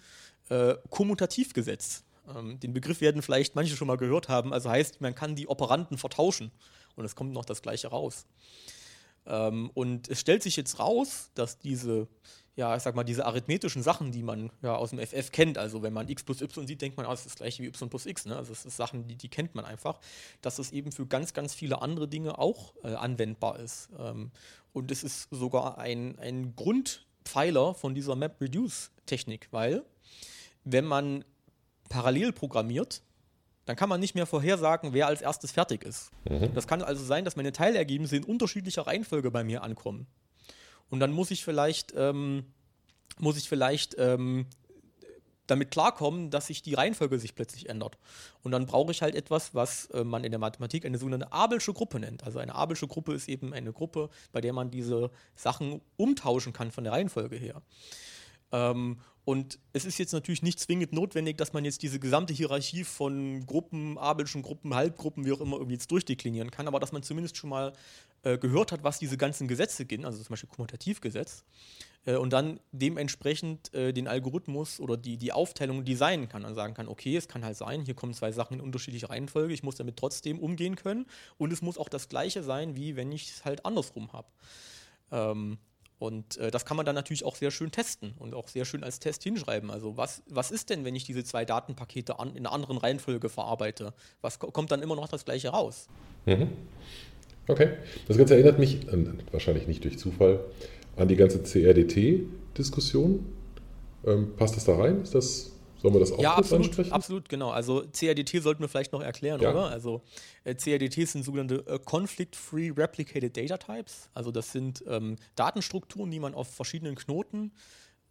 äh, 0.50 0.76
Kommutativgesetz. 0.89 2.04
Ähm, 2.36 2.60
den 2.60 2.74
Begriff 2.74 3.02
werden 3.02 3.22
vielleicht 3.22 3.56
manche 3.56 3.76
schon 3.76 3.88
mal 3.88 3.98
gehört 3.98 4.30
haben. 4.30 4.54
Also 4.54 4.69
heißt, 4.69 5.02
man 5.02 5.15
kann 5.15 5.36
die 5.36 5.48
Operanden 5.48 5.98
vertauschen 5.98 6.52
und 6.96 7.06
es 7.06 7.15
kommt 7.15 7.34
noch 7.34 7.46
das 7.46 7.62
gleiche 7.62 7.88
raus. 7.88 8.26
Ähm, 9.26 9.69
und 9.74 10.10
es 10.10 10.19
stellt 10.19 10.43
sich 10.43 10.56
jetzt 10.56 10.80
raus, 10.80 11.30
dass 11.34 11.60
diese, 11.60 12.08
ja, 12.56 12.76
ich 12.76 12.84
sag 12.84 12.96
mal, 12.96 13.04
diese 13.04 13.26
arithmetischen 13.26 13.82
Sachen, 13.82 14.12
die 14.12 14.22
man 14.22 14.52
ja 14.62 14.76
aus 14.76 14.92
dem 14.92 15.00
FF 15.00 15.32
kennt, 15.32 15.58
also 15.58 15.82
wenn 15.82 15.94
man 15.94 16.08
x 16.08 16.24
plus 16.24 16.42
y 16.42 16.68
sieht, 16.68 16.82
denkt 16.82 16.98
man, 16.98 17.06
ah, 17.08 17.10
das 17.10 17.22
ist 17.22 17.32
das 17.32 17.36
gleiche 17.36 17.63
wie 17.63 17.68
y 17.68 17.89
plus 17.89 18.06
x, 18.06 18.26
ne? 18.26 18.36
Also 18.36 18.52
das 18.52 18.62
sind 18.62 18.72
Sachen, 18.72 19.08
die, 19.08 19.16
die 19.16 19.30
kennt 19.30 19.56
man 19.56 19.66
einfach, 19.66 20.00
dass 20.42 20.60
es 20.60 20.72
eben 20.72 20.92
für 20.92 21.08
ganz, 21.08 21.34
ganz 21.34 21.56
viele 21.56 21.82
andere 21.82 22.08
Dinge 22.08 22.38
auch 22.38 22.76
äh, 22.84 22.94
anwendbar 22.94 23.60
ist. 23.60 23.89
Ähm, 23.98 24.32
und 24.72 24.92
es 24.92 25.04
ist 25.04 25.30
sogar 25.32 25.80
ein, 25.80 26.20
ein 26.20 26.56
Grundpfeiler 26.56 27.74
von 27.74 27.96
dieser 27.96 28.16
Map-Reduce-Technik, 28.16 29.48
weil 29.52 29.84
wenn 30.63 30.86
man 30.86 31.26
parallel 31.89 32.34
programmiert, 32.34 33.02
dann 33.66 33.76
kann 33.76 33.89
man 33.89 34.00
nicht 34.00 34.13
mehr 34.13 34.26
vorhersagen, 34.26 34.94
wer 34.94 35.08
als 35.08 35.22
erstes 35.22 35.52
fertig 35.52 35.84
ist. 35.84 36.12
Mhm. 36.30 36.54
Das 36.54 36.68
kann 36.68 36.82
also 36.82 37.04
sein, 37.04 37.26
dass 37.26 37.36
meine 37.36 37.52
Teilergebnisse 37.52 38.18
in 38.18 38.24
unterschiedlicher 38.24 38.86
Reihenfolge 38.86 39.32
bei 39.32 39.44
mir 39.44 39.63
ankommen. 39.63 40.06
Und 40.93 40.99
dann 40.99 41.12
muss 41.12 41.32
ich 41.32 41.43
vielleicht, 41.43 41.91
ähm, 41.97 42.45
muss 43.17 43.36
ich 43.36 43.49
vielleicht 43.49 43.95
ähm, 43.97 44.45
damit 45.47 45.71
klarkommen, 45.71 46.29
dass 46.29 46.45
sich 46.45 46.62
die 46.62 46.75
Reihenfolge 46.75 47.17
sich 47.17 47.34
plötzlich 47.34 47.67
ändert. 47.67 47.97
Und 48.43 48.51
dann 48.51 48.67
brauche 48.67 48.91
ich 48.91 49.01
halt 49.01 49.15
etwas, 49.15 49.56
was 49.56 49.88
äh, 49.88 50.03
man 50.03 50.23
in 50.23 50.32
der 50.32 50.38
Mathematik 50.38 50.86
eine 50.86 50.99
sogenannte 50.99 51.34
Abelsche 51.34 51.73
Gruppe 51.73 51.99
nennt. 51.99 52.23
Also 52.23 52.38
eine 52.38 52.53
Abelsche 52.53 52.88
Gruppe 52.88 53.15
ist 53.15 53.27
eben 53.27 53.53
eine 53.53 53.73
Gruppe, 53.73 54.12
bei 54.32 54.39
der 54.39 54.53
man 54.53 54.69
diese 54.69 55.10
Sachen 55.36 55.82
umtauschen 55.97 56.53
kann 56.53 56.69
von 56.69 56.84
der 56.84 56.93
Reihenfolge 56.93 57.38
her. 57.38 57.63
Ähm, 58.54 58.98
und 59.26 59.60
es 59.72 59.86
ist 59.86 59.98
jetzt 59.98 60.13
natürlich 60.13 60.44
nicht 60.44 60.60
zwingend 60.60 60.94
notwendig, 60.94 61.38
dass 61.38 61.54
man 61.54 61.63
jetzt 61.66 61.82
diese 61.82 62.00
gesamte 62.00 62.34
Hierarchie 62.34 62.84
von 62.84 63.46
Gruppen, 63.46 63.98
Abelschen 63.98 64.42
Gruppen, 64.42 64.76
Halbgruppen, 64.76 65.26
wie 65.26 65.32
auch 65.32 65.42
immer, 65.42 65.58
irgendwie 65.58 65.76
jetzt 65.76 65.92
durchdeklinieren 65.92 66.52
kann, 66.52 66.68
aber 66.68 66.80
dass 66.80 66.92
man 66.92 67.04
zumindest 67.04 67.38
schon 67.38 67.50
mal 67.50 67.74
äh, 68.24 68.38
gehört 68.38 68.72
hat, 68.74 68.84
was 68.84 69.00
diese 69.00 69.18
ganzen 69.18 69.48
Gesetze 69.48 69.86
gehen, 69.86 70.06
also 70.06 70.22
zum 70.22 70.34
Beispiel 70.34 70.50
Kommutativgesetz, 70.50 71.46
äh, 72.06 72.16
und 72.16 72.34
dann 72.34 72.60
dementsprechend 72.74 73.74
äh, 73.74 73.94
den 73.94 74.10
Algorithmus 74.10 74.82
oder 74.82 74.98
die, 74.98 75.16
die 75.16 75.32
Aufteilung 75.32 75.86
designen 75.86 76.28
kann 76.28 76.44
und 76.44 76.54
sagen 76.54 76.74
kann, 76.74 76.89
okay, 76.89 77.16
es 77.16 77.30
kann 77.30 77.46
halt 77.46 77.56
sein, 77.56 77.86
hier 77.86 77.96
kommen 77.96 78.13
zwei 78.13 78.34
Sachen 78.34 78.56
in 78.56 78.62
unterschiedlicher 78.62 79.10
Reihenfolge, 79.10 79.54
ich 79.54 79.63
muss 79.63 79.76
damit 79.76 79.96
trotzdem 79.96 80.38
umgehen 80.39 80.76
können 80.76 81.06
und 81.38 81.54
es 81.54 81.62
muss 81.62 81.78
auch 81.78 81.89
das 81.89 82.10
gleiche 82.10 82.44
sein, 82.44 82.76
wie 82.76 82.98
wenn 82.98 83.12
ich 83.13 83.30
es 83.30 83.46
halt 83.46 83.66
andersrum 83.66 84.12
habe. 84.12 84.28
Ähm, 85.12 85.60
und 86.04 86.36
äh, 86.36 86.52
das 86.52 86.66
kann 86.66 86.76
man 86.76 86.86
dann 86.86 86.96
natürlich 86.96 87.24
auch 87.24 87.38
sehr 87.38 87.50
schön 87.50 87.72
testen 87.72 88.13
und 88.20 88.34
auch 88.34 88.50
sehr 88.50 88.66
schön 88.66 88.84
als 88.84 89.00
Test 89.00 89.24
hinschreiben. 89.24 89.72
Also 89.72 89.96
was, 89.96 90.22
was 90.28 90.52
ist 90.52 90.70
denn, 90.70 90.84
wenn 90.84 90.96
ich 90.96 91.06
diese 91.06 91.24
zwei 91.24 91.46
Datenpakete 91.46 92.20
an, 92.20 92.32
in 92.32 92.46
einer 92.46 92.52
anderen 92.52 92.78
Reihenfolge 92.78 93.30
verarbeite? 93.30 93.94
Was 94.20 94.38
kommt 94.38 94.70
dann 94.74 94.82
immer 94.82 94.98
noch 94.98 95.08
das 95.08 95.24
gleiche 95.24 95.48
raus? 95.48 95.88
Mhm. 96.26 96.50
Okay. 97.48 97.70
Das 98.10 98.18
Ganze 98.18 98.34
erinnert 98.34 98.60
mich, 98.60 98.80
wahrscheinlich 99.32 99.66
nicht 99.66 99.86
durch 99.86 99.98
Zufall, 99.98 100.44
an 100.98 101.08
die 101.08 101.16
ganze 101.16 101.42
CRDT-Diskussion. 101.42 103.26
Ähm, 104.06 104.36
passt 104.36 104.58
das 104.58 104.66
da 104.66 104.76
rein? 104.76 105.04
Ist 105.04 105.16
das 105.16 105.53
Sollen 105.84 105.96
wir 105.96 106.00
das 106.00 106.13
auch 106.13 106.19
ja, 106.19 106.34
absolut, 106.34 106.67
ansprechen? 106.67 106.93
absolut, 106.93 107.28
genau. 107.28 107.50
Also 107.50 107.84
CRDT 107.91 108.41
sollten 108.41 108.62
wir 108.62 108.69
vielleicht 108.69 108.93
noch 108.93 109.02
erklären, 109.02 109.41
ja. 109.41 109.52
oder? 109.52 109.65
Also 109.65 110.02
äh, 110.46 110.56
CRDT 110.56 111.06
sind 111.10 111.26
sogenannte 111.26 111.56
äh, 111.67 111.78
Conflict-Free 111.78 112.72
Replicated 112.72 113.36
Data 113.36 113.58
Types. 113.58 114.08
Also 114.13 114.32
das 114.32 114.54
sind 114.54 114.82
ähm, 114.88 115.17
Datenstrukturen, 115.36 116.10
die 116.10 116.22
man 116.22 116.36
auf 116.36 116.48
verschiedenen 116.48 116.96
Knoten 116.96 117.52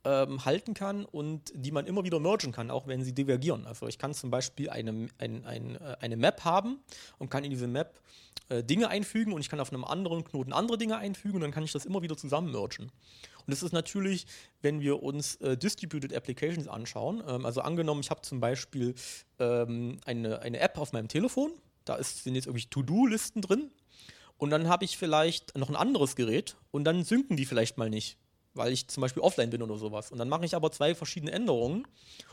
ähm, 0.05 0.45
halten 0.45 0.75
kann 0.75 1.05
und 1.05 1.53
die 1.55 1.71
man 1.71 1.87
immer 1.87 2.05
wieder 2.05 2.19
mergen 2.19 2.53
kann, 2.53 2.71
auch 2.71 2.87
wenn 2.87 3.05
sie 3.05 3.15
divergieren. 3.15 3.67
Also 3.67 3.87
ich 3.87 3.99
kann 3.99 4.15
zum 4.15 4.31
Beispiel 4.31 4.71
eine, 4.71 5.09
ein, 5.19 5.45
ein, 5.45 5.77
äh, 5.77 5.97
eine 6.01 6.17
Map 6.17 6.45
haben 6.45 6.81
und 7.19 7.31
kann 7.31 7.45
in 7.45 7.51
diese 7.51 7.69
Map 7.69 8.01
äh, 8.49 8.65
Dinge 8.65 8.89
einfügen 8.89 9.33
und 9.33 9.41
ich 9.41 9.49
kann 9.49 9.61
auf 9.61 9.73
einem 9.73 9.85
anderen 9.85 10.25
Knoten 10.25 10.53
andere 10.53 10.79
Dinge 10.79 10.99
einfügen 10.99 11.37
und 11.37 11.41
dann 11.43 11.53
kann 11.53 11.65
ich 11.65 11.73
das 11.73 11.85
immer 11.85 12.03
wieder 12.03 12.17
zusammen 12.17 12.51
mergen. 12.51 12.85
Und 12.85 13.51
das 13.51 13.63
ist 13.63 13.73
natürlich, 13.73 14.27
wenn 14.61 14.81
wir 14.81 15.03
uns 15.03 15.37
äh, 15.37 15.57
Distributed 15.57 16.13
Applications 16.13 16.69
anschauen, 16.69 17.23
ähm, 17.27 17.47
also 17.47 17.61
angenommen, 17.61 18.01
ich 18.01 18.11
habe 18.11 18.23
zum 18.23 18.41
Beispiel 18.41 18.95
ähm, 19.39 19.99
eine, 20.05 20.43
eine 20.43 20.59
App 20.61 20.79
auf 20.79 20.93
meinem 20.93 21.09
Telefon, 21.09 21.53
da 21.85 21.97
ist, 21.97 22.25
sind 22.25 22.35
jetzt 22.35 22.47
irgendwie 22.47 22.67
To-Do-Listen 22.67 23.43
drin 23.43 23.71
und 24.37 24.51
dann 24.51 24.69
habe 24.69 24.85
ich 24.85 24.97
vielleicht 24.97 25.57
noch 25.57 25.69
ein 25.69 25.77
anderes 25.77 26.17
Gerät 26.17 26.57
und 26.71 26.85
dann 26.85 27.05
synken 27.05 27.37
die 27.37 27.47
vielleicht 27.47 27.79
mal 27.79 27.91
nicht 27.91 28.19
weil 28.55 28.73
ich 28.73 28.89
zum 28.89 29.01
Beispiel 29.01 29.23
offline 29.23 29.51
bin 29.51 29.63
oder 29.63 29.77
sowas. 29.77 30.13
Und 30.13 30.19
dann 30.19 30.29
mache 30.29 30.45
ich 30.45 30.55
aber 30.55 30.71
zwei 30.71 30.95
verschiedene 30.95 31.33
Änderungen 31.33 31.87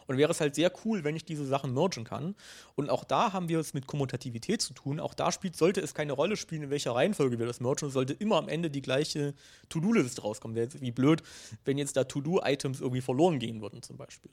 und 0.08 0.18
wäre 0.18 0.32
es 0.32 0.42
halt 0.42 0.56
sehr 0.56 0.72
cool, 0.84 1.04
wenn 1.04 1.16
ich 1.16 1.24
diese 1.24 1.46
Sachen 1.46 1.74
mergen 1.74 2.04
kann. 2.04 2.36
Und 2.76 2.90
auch 2.90 3.04
da 3.04 3.32
haben 3.32 3.48
wir 3.48 3.60
es 3.60 3.74
mit 3.74 3.88
Kommutativität 3.88 4.62
zu 4.62 4.74
tun. 4.74 5.00
Auch 5.00 5.14
da 5.14 5.32
spielt, 5.32 5.56
sollte 5.56 5.82
es 5.82 5.94
keine 5.94 6.14
Rolle 6.14 6.36
spielen, 6.36 6.64
in 6.64 6.70
welcher 6.70 6.92
Reihenfolge 6.92 7.40
wir 7.40 7.46
das 7.46 7.60
mergen. 7.60 7.86
Es 7.86 7.94
sollte 7.94 8.14
immer 8.14 8.38
am 8.38 8.50
Ende 8.50 8.70
die 8.70 8.82
gleiche 8.82 9.34
To-Do-Liste 9.70 10.22
rauskommen. 10.22 10.56
Wäre 10.56 10.70
wie 10.82 10.92
blöd, 10.92 11.24
wenn 11.66 11.78
jetzt 11.78 11.96
da 11.96 12.04
To-Do-Items 12.04 12.82
irgendwie 12.82 13.02
verloren 13.02 13.40
gehen 13.40 13.62
würden, 13.62 13.82
zum 13.82 13.98
Beispiel. 13.98 14.32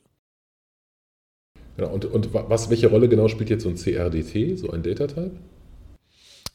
Ja, 1.77 1.87
und, 1.87 2.05
und 2.05 2.33
was, 2.33 2.69
welche 2.69 2.87
Rolle 2.87 3.07
genau 3.07 3.27
spielt 3.27 3.49
jetzt 3.49 3.63
so 3.63 3.69
ein 3.69 3.75
CRDT, 3.75 4.57
so 4.57 4.71
ein 4.71 4.81
Data 4.81 5.05
Type? 5.07 5.37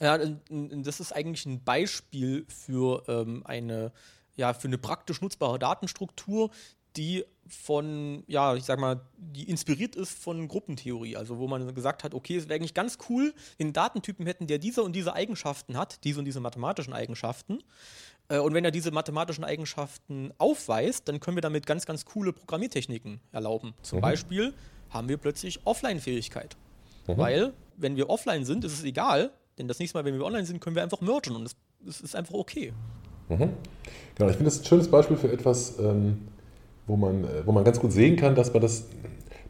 Ja, 0.00 0.18
das 0.18 0.98
ist 0.98 1.12
eigentlich 1.12 1.46
ein 1.46 1.62
Beispiel 1.62 2.44
für 2.48 3.04
ähm, 3.06 3.42
eine 3.46 3.92
ja, 4.36 4.54
für 4.54 4.68
eine 4.68 4.78
praktisch 4.78 5.20
nutzbare 5.20 5.58
Datenstruktur, 5.58 6.50
die 6.96 7.24
von, 7.46 8.22
ja, 8.26 8.54
ich 8.54 8.64
sag 8.64 8.78
mal, 8.78 9.00
die 9.16 9.48
inspiriert 9.48 9.96
ist 9.96 10.18
von 10.18 10.48
Gruppentheorie. 10.48 11.16
Also 11.16 11.38
wo 11.38 11.48
man 11.48 11.74
gesagt 11.74 12.04
hat, 12.04 12.14
okay, 12.14 12.36
es 12.36 12.48
wäre 12.48 12.56
eigentlich 12.56 12.74
ganz 12.74 12.98
cool, 13.08 13.34
wenn 13.58 13.66
einen 13.66 13.72
Datentypen 13.72 14.26
hätten, 14.26 14.46
der 14.46 14.58
diese 14.58 14.82
und 14.82 14.94
diese 14.94 15.14
Eigenschaften 15.14 15.76
hat, 15.76 16.04
diese 16.04 16.18
und 16.18 16.24
diese 16.24 16.40
mathematischen 16.40 16.92
Eigenschaften. 16.92 17.62
Äh, 18.28 18.38
und 18.38 18.54
wenn 18.54 18.64
er 18.64 18.70
diese 18.70 18.90
mathematischen 18.90 19.44
Eigenschaften 19.44 20.32
aufweist, 20.38 21.08
dann 21.08 21.20
können 21.20 21.36
wir 21.36 21.42
damit 21.42 21.66
ganz, 21.66 21.86
ganz 21.86 22.04
coole 22.04 22.32
Programmiertechniken 22.32 23.20
erlauben. 23.32 23.74
Zum 23.82 23.98
mhm. 23.98 24.02
Beispiel 24.02 24.54
haben 24.90 25.08
wir 25.08 25.16
plötzlich 25.16 25.66
Offline-Fähigkeit. 25.66 26.56
Mhm. 27.06 27.16
Weil, 27.16 27.54
wenn 27.76 27.96
wir 27.96 28.08
offline 28.08 28.44
sind, 28.44 28.64
ist 28.64 28.74
es 28.74 28.84
egal, 28.84 29.32
denn 29.58 29.68
das 29.68 29.78
nächste 29.78 29.98
Mal, 29.98 30.04
wenn 30.04 30.14
wir 30.14 30.24
online 30.24 30.46
sind, 30.46 30.60
können 30.60 30.76
wir 30.76 30.82
einfach 30.82 31.00
mergen 31.00 31.34
und 31.34 31.54
es 31.86 32.00
ist 32.00 32.14
einfach 32.14 32.34
okay. 32.34 32.72
Mhm. 33.28 33.50
Genau, 34.14 34.30
ich 34.30 34.36
finde 34.36 34.44
das 34.44 34.60
ein 34.60 34.64
schönes 34.64 34.88
Beispiel 34.88 35.16
für 35.16 35.32
etwas, 35.32 35.78
ähm, 35.78 36.18
wo, 36.86 36.96
man, 36.96 37.24
äh, 37.24 37.46
wo 37.46 37.52
man 37.52 37.64
ganz 37.64 37.80
gut 37.80 37.92
sehen 37.92 38.16
kann, 38.16 38.34
dass 38.34 38.52
man 38.52 38.62
das 38.62 38.86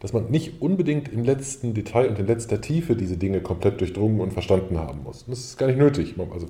dass 0.03 0.13
man 0.13 0.33
nicht 0.33 0.61
unbedingt 0.61 1.13
im 1.13 1.23
letzten 1.23 1.75
Detail 1.75 2.09
und 2.09 2.19
in 2.19 2.27
letzter 2.27 2.61
Tiefe 2.61 2.97
diese 2.97 3.17
Dinge 3.17 3.41
komplett 3.41 3.81
durchdrungen 3.81 4.21
und 4.21 4.33
verstanden 4.33 4.77
haben 4.77 5.05
muss. 5.05 5.25
Das 5.29 5.39
ist 5.39 5.59
gar 5.59 5.69
nicht 5.69 5.79
nötig. 5.79 6.17
Also, 6.33 6.49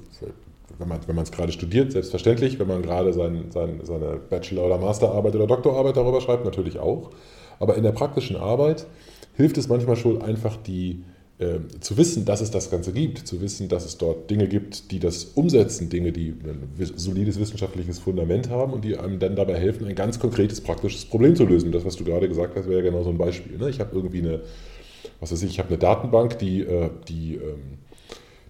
wenn 0.79 0.89
man 0.89 1.01
wenn 1.07 1.19
es 1.19 1.33
gerade 1.33 1.53
studiert, 1.53 1.93
selbstverständlich. 1.93 2.59
Wenn 2.59 2.67
man 2.67 2.81
gerade 2.81 3.13
sein, 3.13 3.51
sein, 3.51 3.81
seine 3.83 4.17
Bachelor- 4.17 4.65
oder 4.65 4.79
Masterarbeit 4.79 5.35
oder 5.35 5.47
Doktorarbeit 5.47 5.99
darüber 5.99 6.23
schreibt, 6.23 6.47
natürlich 6.47 6.79
auch. 6.79 7.11
Aber 7.61 7.77
in 7.77 7.83
der 7.83 7.93
praktischen 7.93 8.37
Arbeit 8.37 8.87
hilft 9.35 9.59
es 9.59 9.69
manchmal 9.69 9.97
schon 9.97 10.23
einfach, 10.23 10.57
die, 10.57 11.05
ähm, 11.41 11.67
zu 11.81 11.97
wissen, 11.97 12.25
dass 12.25 12.41
es 12.41 12.51
das 12.51 12.71
Ganze 12.71 12.93
gibt, 12.93 13.27
zu 13.27 13.41
wissen, 13.41 13.69
dass 13.69 13.85
es 13.85 13.99
dort 13.99 14.31
Dinge 14.31 14.47
gibt, 14.47 14.91
die 14.91 14.99
das 14.99 15.25
umsetzen, 15.25 15.89
Dinge, 15.89 16.13
die 16.13 16.29
ein 16.29 16.69
solides 16.97 17.41
wissenschaftliches 17.41 17.99
Fundament 17.99 18.51
haben 18.51 18.73
und 18.73 18.85
die 18.85 18.97
einem 18.97 19.19
dann 19.19 19.35
dabei 19.35 19.59
helfen, 19.59 19.87
ein 19.87 19.95
ganz 19.95 20.19
konkretes, 20.19 20.61
praktisches 20.61 21.05
Problem 21.05 21.35
zu 21.35 21.45
lösen. 21.45 21.73
Das, 21.73 21.85
was 21.85 21.97
du 21.97 22.05
gerade 22.05 22.29
gesagt 22.29 22.55
hast, 22.57 22.69
wäre 22.69 22.85
ja 22.85 22.91
genau 22.91 23.03
so 23.03 23.11
ein 23.11 23.19
Beispiel. 23.19 23.59
Ne? 23.59 23.71
Ich 23.71 23.81
habe 23.81 23.95
irgendwie 23.95 24.19
eine, 24.19 24.41
was 25.21 25.33
weiß 25.33 25.43
ich, 25.43 25.51
ich 25.51 25.59
habe 25.59 25.71
eine 25.71 25.79
Datenbank, 25.79 26.39
die, 26.39 26.61
äh, 26.61 26.91
die 27.09 27.37
ähm, 27.37 27.79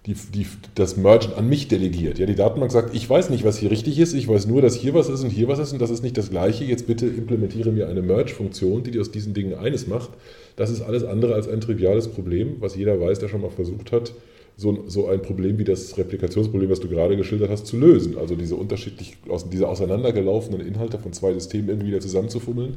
die, 0.05 0.15
die, 0.15 0.45
das 0.75 0.97
Mergen 0.97 1.33
an 1.37 1.47
mich 1.47 1.69
delegiert. 1.69 2.19
Ja, 2.19 2.25
die 2.25 2.35
Datenbank 2.35 2.71
sagt, 2.71 2.93
ich 2.93 3.09
weiß 3.09 3.29
nicht, 3.29 3.45
was 3.45 3.57
hier 3.57 3.71
richtig 3.71 3.99
ist, 3.99 4.13
ich 4.13 4.27
weiß 4.27 4.47
nur, 4.47 4.61
dass 4.61 4.75
hier 4.75 4.93
was 4.93 5.07
ist 5.07 5.23
und 5.23 5.29
hier 5.29 5.47
was 5.47 5.59
ist 5.59 5.71
und 5.71 5.81
das 5.81 5.89
ist 5.89 6.03
nicht 6.03 6.17
das 6.17 6.29
gleiche. 6.29 6.65
Jetzt 6.65 6.87
bitte 6.87 7.07
implementiere 7.07 7.71
mir 7.71 7.87
eine 7.87 8.01
Merge-Funktion, 8.01 8.83
die 8.83 8.99
aus 8.99 9.11
diesen 9.11 9.33
Dingen 9.33 9.53
eines 9.57 9.87
macht. 9.87 10.09
Das 10.55 10.69
ist 10.69 10.81
alles 10.81 11.03
andere 11.03 11.33
als 11.33 11.47
ein 11.47 11.61
triviales 11.61 12.07
Problem, 12.07 12.57
was 12.59 12.75
jeder 12.75 12.99
weiß, 12.99 13.19
der 13.19 13.27
schon 13.27 13.41
mal 13.41 13.49
versucht 13.49 13.91
hat, 13.91 14.13
so, 14.55 14.83
so 14.87 15.07
ein 15.07 15.21
Problem 15.21 15.57
wie 15.57 15.63
das 15.63 15.97
Replikationsproblem, 15.97 16.69
was 16.69 16.79
du 16.79 16.87
gerade 16.87 17.17
geschildert 17.17 17.49
hast, 17.49 17.65
zu 17.65 17.77
lösen. 17.77 18.17
Also 18.19 18.35
diese 18.35 18.55
unterschiedlich, 18.55 19.17
diese 19.51 19.67
auseinandergelaufenen 19.67 20.65
Inhalte 20.65 20.99
von 20.99 21.11
zwei 21.11 21.33
Systemen 21.33 21.69
irgendwie 21.69 21.87
wieder 21.87 21.99
zusammenzufummeln 21.99 22.75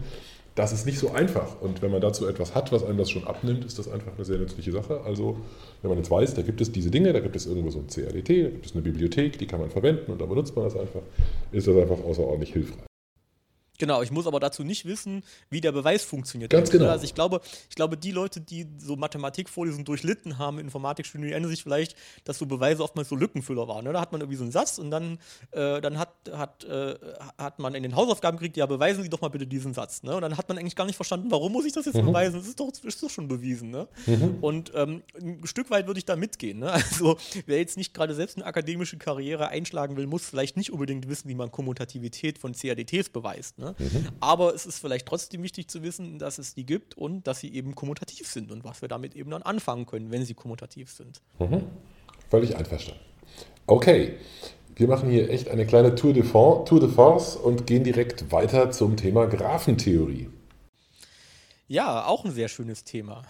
das 0.57 0.73
ist 0.73 0.87
nicht 0.87 0.99
so 0.99 1.11
einfach. 1.11 1.61
Und 1.61 1.83
wenn 1.83 1.93
man 1.93 2.01
dazu 2.01 2.27
etwas 2.27 2.55
hat, 2.55 2.73
was 2.73 2.83
einem 2.83 2.97
das 2.97 3.11
schon 3.11 3.25
abnimmt, 3.25 3.65
ist 3.65 3.79
das 3.79 3.89
einfach 3.89 4.13
eine 4.17 4.25
sehr 4.25 4.39
nützliche 4.39 4.73
Sache. 4.73 5.03
Also, 5.03 5.37
wenn 5.83 5.91
man 5.91 5.99
jetzt 5.99 6.11
weiß, 6.11 6.35
da 6.35 6.43
gibt 6.43 6.61
es 6.63 6.73
diese 6.73 6.91
Dinge, 6.91 7.13
da 7.13 7.21
gibt 7.21 7.37
es 7.37 7.47
irgendwo 7.47 7.71
so 7.71 7.79
ein 7.79 7.89
CRDT, 7.89 8.29
da 8.29 8.49
gibt 8.49 8.67
es 8.67 8.73
eine 8.73 8.83
Bibliothek, 8.83 9.39
die 9.39 9.47
kann 9.47 9.61
man 9.61 9.71
verwenden 9.71 10.11
und 10.11 10.21
da 10.21 10.25
benutzt 10.25 10.57
man 10.57 10.65
das 10.65 10.75
einfach, 10.75 11.03
ist 11.53 11.69
das 11.69 11.77
einfach 11.77 12.03
außerordentlich 12.03 12.55
hilfreich. 12.55 12.87
Genau, 13.79 14.03
ich 14.03 14.11
muss 14.11 14.27
aber 14.27 14.41
dazu 14.41 14.65
nicht 14.65 14.85
wissen, 14.85 15.23
wie 15.51 15.61
der 15.61 15.73
Beweis 15.73 16.03
funktioniert. 16.05 16.51
Ganz 16.51 16.71
genau. 16.71 16.89
Also 16.89 17.05
ich 17.05 17.15
glaube, 17.15 17.41
ich 17.69 17.77
glaube, 17.77 17.97
die 17.97 18.11
Leute, 18.11 18.41
die 18.41 18.67
so 18.79 18.97
Mathematikvorlesungen 18.97 19.85
durchlitten 19.85 20.39
haben, 20.39 20.59
Informatikstudien, 20.59 21.29
die 21.29 21.33
erinnern 21.33 21.51
sich 21.51 21.63
vielleicht, 21.63 21.97
dass 22.25 22.39
so 22.39 22.47
Beweise 22.47 22.83
oftmals 22.83 23.09
so 23.09 23.17
Lückenfüller 23.17 23.69
waren. 23.69 23.85
Ne? 23.85 23.93
Da 23.93 24.01
hat 24.01 24.13
man 24.13 24.21
irgendwie 24.21 24.37
so 24.37 24.45
einen 24.45 24.53
Satz 24.53 24.79
und 24.79 24.91
dann, 24.91 25.19
äh, 25.53 25.81
dann 25.81 25.99
hat, 25.99 26.13
hat, 26.33 26.65
äh, 26.65 26.95
hat 27.39 27.59
man 27.59 27.75
in 27.75 27.83
den 27.83 27.97
Hausaufgaben 27.97 28.39
gekriegt, 28.39 28.57
ja, 28.57 28.67
beweisen 28.67 29.03
Sie 29.03 29.11
doch 29.11 29.21
mal 29.21 29.29
bitte 29.29 29.47
diesen 29.47 29.75
Satz. 29.75 30.03
Ne? 30.03 30.15
Und 30.15 30.23
dann 30.23 30.37
hat 30.37 30.49
man 30.49 30.59
eigentlich 30.59 30.77
gar 30.77 30.87
nicht 30.87 30.97
verstanden, 30.97 31.31
warum 31.31 31.53
muss 31.53 31.65
ich 31.65 31.73
das 31.73 31.87
jetzt 31.87 31.97
mhm. 31.97 32.07
beweisen? 32.07 32.39
Das 32.39 32.47
ist 32.47 32.61
doch, 32.61 32.71
ist 32.83 33.03
doch 33.03 33.11
schon 33.11 33.29
bewiesen. 33.29 33.71
Ne? 33.71 33.89
Mhm. 34.07 34.39
Und 34.41 34.73
ähm, 34.75 35.03
ein 35.21 35.47
Stück 35.47 35.71
weit 35.71 35.87
würde 35.87 35.99
ich 35.99 36.05
da 36.05 36.17
mitgehen. 36.17 36.61
Ne? 36.61 36.73
Also 36.97 37.17
wer 37.47 37.59
jetzt 37.59 37.77
nicht 37.77 37.95
gerade 37.95 38.15
selbst 38.15 38.37
eine 38.37 38.47
akademische 38.47 38.97
Karriere 38.97 39.49
einschlagen 39.49 39.97
will, 39.97 40.07
muss 40.07 40.25
vielleicht 40.25 40.57
nicht 40.57 40.73
unbedingt 40.73 41.09
wissen, 41.09 41.29
wie 41.29 41.35
man 41.35 41.51
Kommutativität 41.51 42.39
von 42.39 42.53
CADTs 42.53 43.11
beweist. 43.11 43.59
Ne? 43.59 43.66
Mhm. 43.79 44.09
Aber 44.21 44.55
es 44.55 44.67
ist 44.67 44.79
vielleicht 44.79 45.07
trotzdem 45.07 45.43
wichtig 45.43 45.69
zu 45.69 45.83
wissen, 45.83 46.19
dass 46.19 46.39
es 46.39 46.55
die 46.55 46.65
gibt 46.65 46.97
und 46.97 47.27
dass 47.27 47.41
sie 47.41 47.53
eben 47.55 47.75
kommutativ 47.75 48.29
sind 48.29 48.51
und 48.53 48.65
was 48.65 48.83
wir 48.83 48.89
damit 48.89 49.15
eben 49.15 49.31
dann 49.31 49.43
anfangen 49.43 49.87
können, 49.87 50.11
wenn 50.11 50.25
sie 50.25 50.35
kommutativ 50.35 50.91
sind. 50.91 51.21
Mhm. 51.39 51.65
Völlig 52.31 52.57
einverstanden. 52.57 53.01
Okay, 53.67 54.15
wir 54.77 54.89
machen 54.89 55.11
hier 55.11 55.31
echt 55.31 55.49
eine 55.49 55.67
kleine 55.67 55.95
Tour 55.95 56.13
de, 56.13 56.23
Fond, 56.23 56.69
Tour 56.69 56.81
de 56.81 56.89
Force 56.89 57.35
und 57.37 57.67
gehen 57.67 57.83
direkt 57.83 58.31
weiter 58.31 58.71
zum 58.71 58.97
Thema 58.97 59.27
Graphentheorie. 59.27 60.29
Ja, 61.67 62.07
auch 62.07 62.25
ein 62.25 62.31
sehr 62.31 62.49
schönes 62.49 62.85
Thema. 62.85 63.23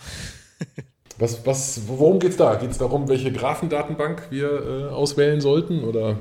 was, 1.18 1.46
was, 1.46 1.88
worum 1.88 2.18
geht 2.18 2.32
es 2.32 2.36
da? 2.36 2.56
Geht 2.56 2.72
es 2.72 2.78
darum, 2.78 3.08
welche 3.08 3.32
Graphendatenbank 3.32 4.30
wir 4.30 4.50
äh, 4.50 4.84
auswählen 4.90 5.40
sollten? 5.40 5.84
Oder? 5.84 6.18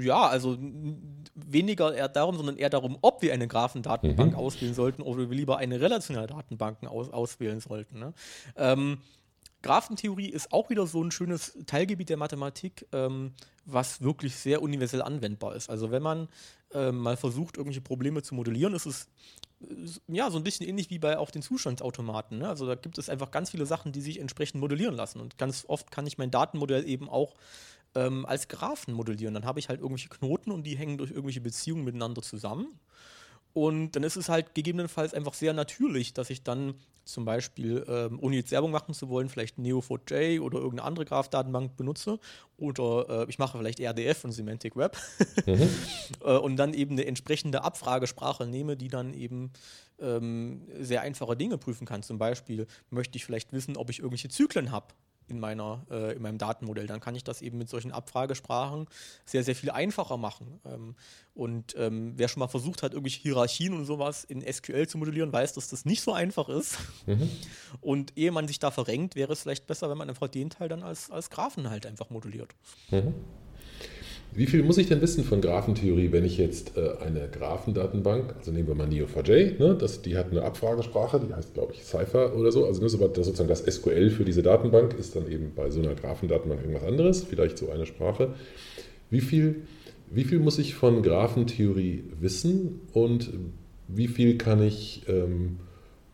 Ja, 0.00 0.26
also 0.26 0.56
weniger 1.34 1.94
eher 1.94 2.08
darum, 2.08 2.36
sondern 2.36 2.56
eher 2.56 2.70
darum, 2.70 2.98
ob 3.00 3.22
wir 3.22 3.32
eine 3.32 3.48
Graphendatenbank 3.48 4.32
mhm. 4.32 4.38
auswählen 4.38 4.74
sollten 4.74 5.02
oder 5.02 5.30
wir 5.30 5.36
lieber 5.36 5.58
eine 5.58 5.80
relationale 5.80 6.26
Datenbank 6.26 6.84
aus, 6.86 7.10
auswählen 7.10 7.60
sollten. 7.60 7.98
Ne? 7.98 8.14
Ähm, 8.56 8.98
Graphentheorie 9.62 10.28
ist 10.28 10.52
auch 10.52 10.70
wieder 10.70 10.86
so 10.86 11.02
ein 11.02 11.10
schönes 11.10 11.56
Teilgebiet 11.66 12.08
der 12.08 12.16
Mathematik, 12.16 12.86
ähm, 12.92 13.32
was 13.64 14.02
wirklich 14.02 14.34
sehr 14.36 14.60
universell 14.60 15.02
anwendbar 15.02 15.54
ist. 15.54 15.70
Also 15.70 15.90
wenn 15.90 16.02
man 16.02 16.28
ähm, 16.74 16.98
mal 16.98 17.16
versucht, 17.16 17.56
irgendwelche 17.56 17.80
Probleme 17.80 18.22
zu 18.22 18.34
modellieren, 18.34 18.74
ist 18.74 18.86
es 18.86 19.08
äh, 19.60 19.74
ja 20.08 20.30
so 20.30 20.36
ein 20.36 20.44
bisschen 20.44 20.68
ähnlich 20.68 20.90
wie 20.90 20.98
bei 20.98 21.16
auch 21.16 21.30
den 21.30 21.42
Zustandsautomaten. 21.42 22.38
Ne? 22.38 22.48
Also 22.48 22.66
da 22.66 22.74
gibt 22.74 22.98
es 22.98 23.08
einfach 23.08 23.30
ganz 23.30 23.50
viele 23.50 23.66
Sachen, 23.66 23.92
die 23.92 24.00
sich 24.00 24.18
entsprechend 24.18 24.60
modellieren 24.60 24.94
lassen. 24.94 25.20
Und 25.20 25.38
ganz 25.38 25.64
oft 25.68 25.90
kann 25.90 26.06
ich 26.06 26.18
mein 26.18 26.30
Datenmodell 26.30 26.86
eben 26.86 27.08
auch 27.08 27.34
ähm, 27.94 28.26
als 28.26 28.48
Graphen 28.48 28.94
modellieren. 28.94 29.34
Dann 29.34 29.44
habe 29.44 29.58
ich 29.58 29.68
halt 29.68 29.80
irgendwelche 29.80 30.08
Knoten 30.08 30.50
und 30.50 30.64
die 30.64 30.76
hängen 30.76 30.98
durch 30.98 31.10
irgendwelche 31.10 31.40
Beziehungen 31.40 31.84
miteinander 31.84 32.22
zusammen. 32.22 32.78
Und 33.54 33.92
dann 33.92 34.02
ist 34.02 34.16
es 34.16 34.28
halt 34.28 34.54
gegebenenfalls 34.54 35.12
einfach 35.12 35.34
sehr 35.34 35.52
natürlich, 35.52 36.14
dass 36.14 36.30
ich 36.30 36.42
dann 36.42 36.74
zum 37.04 37.24
Beispiel, 37.24 37.84
ähm, 37.88 38.18
ohne 38.20 38.36
jetzt 38.36 38.52
Werbung 38.52 38.70
machen 38.70 38.94
zu 38.94 39.08
wollen, 39.08 39.28
vielleicht 39.28 39.58
Neo4j 39.58 40.40
oder 40.40 40.58
irgendeine 40.58 40.86
andere 40.86 41.04
Graph-Datenbank 41.04 41.76
benutze. 41.76 42.18
Oder 42.56 43.26
äh, 43.26 43.26
ich 43.28 43.38
mache 43.38 43.58
vielleicht 43.58 43.80
RDF 43.80 44.24
und 44.24 44.32
Semantic 44.32 44.76
Web. 44.76 44.96
Mhm. 45.44 45.68
äh, 46.24 46.36
und 46.36 46.56
dann 46.56 46.74
eben 46.74 46.92
eine 46.92 47.06
entsprechende 47.06 47.64
Abfragesprache 47.64 48.46
nehme, 48.46 48.76
die 48.76 48.88
dann 48.88 49.14
eben 49.14 49.50
ähm, 50.00 50.62
sehr 50.80 51.02
einfache 51.02 51.36
Dinge 51.36 51.58
prüfen 51.58 51.86
kann. 51.86 52.02
Zum 52.02 52.18
Beispiel 52.18 52.66
möchte 52.90 53.16
ich 53.16 53.24
vielleicht 53.24 53.52
wissen, 53.52 53.76
ob 53.76 53.90
ich 53.90 53.98
irgendwelche 53.98 54.28
Zyklen 54.28 54.70
habe 54.70 54.94
in, 55.32 55.40
meiner, 55.40 55.84
äh, 55.90 56.14
in 56.14 56.22
meinem 56.22 56.38
Datenmodell. 56.38 56.86
Dann 56.86 57.00
kann 57.00 57.14
ich 57.14 57.24
das 57.24 57.42
eben 57.42 57.58
mit 57.58 57.68
solchen 57.68 57.92
Abfragesprachen 57.92 58.86
sehr, 59.24 59.42
sehr 59.42 59.56
viel 59.56 59.70
einfacher 59.70 60.16
machen. 60.16 60.60
Ähm, 60.64 60.94
und 61.34 61.74
ähm, 61.76 62.12
wer 62.16 62.28
schon 62.28 62.40
mal 62.40 62.48
versucht 62.48 62.82
hat, 62.82 62.92
irgendwelche 62.92 63.20
Hierarchien 63.22 63.72
und 63.72 63.86
sowas 63.86 64.24
in 64.24 64.40
SQL 64.40 64.86
zu 64.86 64.98
modellieren, 64.98 65.32
weiß, 65.32 65.54
dass 65.54 65.68
das 65.68 65.84
nicht 65.84 66.02
so 66.02 66.12
einfach 66.12 66.48
ist. 66.48 66.78
Mhm. 67.06 67.30
Und 67.80 68.16
ehe 68.16 68.30
man 68.30 68.46
sich 68.46 68.58
da 68.58 68.70
verrenkt, 68.70 69.16
wäre 69.16 69.32
es 69.32 69.42
vielleicht 69.42 69.66
besser, 69.66 69.90
wenn 69.90 69.98
man 69.98 70.08
einfach 70.08 70.28
den 70.28 70.50
Teil 70.50 70.68
dann 70.68 70.82
als, 70.82 71.10
als 71.10 71.30
Graphen 71.30 71.70
halt 71.70 71.86
einfach 71.86 72.10
modelliert. 72.10 72.54
Mhm. 72.90 73.14
Wie 74.34 74.46
viel 74.46 74.62
muss 74.62 74.78
ich 74.78 74.86
denn 74.86 75.02
wissen 75.02 75.24
von 75.24 75.42
Graphentheorie, 75.42 76.10
wenn 76.10 76.24
ich 76.24 76.38
jetzt 76.38 76.78
äh, 76.78 76.92
eine 77.04 77.28
Graphendatenbank, 77.28 78.34
also 78.38 78.50
nehmen 78.50 78.66
wir 78.66 78.74
mal 78.74 78.88
Neo4j, 78.88 79.58
ne, 79.58 79.76
das, 79.78 80.00
die 80.00 80.16
hat 80.16 80.30
eine 80.30 80.42
Abfragesprache, 80.42 81.20
die 81.20 81.34
heißt, 81.34 81.52
glaube 81.52 81.74
ich, 81.74 81.84
Cypher 81.84 82.34
oder 82.34 82.50
so. 82.50 82.64
Also 82.64 82.80
das 82.80 82.92
sozusagen 82.92 83.48
das 83.48 83.60
SQL 83.60 84.08
für 84.08 84.24
diese 84.24 84.42
Datenbank 84.42 84.94
ist 84.98 85.16
dann 85.16 85.30
eben 85.30 85.52
bei 85.54 85.70
so 85.70 85.80
einer 85.80 85.94
Graphendatenbank 85.94 86.62
irgendwas 86.62 86.84
anderes, 86.84 87.24
vielleicht 87.24 87.58
so 87.58 87.70
eine 87.70 87.84
Sprache. 87.84 88.34
Wie 89.10 89.20
viel, 89.20 89.62
wie 90.10 90.24
viel 90.24 90.38
muss 90.38 90.58
ich 90.58 90.74
von 90.74 91.02
Graphentheorie 91.02 92.04
wissen 92.18 92.80
und 92.94 93.30
wie 93.88 94.08
viel 94.08 94.38
kann 94.38 94.62
ich 94.62 95.02
ähm, 95.08 95.58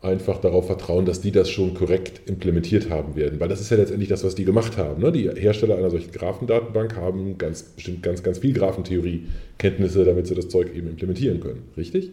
einfach 0.01 0.39
darauf 0.39 0.67
vertrauen, 0.67 1.05
dass 1.05 1.19
die 1.19 1.31
das 1.31 1.49
schon 1.49 1.73
korrekt 1.73 2.21
implementiert 2.29 2.89
haben 2.89 3.15
werden. 3.15 3.39
Weil 3.39 3.49
das 3.49 3.59
ist 3.59 3.69
ja 3.69 3.77
letztendlich 3.77 4.07
das, 4.07 4.23
was 4.23 4.33
die 4.33 4.45
gemacht 4.45 4.77
haben. 4.77 5.01
Ne? 5.01 5.11
Die 5.11 5.29
Hersteller 5.29 5.77
einer 5.77 5.89
solchen 5.89 6.11
Graphendatenbank 6.11 6.95
haben 6.95 7.37
ganz 7.37 7.63
bestimmt 7.63 8.01
ganz, 8.01 8.23
ganz 8.23 8.39
viel 8.39 8.53
Graphentheorie-Kenntnisse, 8.53 10.05
damit 10.05 10.27
sie 10.27 10.35
das 10.35 10.47
Zeug 10.47 10.73
eben 10.73 10.87
implementieren 10.87 11.41
können. 11.41 11.63
Richtig? 11.75 12.11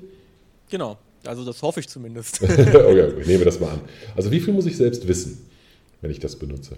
Genau. 0.69 0.99
Also 1.25 1.45
das 1.45 1.63
hoffe 1.63 1.81
ich 1.81 1.89
zumindest. 1.89 2.43
okay, 2.43 3.13
ich 3.21 3.27
nehme 3.27 3.45
das 3.45 3.61
mal 3.61 3.71
an. 3.71 3.81
Also 4.17 4.31
wie 4.33 4.41
viel 4.41 4.53
muss 4.53 4.67
ich 4.67 4.77
selbst 4.77 5.07
wissen, 5.07 5.47
wenn 6.01 6.11
ich 6.11 6.19
das 6.19 6.37
benutze? 6.37 6.77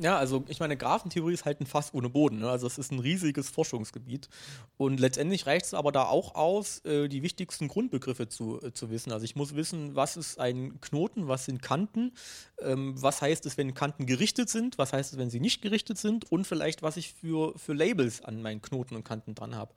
Ja, 0.00 0.18
also 0.18 0.44
ich 0.48 0.58
meine, 0.58 0.76
Graphentheorie 0.76 1.34
ist 1.34 1.44
halt 1.44 1.60
ein 1.60 1.66
Fass 1.66 1.94
ohne 1.94 2.08
Boden. 2.08 2.40
Ne? 2.40 2.50
Also 2.50 2.66
es 2.66 2.78
ist 2.78 2.90
ein 2.90 2.98
riesiges 2.98 3.48
Forschungsgebiet. 3.48 4.28
Und 4.76 4.98
letztendlich 4.98 5.46
reicht 5.46 5.66
es 5.66 5.74
aber 5.74 5.92
da 5.92 6.04
auch 6.04 6.34
aus, 6.34 6.84
äh, 6.84 7.08
die 7.08 7.22
wichtigsten 7.22 7.68
Grundbegriffe 7.68 8.28
zu, 8.28 8.60
äh, 8.60 8.72
zu 8.72 8.90
wissen. 8.90 9.12
Also 9.12 9.24
ich 9.24 9.36
muss 9.36 9.54
wissen, 9.54 9.94
was 9.94 10.16
ist 10.16 10.40
ein 10.40 10.80
Knoten, 10.80 11.28
was 11.28 11.44
sind 11.44 11.62
Kanten, 11.62 12.12
ähm, 12.60 13.00
was 13.00 13.22
heißt 13.22 13.46
es, 13.46 13.56
wenn 13.56 13.74
Kanten 13.74 14.06
gerichtet 14.06 14.48
sind, 14.48 14.78
was 14.78 14.92
heißt 14.92 15.12
es, 15.12 15.18
wenn 15.18 15.30
sie 15.30 15.40
nicht 15.40 15.62
gerichtet 15.62 15.98
sind 15.98 16.30
und 16.32 16.44
vielleicht, 16.44 16.82
was 16.82 16.96
ich 16.96 17.12
für, 17.12 17.56
für 17.56 17.72
Labels 17.72 18.20
an 18.20 18.42
meinen 18.42 18.62
Knoten 18.62 18.96
und 18.96 19.04
Kanten 19.04 19.36
dran 19.36 19.54
habe. 19.54 19.74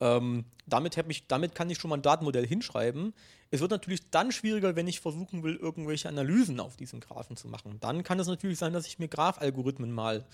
Ähm, 0.00 0.44
damit, 0.66 0.96
ich, 1.08 1.26
damit 1.26 1.56
kann 1.56 1.68
ich 1.70 1.78
schon 1.78 1.88
mal 1.90 1.96
ein 1.96 2.02
Datenmodell 2.02 2.46
hinschreiben. 2.46 3.12
Es 3.50 3.60
wird 3.60 3.70
natürlich 3.70 4.10
dann 4.10 4.30
schwieriger, 4.30 4.76
wenn 4.76 4.86
ich 4.86 5.00
versuchen 5.00 5.42
will, 5.42 5.56
irgendwelche 5.56 6.08
Analysen 6.08 6.60
auf 6.60 6.76
diesen 6.76 7.00
Graphen 7.00 7.36
zu 7.36 7.48
machen. 7.48 7.78
Dann 7.80 8.02
kann 8.02 8.20
es 8.20 8.26
natürlich 8.26 8.58
sein, 8.58 8.72
dass 8.72 8.86
ich 8.86 8.98
mir 8.98 9.08
Graphalgorithmen 9.08 9.90
mal 9.90 10.26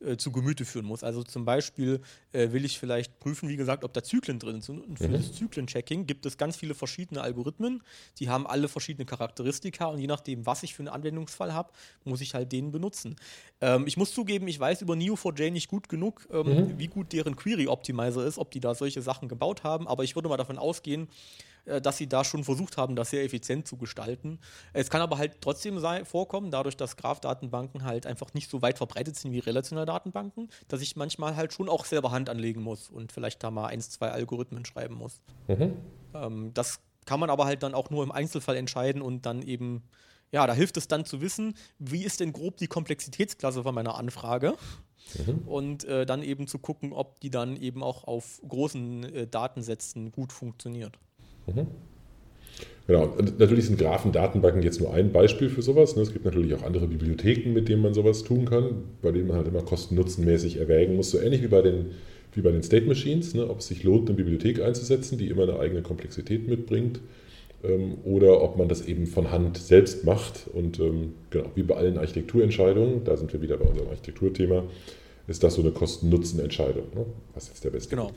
äh, 0.00 0.16
zu 0.16 0.32
Gemüte 0.32 0.64
führen 0.64 0.86
muss. 0.86 1.04
Also 1.04 1.22
zum 1.22 1.44
Beispiel 1.44 2.00
äh, 2.32 2.52
will 2.52 2.64
ich 2.64 2.78
vielleicht 2.78 3.18
prüfen, 3.20 3.48
wie 3.48 3.56
gesagt, 3.56 3.84
ob 3.84 3.92
da 3.92 4.02
Zyklen 4.02 4.38
drin 4.38 4.62
sind. 4.62 4.80
Und 4.80 4.98
für 4.98 5.08
mhm. 5.08 5.12
das 5.12 5.32
Zyklenchecking 5.34 6.06
gibt 6.06 6.24
es 6.24 6.38
ganz 6.38 6.56
viele 6.56 6.74
verschiedene 6.74 7.20
Algorithmen. 7.20 7.82
Die 8.18 8.30
haben 8.30 8.46
alle 8.46 8.68
verschiedene 8.68 9.04
Charakteristika 9.04 9.86
und 9.86 9.98
je 9.98 10.06
nachdem, 10.06 10.46
was 10.46 10.62
ich 10.62 10.74
für 10.74 10.80
einen 10.80 10.88
Anwendungsfall 10.88 11.52
habe, 11.52 11.72
muss 12.04 12.20
ich 12.20 12.34
halt 12.34 12.52
den 12.52 12.72
benutzen. 12.72 13.16
Ähm, 13.60 13.86
ich 13.86 13.96
muss 13.98 14.14
zugeben, 14.14 14.48
ich 14.48 14.58
weiß 14.58 14.80
über 14.80 14.94
Neo4j 14.94 15.50
nicht 15.50 15.68
gut 15.68 15.88
genug, 15.88 16.26
ähm, 16.32 16.46
mhm. 16.46 16.78
wie 16.78 16.88
gut 16.88 17.12
deren 17.12 17.36
Query 17.36 17.68
Optimizer 17.68 18.24
ist, 18.24 18.38
ob 18.38 18.50
die 18.50 18.60
da 18.60 18.74
solche 18.74 19.02
Sachen 19.02 19.28
gebaut 19.28 19.62
haben, 19.62 19.86
aber 19.86 20.04
ich 20.04 20.14
würde 20.14 20.28
mal 20.28 20.36
davon 20.36 20.58
ausgehen, 20.58 21.08
dass 21.64 21.96
sie 21.96 22.08
da 22.08 22.24
schon 22.24 22.44
versucht 22.44 22.76
haben, 22.76 22.96
das 22.96 23.10
sehr 23.10 23.24
effizient 23.24 23.68
zu 23.68 23.76
gestalten. 23.76 24.38
Es 24.72 24.90
kann 24.90 25.00
aber 25.00 25.18
halt 25.18 25.40
trotzdem 25.40 25.78
sein, 25.78 26.04
vorkommen, 26.04 26.50
dadurch, 26.50 26.76
dass 26.76 26.96
Graph-Datenbanken 26.96 27.84
halt 27.84 28.06
einfach 28.06 28.34
nicht 28.34 28.50
so 28.50 28.62
weit 28.62 28.78
verbreitet 28.78 29.16
sind 29.16 29.32
wie 29.32 29.38
relationale 29.38 29.86
Datenbanken, 29.86 30.48
dass 30.68 30.80
ich 30.80 30.96
manchmal 30.96 31.36
halt 31.36 31.52
schon 31.52 31.68
auch 31.68 31.84
selber 31.84 32.10
Hand 32.10 32.28
anlegen 32.28 32.62
muss 32.62 32.90
und 32.90 33.12
vielleicht 33.12 33.42
da 33.42 33.50
mal 33.50 33.66
eins, 33.66 33.90
zwei 33.90 34.10
Algorithmen 34.10 34.64
schreiben 34.64 34.94
muss. 34.94 35.20
Mhm. 35.48 35.76
Ähm, 36.14 36.50
das 36.54 36.80
kann 37.04 37.20
man 37.20 37.30
aber 37.30 37.44
halt 37.44 37.62
dann 37.62 37.74
auch 37.74 37.90
nur 37.90 38.02
im 38.02 38.12
Einzelfall 38.12 38.56
entscheiden 38.56 39.02
und 39.02 39.26
dann 39.26 39.42
eben, 39.42 39.82
ja, 40.30 40.46
da 40.46 40.54
hilft 40.54 40.76
es 40.76 40.88
dann 40.88 41.04
zu 41.04 41.20
wissen, 41.20 41.54
wie 41.78 42.04
ist 42.04 42.20
denn 42.20 42.32
grob 42.32 42.56
die 42.56 42.68
Komplexitätsklasse 42.68 43.62
von 43.62 43.74
meiner 43.74 43.96
Anfrage. 43.96 44.54
Mhm. 45.26 45.38
Und 45.46 45.84
äh, 45.84 46.06
dann 46.06 46.22
eben 46.22 46.46
zu 46.46 46.58
gucken, 46.58 46.92
ob 46.92 47.20
die 47.20 47.30
dann 47.30 47.56
eben 47.56 47.82
auch 47.82 48.04
auf 48.04 48.40
großen 48.46 49.04
äh, 49.04 49.26
Datensätzen 49.26 50.12
gut 50.12 50.32
funktioniert. 50.32 50.98
Mhm. 51.46 51.66
Genau, 52.88 53.04
und 53.16 53.38
natürlich 53.38 53.66
sind 53.66 53.78
Graphendatenbanken 53.78 54.62
jetzt 54.62 54.80
nur 54.80 54.92
ein 54.92 55.12
Beispiel 55.12 55.48
für 55.48 55.62
sowas. 55.62 55.94
Ne? 55.94 56.02
Es 56.02 56.12
gibt 56.12 56.24
natürlich 56.24 56.52
auch 56.54 56.62
andere 56.62 56.88
Bibliotheken, 56.88 57.52
mit 57.52 57.68
denen 57.68 57.80
man 57.80 57.94
sowas 57.94 58.24
tun 58.24 58.44
kann, 58.44 58.84
bei 59.02 59.12
denen 59.12 59.28
man 59.28 59.36
halt 59.36 59.48
immer 59.48 59.62
kosten-nutzenmäßig 59.62 60.58
erwägen 60.58 60.96
muss. 60.96 61.10
So 61.10 61.20
ähnlich 61.20 61.42
wie 61.42 61.48
bei 61.48 61.62
den, 61.62 61.92
wie 62.32 62.40
bei 62.40 62.50
den 62.50 62.62
State 62.62 62.86
Machines, 62.86 63.34
ne? 63.34 63.48
ob 63.48 63.60
es 63.60 63.68
sich 63.68 63.84
lohnt, 63.84 64.08
eine 64.08 64.16
Bibliothek 64.16 64.60
einzusetzen, 64.60 65.16
die 65.16 65.28
immer 65.28 65.44
eine 65.44 65.60
eigene 65.60 65.82
Komplexität 65.82 66.48
mitbringt, 66.48 67.00
ähm, 67.62 67.98
oder 68.04 68.42
ob 68.42 68.58
man 68.58 68.68
das 68.68 68.86
eben 68.86 69.06
von 69.06 69.30
Hand 69.30 69.58
selbst 69.58 70.04
macht. 70.04 70.48
Und 70.52 70.80
ähm, 70.80 71.14
genau, 71.30 71.46
wie 71.54 71.62
bei 71.62 71.76
allen 71.76 71.98
Architekturentscheidungen, 71.98 73.04
da 73.04 73.16
sind 73.16 73.32
wir 73.32 73.40
wieder 73.40 73.58
bei 73.58 73.64
unserem 73.64 73.90
Architekturthema, 73.90 74.64
ist 75.28 75.44
das 75.44 75.54
so 75.54 75.62
eine 75.62 75.70
Kosten-Nutzen-Entscheidung. 75.70 76.86
Ne? 76.94 77.06
Was 77.32 77.44
ist 77.44 77.50
jetzt 77.50 77.64
der 77.64 77.70
beste? 77.70 77.90
Genau. 77.90 78.10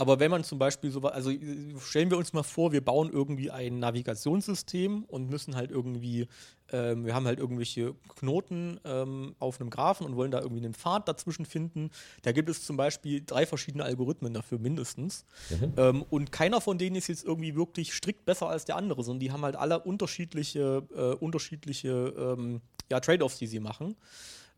Aber 0.00 0.18
wenn 0.18 0.30
man 0.30 0.44
zum 0.44 0.58
Beispiel 0.58 0.90
so, 0.90 1.02
also 1.02 1.30
stellen 1.78 2.10
wir 2.10 2.16
uns 2.16 2.32
mal 2.32 2.42
vor, 2.42 2.72
wir 2.72 2.82
bauen 2.82 3.10
irgendwie 3.12 3.50
ein 3.50 3.80
Navigationssystem 3.80 5.04
und 5.04 5.28
müssen 5.28 5.56
halt 5.56 5.70
irgendwie, 5.70 6.26
ähm, 6.72 7.04
wir 7.04 7.14
haben 7.14 7.26
halt 7.26 7.38
irgendwelche 7.38 7.94
Knoten 8.16 8.80
ähm, 8.86 9.34
auf 9.40 9.60
einem 9.60 9.68
Graphen 9.68 10.06
und 10.06 10.16
wollen 10.16 10.30
da 10.30 10.40
irgendwie 10.40 10.64
einen 10.64 10.72
Pfad 10.72 11.06
dazwischen 11.06 11.44
finden. 11.44 11.90
Da 12.22 12.32
gibt 12.32 12.48
es 12.48 12.64
zum 12.64 12.78
Beispiel 12.78 13.22
drei 13.26 13.44
verschiedene 13.44 13.84
Algorithmen 13.84 14.32
dafür 14.32 14.58
mindestens. 14.58 15.26
Mhm. 15.50 15.74
Ähm, 15.76 16.02
und 16.08 16.32
keiner 16.32 16.62
von 16.62 16.78
denen 16.78 16.96
ist 16.96 17.08
jetzt 17.08 17.26
irgendwie 17.26 17.54
wirklich 17.54 17.92
strikt 17.92 18.24
besser 18.24 18.48
als 18.48 18.64
der 18.64 18.76
andere, 18.76 19.04
sondern 19.04 19.20
die 19.20 19.32
haben 19.32 19.42
halt 19.42 19.56
alle 19.56 19.80
unterschiedliche, 19.80 20.82
äh, 20.96 21.22
unterschiedliche 21.22 22.14
ähm, 22.16 22.62
ja, 22.90 23.00
Trade-offs, 23.00 23.36
die 23.36 23.46
sie 23.46 23.60
machen. 23.60 23.96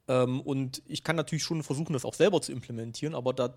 Ähm, 0.08 0.40
und 0.40 0.82
ich 0.86 1.04
kann 1.04 1.16
natürlich 1.16 1.44
schon 1.44 1.62
versuchen, 1.62 1.92
das 1.92 2.04
auch 2.04 2.14
selber 2.14 2.40
zu 2.40 2.52
implementieren, 2.52 3.14
aber 3.14 3.32
da, 3.32 3.54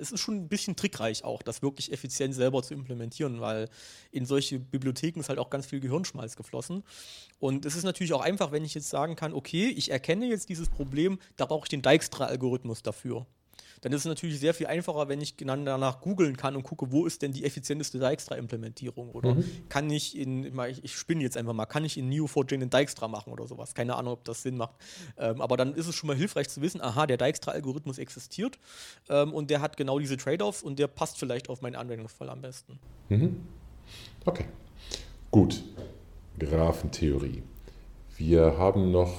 es 0.00 0.12
ist 0.12 0.20
schon 0.20 0.36
ein 0.36 0.48
bisschen 0.48 0.76
trickreich 0.76 1.24
auch, 1.24 1.42
das 1.42 1.62
wirklich 1.62 1.92
effizient 1.92 2.34
selber 2.34 2.62
zu 2.62 2.74
implementieren, 2.74 3.40
weil 3.40 3.68
in 4.12 4.24
solche 4.24 4.60
Bibliotheken 4.60 5.20
ist 5.20 5.28
halt 5.28 5.38
auch 5.38 5.50
ganz 5.50 5.66
viel 5.66 5.80
Gehirnschmalz 5.80 6.36
geflossen. 6.36 6.84
Und 7.40 7.66
es 7.66 7.74
ist 7.74 7.84
natürlich 7.84 8.12
auch 8.12 8.20
einfach, 8.20 8.52
wenn 8.52 8.64
ich 8.64 8.74
jetzt 8.74 8.90
sagen 8.90 9.16
kann, 9.16 9.32
okay, 9.32 9.68
ich 9.68 9.90
erkenne 9.90 10.26
jetzt 10.26 10.48
dieses 10.48 10.68
Problem, 10.68 11.18
da 11.36 11.46
brauche 11.46 11.64
ich 11.64 11.68
den 11.68 11.82
Dijkstra-Algorithmus 11.82 12.82
dafür 12.82 13.26
dann 13.80 13.92
ist 13.92 14.00
es 14.00 14.06
natürlich 14.06 14.40
sehr 14.40 14.54
viel 14.54 14.66
einfacher, 14.66 15.08
wenn 15.08 15.20
ich 15.20 15.36
danach 15.36 16.00
googeln 16.00 16.36
kann 16.36 16.56
und 16.56 16.62
gucke, 16.62 16.90
wo 16.92 17.06
ist 17.06 17.22
denn 17.22 17.32
die 17.32 17.44
effizienteste 17.44 17.98
Dijkstra-Implementierung 17.98 19.10
oder 19.10 19.34
mhm. 19.34 19.44
kann 19.68 19.90
ich 19.90 20.16
in, 20.16 20.58
ich 20.82 20.96
spinne 20.96 21.22
jetzt 21.22 21.36
einfach 21.36 21.52
mal, 21.52 21.66
kann 21.66 21.84
ich 21.84 21.96
in 21.98 22.10
Neo4j 22.10 22.54
einen 22.54 22.70
Dijkstra 22.70 23.08
machen 23.08 23.32
oder 23.32 23.46
sowas. 23.46 23.74
Keine 23.74 23.96
Ahnung, 23.96 24.14
ob 24.14 24.24
das 24.24 24.42
Sinn 24.42 24.56
macht. 24.56 24.74
Ähm, 25.16 25.40
aber 25.40 25.56
dann 25.56 25.74
ist 25.74 25.86
es 25.86 25.94
schon 25.94 26.08
mal 26.08 26.16
hilfreich 26.16 26.48
zu 26.48 26.60
wissen, 26.60 26.80
aha, 26.80 27.06
der 27.06 27.16
Dijkstra-Algorithmus 27.16 27.98
existiert 27.98 28.58
ähm, 29.08 29.32
und 29.32 29.50
der 29.50 29.60
hat 29.60 29.76
genau 29.76 29.98
diese 29.98 30.16
Trade-offs 30.16 30.62
und 30.62 30.78
der 30.78 30.88
passt 30.88 31.18
vielleicht 31.18 31.48
auf 31.48 31.62
meinen 31.62 31.76
Anwendungsfall 31.76 32.28
am 32.30 32.40
besten. 32.40 32.78
Mhm. 33.08 33.36
Okay, 34.24 34.44
gut. 35.30 35.62
Graphentheorie. 36.38 37.42
Wir 38.16 38.58
haben 38.58 38.90
noch 38.90 39.12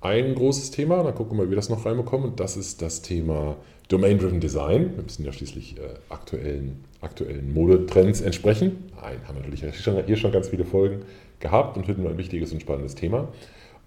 ein 0.00 0.34
großes 0.34 0.70
Thema, 0.70 1.02
dann 1.02 1.14
gucken 1.14 1.32
wir 1.32 1.42
mal, 1.42 1.46
wie 1.46 1.50
wir 1.50 1.56
das 1.56 1.68
noch 1.68 1.84
reinbekommen, 1.84 2.30
und 2.30 2.40
das 2.40 2.56
ist 2.56 2.82
das 2.82 3.02
Thema 3.02 3.56
Domain-Driven 3.88 4.40
Design. 4.40 4.96
Wir 4.96 5.02
müssen 5.02 5.24
ja 5.24 5.32
schließlich 5.32 5.78
äh, 5.78 5.94
aktuellen, 6.08 6.84
aktuellen 7.00 7.52
Modetrends 7.52 8.20
entsprechen. 8.20 8.90
Nein, 9.00 9.20
haben 9.26 9.36
wir 9.36 9.48
natürlich 9.48 10.06
hier 10.06 10.16
schon 10.16 10.32
ganz 10.32 10.48
viele 10.48 10.64
Folgen 10.64 11.04
gehabt 11.38 11.76
und 11.76 11.86
finden 11.86 12.02
wir 12.02 12.10
ein 12.10 12.18
wichtiges 12.18 12.52
und 12.52 12.60
spannendes 12.60 12.94
Thema. 12.94 13.28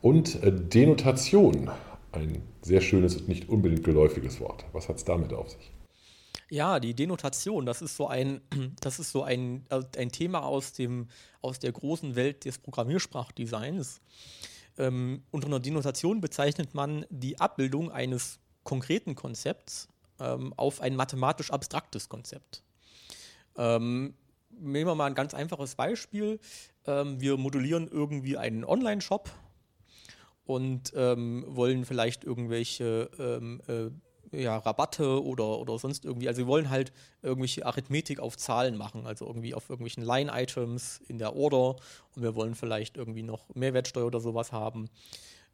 Und 0.02 0.42
äh, 0.44 0.52
Denotation, 0.52 1.70
ein 2.12 2.42
sehr 2.62 2.82
schönes 2.82 3.18
und 3.18 3.28
nicht 3.28 3.50
unbedingt 3.50 3.84
geläufiges 3.84 4.40
Wort. 4.40 4.66
Was 4.72 4.88
hat 4.88 4.98
es 4.98 5.06
damit 5.06 5.34
auf 5.34 5.50
sich? 5.50 5.72
Ja, 6.50 6.80
die 6.80 6.96
Denotation, 6.96 7.66
das 7.66 7.82
ist 7.82 7.96
so 7.96 8.08
ein, 8.08 8.42
das 8.82 9.00
ist 9.00 9.12
so 9.12 9.24
ein, 9.24 9.66
äh, 9.70 9.82
ein 9.98 10.12
Thema 10.12 10.44
aus, 10.44 10.74
dem, 10.74 11.08
aus 11.42 11.60
der 11.60 11.72
großen 11.72 12.16
Welt 12.16 12.46
des 12.46 12.58
Programmiersprachdesigns. 12.58 14.02
Ähm, 14.78 15.24
unter 15.32 15.48
einer 15.48 15.60
Denotation 15.60 16.22
bezeichnet 16.22 16.74
man 16.74 17.06
die 17.10 17.40
Abbildung 17.40 17.92
eines 17.92 18.40
konkreten 18.64 19.16
Konzepts 19.16 19.88
ähm, 20.20 20.54
auf 20.58 20.82
ein 20.82 20.96
mathematisch 20.96 21.52
abstraktes 21.52 22.10
Konzept. 22.10 22.64
Ähm, 23.58 24.14
nehmen 24.50 24.88
wir 24.88 24.96
mal 24.96 25.06
ein 25.06 25.16
ganz 25.16 25.34
einfaches 25.34 25.76
Beispiel. 25.76 26.40
Ähm, 26.86 27.20
wir 27.22 27.38
modellieren 27.38 27.88
irgendwie 27.88 28.38
einen 28.38 28.64
Online-Shop 28.64 29.30
und 30.46 30.94
ähm, 30.96 31.46
wollen 31.48 31.86
vielleicht 31.86 32.24
irgendwelche 32.24 33.10
ähm, 33.20 33.62
äh, 33.68 33.92
ja, 34.32 34.58
Rabatte 34.58 35.24
oder, 35.24 35.60
oder 35.60 35.78
sonst 35.80 36.06
irgendwie. 36.06 36.28
Also 36.28 36.40
wir 36.40 36.48
wollen 36.48 36.70
halt 36.70 36.92
irgendwelche 37.22 37.66
Arithmetik 37.66 38.20
auf 38.20 38.38
Zahlen 38.38 38.78
machen, 38.78 39.06
also 39.08 39.26
irgendwie 39.26 39.54
auf 39.54 39.70
irgendwelchen 39.70 40.04
Line-Items 40.04 41.02
in 41.08 41.18
der 41.18 41.36
Order 41.36 41.76
und 42.16 42.22
wir 42.22 42.36
wollen 42.36 42.56
vielleicht 42.56 42.98
irgendwie 42.98 43.24
noch 43.24 43.48
Mehrwertsteuer 43.56 44.06
oder 44.06 44.20
sowas 44.20 44.52
haben. 44.52 44.90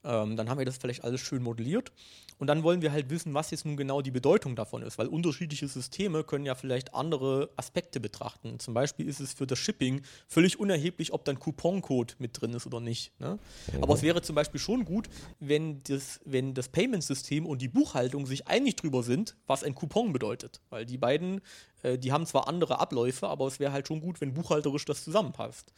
Ähm, 0.04 0.36
dann 0.36 0.50
haben 0.50 0.60
wir 0.60 0.66
das 0.66 0.78
vielleicht 0.78 1.04
alles 1.04 1.22
schön 1.22 1.42
modelliert. 1.44 1.92
Und 2.38 2.48
dann 2.48 2.64
wollen 2.64 2.82
wir 2.82 2.92
halt 2.92 3.10
wissen, 3.10 3.34
was 3.34 3.52
jetzt 3.52 3.66
nun 3.66 3.78
genau 3.78 4.02
die 4.02 4.12
Bedeutung 4.12 4.56
davon 4.56 4.82
ist, 4.82 4.98
weil 4.98 5.08
unterschiedliche 5.08 5.68
Systeme 5.68 6.24
können 6.24 6.46
ja 6.46 6.56
vielleicht 6.56 6.94
andere 6.94 7.50
Aspekte 7.56 8.00
betrachten. 8.00 8.60
Zum 8.60 8.74
Beispiel 8.74 9.08
ist 9.08 9.20
es 9.20 9.34
für 9.34 9.48
das 9.48 9.60
Shipping 9.60 10.02
völlig 10.28 10.60
unerheblich, 10.60 11.14
ob 11.14 11.24
dann 11.26 11.40
Couponcode 11.40 12.16
mit 12.20 12.40
drin 12.40 12.54
ist 12.54 12.66
oder 12.66 12.80
nicht. 12.80 13.18
Ne? 13.20 13.40
Mhm. 13.74 13.84
Aber 13.84 13.94
es 13.94 14.02
wäre 14.02 14.22
zum 14.22 14.36
Beispiel 14.36 14.60
schon 14.60 14.86
gut, 14.86 15.08
wenn 15.40 15.82
das, 15.84 16.20
wenn 16.26 16.54
das 16.54 16.70
Payment-System 16.70 17.46
und 17.46 17.62
die 17.62 17.70
Buchhaltung 17.70 18.26
sich 18.26 18.48
einig 18.48 18.76
drüber 18.76 19.04
sind, 19.04 19.38
was 19.48 19.64
ein 19.64 19.76
Coupon 19.76 20.12
bedeutet. 20.12 20.62
Weil 20.70 20.86
die 20.86 20.98
beiden, 20.98 21.42
äh, 21.84 21.98
die 21.98 22.12
haben 22.12 22.26
zwar 22.26 22.48
andere 22.48 22.80
Abläufe, 22.80 23.28
aber 23.28 23.48
es 23.48 23.60
wäre 23.60 23.72
halt 23.72 23.88
schon 23.88 24.02
gut, 24.02 24.20
wenn 24.20 24.34
buchhalterisch 24.34 24.86
das 24.86 25.04
zusammenpasst. 25.04 25.72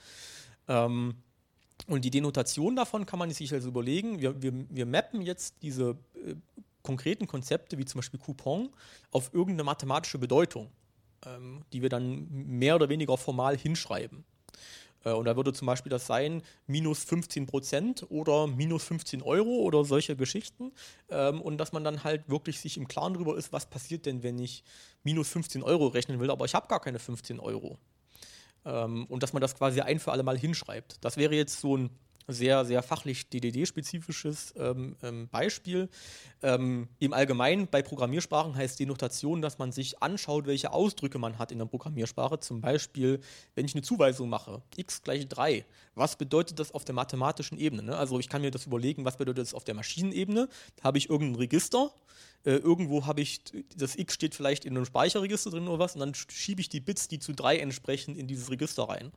Ähm, 0.67 1.15
und 1.85 2.03
die 2.03 2.09
Denotation 2.09 2.75
davon 2.75 3.05
kann 3.05 3.19
man 3.19 3.29
sich 3.31 3.53
also 3.53 3.69
überlegen. 3.69 4.19
Wir, 4.19 4.41
wir, 4.41 4.53
wir 4.69 4.85
mappen 4.85 5.21
jetzt 5.21 5.55
diese 5.61 5.97
äh, 6.15 6.35
konkreten 6.81 7.27
Konzepte, 7.27 7.77
wie 7.77 7.85
zum 7.85 7.99
Beispiel 7.99 8.19
Coupon, 8.19 8.69
auf 9.11 9.33
irgendeine 9.33 9.63
mathematische 9.63 10.17
Bedeutung, 10.17 10.69
ähm, 11.25 11.63
die 11.71 11.81
wir 11.81 11.89
dann 11.89 12.27
mehr 12.29 12.75
oder 12.75 12.89
weniger 12.89 13.17
formal 13.17 13.57
hinschreiben. 13.57 14.25
Äh, 15.03 15.11
und 15.11 15.25
da 15.25 15.35
würde 15.35 15.53
zum 15.53 15.65
Beispiel 15.65 15.89
das 15.89 16.07
sein, 16.07 16.41
minus 16.65 17.03
15 17.03 17.45
Prozent 17.45 18.05
oder 18.09 18.47
minus 18.47 18.83
15 18.83 19.21
Euro 19.21 19.57
oder 19.57 19.83
solche 19.85 20.15
Geschichten. 20.15 20.71
Ähm, 21.09 21.41
und 21.41 21.57
dass 21.57 21.71
man 21.71 21.83
dann 21.83 22.03
halt 22.03 22.29
wirklich 22.29 22.59
sich 22.59 22.77
im 22.77 22.87
Klaren 22.87 23.13
darüber 23.13 23.37
ist, 23.37 23.53
was 23.53 23.65
passiert 23.65 24.05
denn, 24.05 24.23
wenn 24.23 24.39
ich 24.39 24.63
minus 25.03 25.29
15 25.29 25.63
Euro 25.63 25.87
rechnen 25.87 26.19
will, 26.19 26.31
aber 26.31 26.45
ich 26.45 26.53
habe 26.53 26.67
gar 26.67 26.81
keine 26.81 26.99
15 26.99 27.39
Euro. 27.39 27.77
Ähm, 28.67 29.05
und 29.05 29.23
dass 29.23 29.33
man 29.33 29.41
das 29.41 29.55
quasi 29.55 29.79
ein 29.79 29.99
für 29.99 30.11
alle 30.11 30.23
Mal 30.23 30.37
hinschreibt. 30.37 31.03
Das 31.03 31.15
wäre 31.15 31.33
jetzt 31.33 31.61
so 31.61 31.77
ein 31.77 31.89
sehr, 32.27 32.65
sehr 32.65 32.83
fachlich 32.83 33.29
DDD-spezifisches 33.29 34.53
ähm, 34.57 34.95
ähm, 35.01 35.29
Beispiel. 35.29 35.89
Ähm, 36.43 36.89
Im 36.99 37.13
Allgemeinen 37.13 37.67
bei 37.67 37.81
Programmiersprachen 37.81 38.55
heißt 38.55 38.79
Denotation, 38.79 39.41
dass 39.41 39.57
man 39.57 39.71
sich 39.71 40.01
anschaut, 40.01 40.45
welche 40.45 40.73
Ausdrücke 40.73 41.19
man 41.19 41.39
hat 41.39 41.51
in 41.51 41.59
der 41.59 41.65
Programmiersprache. 41.65 42.39
Zum 42.39 42.61
Beispiel, 42.61 43.21
wenn 43.55 43.65
ich 43.65 43.75
eine 43.75 43.81
Zuweisung 43.81 44.29
mache, 44.29 44.61
x 44.75 45.01
gleich 45.01 45.27
3, 45.27 45.65
was 45.95 46.17
bedeutet 46.17 46.59
das 46.59 46.73
auf 46.73 46.83
der 46.83 46.95
mathematischen 46.95 47.57
Ebene? 47.57 47.83
Ne? 47.83 47.97
Also 47.97 48.19
ich 48.19 48.29
kann 48.29 48.41
mir 48.41 48.51
das 48.51 48.65
überlegen, 48.65 49.05
was 49.05 49.17
bedeutet 49.17 49.43
das 49.43 49.53
auf 49.53 49.63
der 49.63 49.75
Maschinenebene? 49.75 50.49
Da 50.75 50.83
habe 50.83 50.97
ich 50.97 51.09
irgendein 51.09 51.39
Register, 51.39 51.91
äh, 52.45 52.51
irgendwo 52.51 53.05
habe 53.05 53.21
ich, 53.21 53.41
das 53.75 53.95
X 53.95 54.13
steht 54.13 54.35
vielleicht 54.35 54.63
in 54.63 54.75
einem 54.75 54.85
Speicherregister 54.85 55.49
drin 55.49 55.67
oder 55.67 55.79
was, 55.79 55.95
und 55.95 55.99
dann 55.99 56.13
schiebe 56.13 56.61
ich 56.61 56.69
die 56.69 56.79
Bits, 56.79 57.07
die 57.07 57.19
zu 57.19 57.33
3 57.33 57.57
entsprechen, 57.57 58.15
in 58.15 58.27
dieses 58.27 58.49
Register 58.49 58.83
rein. 58.83 59.11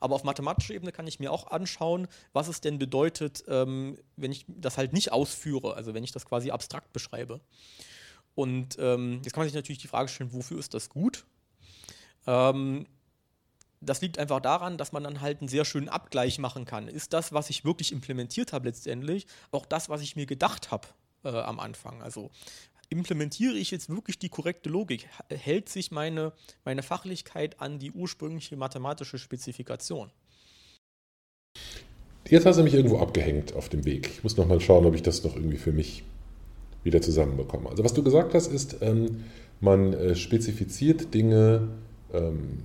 Aber 0.00 0.14
auf 0.14 0.24
mathematischer 0.24 0.74
Ebene 0.74 0.92
kann 0.92 1.06
ich 1.06 1.18
mir 1.18 1.32
auch 1.32 1.46
anschauen, 1.46 2.08
was 2.32 2.45
es 2.48 2.60
denn 2.60 2.78
bedeutet, 2.78 3.44
ähm, 3.48 3.98
wenn 4.16 4.32
ich 4.32 4.44
das 4.48 4.78
halt 4.78 4.92
nicht 4.92 5.12
ausführe, 5.12 5.74
also 5.74 5.94
wenn 5.94 6.04
ich 6.04 6.12
das 6.12 6.24
quasi 6.24 6.50
abstrakt 6.50 6.92
beschreibe. 6.92 7.40
Und 8.34 8.76
ähm, 8.78 9.20
jetzt 9.24 9.32
kann 9.32 9.40
man 9.40 9.48
sich 9.48 9.54
natürlich 9.54 9.80
die 9.80 9.88
Frage 9.88 10.08
stellen, 10.08 10.32
wofür 10.32 10.58
ist 10.58 10.74
das 10.74 10.88
gut? 10.88 11.24
Ähm, 12.26 12.86
das 13.80 14.00
liegt 14.00 14.18
einfach 14.18 14.40
daran, 14.40 14.78
dass 14.78 14.92
man 14.92 15.04
dann 15.04 15.20
halt 15.20 15.40
einen 15.40 15.48
sehr 15.48 15.64
schönen 15.64 15.88
Abgleich 15.88 16.38
machen 16.38 16.64
kann. 16.64 16.88
Ist 16.88 17.12
das, 17.12 17.32
was 17.32 17.50
ich 17.50 17.64
wirklich 17.64 17.92
implementiert 17.92 18.52
habe 18.52 18.68
letztendlich, 18.68 19.26
auch 19.52 19.66
das, 19.66 19.88
was 19.88 20.02
ich 20.02 20.16
mir 20.16 20.26
gedacht 20.26 20.70
habe 20.70 20.88
äh, 21.24 21.28
am 21.28 21.60
Anfang? 21.60 22.02
Also 22.02 22.30
implementiere 22.88 23.54
ich 23.54 23.70
jetzt 23.70 23.88
wirklich 23.88 24.18
die 24.18 24.28
korrekte 24.28 24.68
Logik? 24.70 25.08
Hält 25.28 25.68
sich 25.68 25.90
meine, 25.90 26.32
meine 26.64 26.82
Fachlichkeit 26.82 27.60
an 27.60 27.78
die 27.78 27.92
ursprüngliche 27.92 28.56
mathematische 28.56 29.18
Spezifikation? 29.18 30.10
Jetzt 32.28 32.44
hast 32.44 32.58
du 32.58 32.64
mich 32.64 32.74
irgendwo 32.74 32.98
abgehängt 32.98 33.54
auf 33.54 33.68
dem 33.68 33.84
Weg. 33.84 34.10
Ich 34.14 34.24
muss 34.24 34.36
noch 34.36 34.48
mal 34.48 34.60
schauen, 34.60 34.84
ob 34.84 34.94
ich 34.94 35.02
das 35.02 35.22
noch 35.22 35.36
irgendwie 35.36 35.58
für 35.58 35.72
mich 35.72 36.02
wieder 36.82 37.00
zusammenbekomme. 37.00 37.70
Also 37.70 37.84
was 37.84 37.94
du 37.94 38.02
gesagt 38.02 38.34
hast, 38.34 38.52
ist, 38.52 38.78
ähm, 38.80 39.24
man 39.60 39.92
äh, 39.92 40.14
spezifiziert 40.16 41.14
Dinge, 41.14 41.68
ähm, 42.12 42.62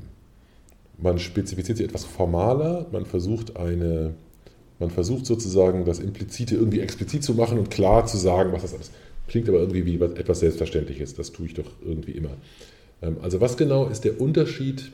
man 0.97 1.19
spezifiziert 1.19 1.77
sie 1.77 1.83
etwas 1.83 2.05
formaler, 2.05 2.87
man 2.91 3.05
versucht 3.05 3.57
eine, 3.57 4.13
man 4.79 4.89
versucht 4.89 5.25
sozusagen 5.25 5.85
das 5.85 5.99
Implizite 5.99 6.55
irgendwie 6.55 6.79
explizit 6.79 7.23
zu 7.23 7.33
machen 7.33 7.57
und 7.57 7.69
klar 7.71 8.05
zu 8.05 8.17
sagen, 8.17 8.53
was 8.53 8.63
das 8.63 8.73
ist. 8.73 8.91
Klingt 9.27 9.47
aber 9.47 9.59
irgendwie 9.59 9.85
wie 9.85 9.95
etwas 9.95 10.39
Selbstverständliches. 10.39 11.15
Das 11.15 11.31
tue 11.31 11.45
ich 11.45 11.53
doch 11.53 11.69
irgendwie 11.85 12.11
immer. 12.11 12.31
Ähm, 13.01 13.17
also 13.21 13.41
was 13.41 13.57
genau 13.57 13.87
ist 13.87 14.05
der 14.05 14.19
Unterschied? 14.19 14.91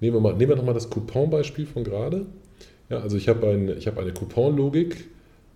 Nehmen 0.00 0.16
wir, 0.16 0.20
mal, 0.20 0.34
nehmen 0.34 0.50
wir 0.50 0.56
nochmal 0.56 0.74
das 0.74 0.88
Coupon-Beispiel 0.88 1.66
von 1.66 1.82
gerade. 1.82 2.26
Ja, 2.90 3.00
also 3.00 3.16
ich 3.16 3.28
habe 3.28 3.46
ein, 3.48 3.68
hab 3.68 3.98
eine 3.98 4.12
Coupon-Logik, 4.12 5.04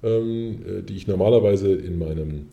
ähm, 0.02 0.58
äh, 0.66 0.82
die 0.82 0.96
ich 0.96 1.06
normalerweise 1.06 1.72
in, 1.72 1.98
meinem, 1.98 2.48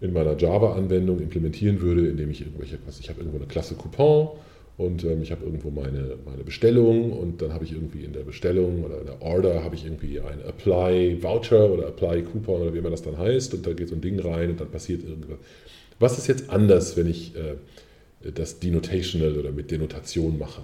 in 0.00 0.12
meiner 0.12 0.36
Java-Anwendung 0.36 1.20
implementieren 1.20 1.80
würde, 1.80 2.08
indem 2.08 2.30
ich 2.30 2.40
irgendwelche, 2.40 2.78
was 2.86 3.00
ich 3.00 3.08
habe 3.08 3.20
irgendwo 3.20 3.38
eine 3.38 3.46
Klasse 3.46 3.74
Coupon 3.74 4.30
und 4.76 5.04
ähm, 5.04 5.22
ich 5.22 5.30
habe 5.30 5.44
irgendwo 5.44 5.70
meine, 5.70 6.16
meine 6.24 6.42
Bestellung 6.42 7.12
und 7.12 7.42
dann 7.42 7.52
habe 7.52 7.64
ich 7.64 7.72
irgendwie 7.72 8.04
in 8.04 8.12
der 8.12 8.24
Bestellung 8.24 8.84
oder 8.84 9.00
in 9.00 9.06
der 9.06 9.22
Order 9.22 9.62
habe 9.62 9.76
ich 9.76 9.84
irgendwie 9.84 10.20
ein 10.20 10.40
Apply 10.40 11.22
Voucher 11.22 11.70
oder 11.70 11.88
Apply 11.88 12.22
Coupon 12.22 12.62
oder 12.62 12.74
wie 12.74 12.78
immer 12.78 12.90
das 12.90 13.02
dann 13.02 13.16
heißt 13.16 13.54
und 13.54 13.66
da 13.66 13.72
geht 13.72 13.88
so 13.88 13.94
ein 13.94 14.00
Ding 14.00 14.18
rein 14.18 14.50
und 14.50 14.60
dann 14.60 14.70
passiert 14.70 15.04
irgendwas. 15.04 15.38
Was 16.00 16.18
ist 16.18 16.26
jetzt 16.26 16.50
anders, 16.50 16.96
wenn 16.96 17.08
ich, 17.08 17.36
äh, 17.36 17.54
das 18.32 18.58
Denotational 18.58 19.36
oder 19.36 19.52
mit 19.52 19.70
Denotation 19.70 20.38
mache. 20.38 20.62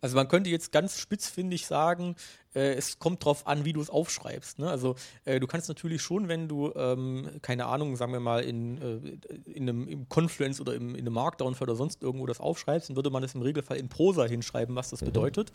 Also 0.00 0.16
man 0.16 0.28
könnte 0.28 0.50
jetzt 0.50 0.72
ganz 0.72 0.98
spitzfindig 0.98 1.66
sagen, 1.66 2.16
äh, 2.54 2.74
es 2.74 2.98
kommt 2.98 3.24
drauf 3.24 3.46
an, 3.46 3.64
wie 3.64 3.72
du 3.72 3.80
es 3.80 3.90
aufschreibst. 3.90 4.58
Ne? 4.58 4.68
Also 4.68 4.96
äh, 5.24 5.40
du 5.40 5.46
kannst 5.46 5.68
natürlich 5.68 6.02
schon, 6.02 6.28
wenn 6.28 6.48
du, 6.48 6.72
ähm, 6.74 7.28
keine 7.42 7.66
Ahnung, 7.66 7.96
sagen 7.96 8.12
wir 8.12 8.20
mal, 8.20 8.42
in, 8.42 8.78
äh, 8.78 9.50
in 9.50 9.68
einem 9.68 9.88
im 9.88 10.08
Confluence 10.08 10.60
oder 10.60 10.74
im, 10.74 10.94
in 10.94 11.00
einem 11.00 11.14
Markdown 11.14 11.56
oder 11.60 11.76
sonst 11.76 12.02
irgendwo 12.02 12.26
das 12.26 12.40
aufschreibst, 12.40 12.88
dann 12.88 12.96
würde 12.96 13.10
man 13.10 13.22
das 13.22 13.34
im 13.34 13.42
Regelfall 13.42 13.76
in 13.76 13.88
Prosa 13.88 14.24
hinschreiben, 14.24 14.74
was 14.74 14.90
das 14.90 15.00
mhm. 15.00 15.06
bedeutet. 15.06 15.52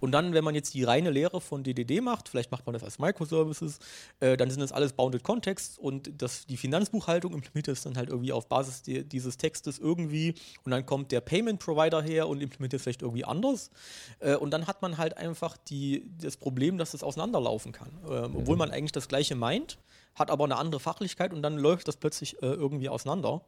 Und 0.00 0.12
dann, 0.12 0.34
wenn 0.34 0.44
man 0.44 0.54
jetzt 0.54 0.74
die 0.74 0.84
reine 0.84 1.10
Lehre 1.10 1.40
von 1.40 1.62
DDD 1.62 2.00
macht, 2.00 2.28
vielleicht 2.28 2.50
macht 2.50 2.66
man 2.66 2.72
das 2.72 2.82
als 2.82 2.98
Microservices, 2.98 3.78
äh, 4.20 4.36
dann 4.36 4.50
sind 4.50 4.60
das 4.60 4.72
alles 4.72 4.92
Bounded 4.94 5.22
Contexts 5.22 5.78
und 5.78 6.10
das, 6.20 6.46
die 6.46 6.56
Finanzbuchhaltung 6.56 7.32
implementiert 7.34 7.76
es 7.76 7.84
dann 7.84 7.96
halt 7.96 8.08
irgendwie 8.08 8.32
auf 8.32 8.48
Basis 8.48 8.82
die, 8.82 9.04
dieses 9.04 9.36
Textes 9.36 9.78
irgendwie 9.78 10.34
und 10.64 10.72
dann 10.72 10.86
kommt 10.86 11.12
der 11.12 11.20
Payment 11.20 11.60
Provider 11.60 12.02
her 12.02 12.28
und 12.28 12.40
implementiert 12.40 12.80
es 12.80 12.82
vielleicht 12.82 13.02
irgendwie 13.02 13.24
anders. 13.24 13.70
Äh, 14.18 14.34
und 14.36 14.50
dann 14.50 14.66
hat 14.66 14.82
man 14.82 14.98
halt 14.98 15.16
einfach 15.16 15.56
die, 15.56 16.10
das 16.18 16.31
Problem, 16.36 16.78
dass 16.78 16.94
es 16.94 17.02
auseinanderlaufen 17.02 17.72
kann. 17.72 17.90
Äh, 18.08 18.28
mhm. 18.28 18.36
Obwohl 18.36 18.56
man 18.56 18.70
eigentlich 18.70 18.92
das 18.92 19.08
Gleiche 19.08 19.34
meint, 19.34 19.78
hat 20.14 20.30
aber 20.30 20.44
eine 20.44 20.56
andere 20.56 20.80
Fachlichkeit 20.80 21.32
und 21.32 21.42
dann 21.42 21.56
läuft 21.56 21.88
das 21.88 21.96
plötzlich 21.96 22.42
äh, 22.42 22.46
irgendwie 22.46 22.88
auseinander. 22.88 23.42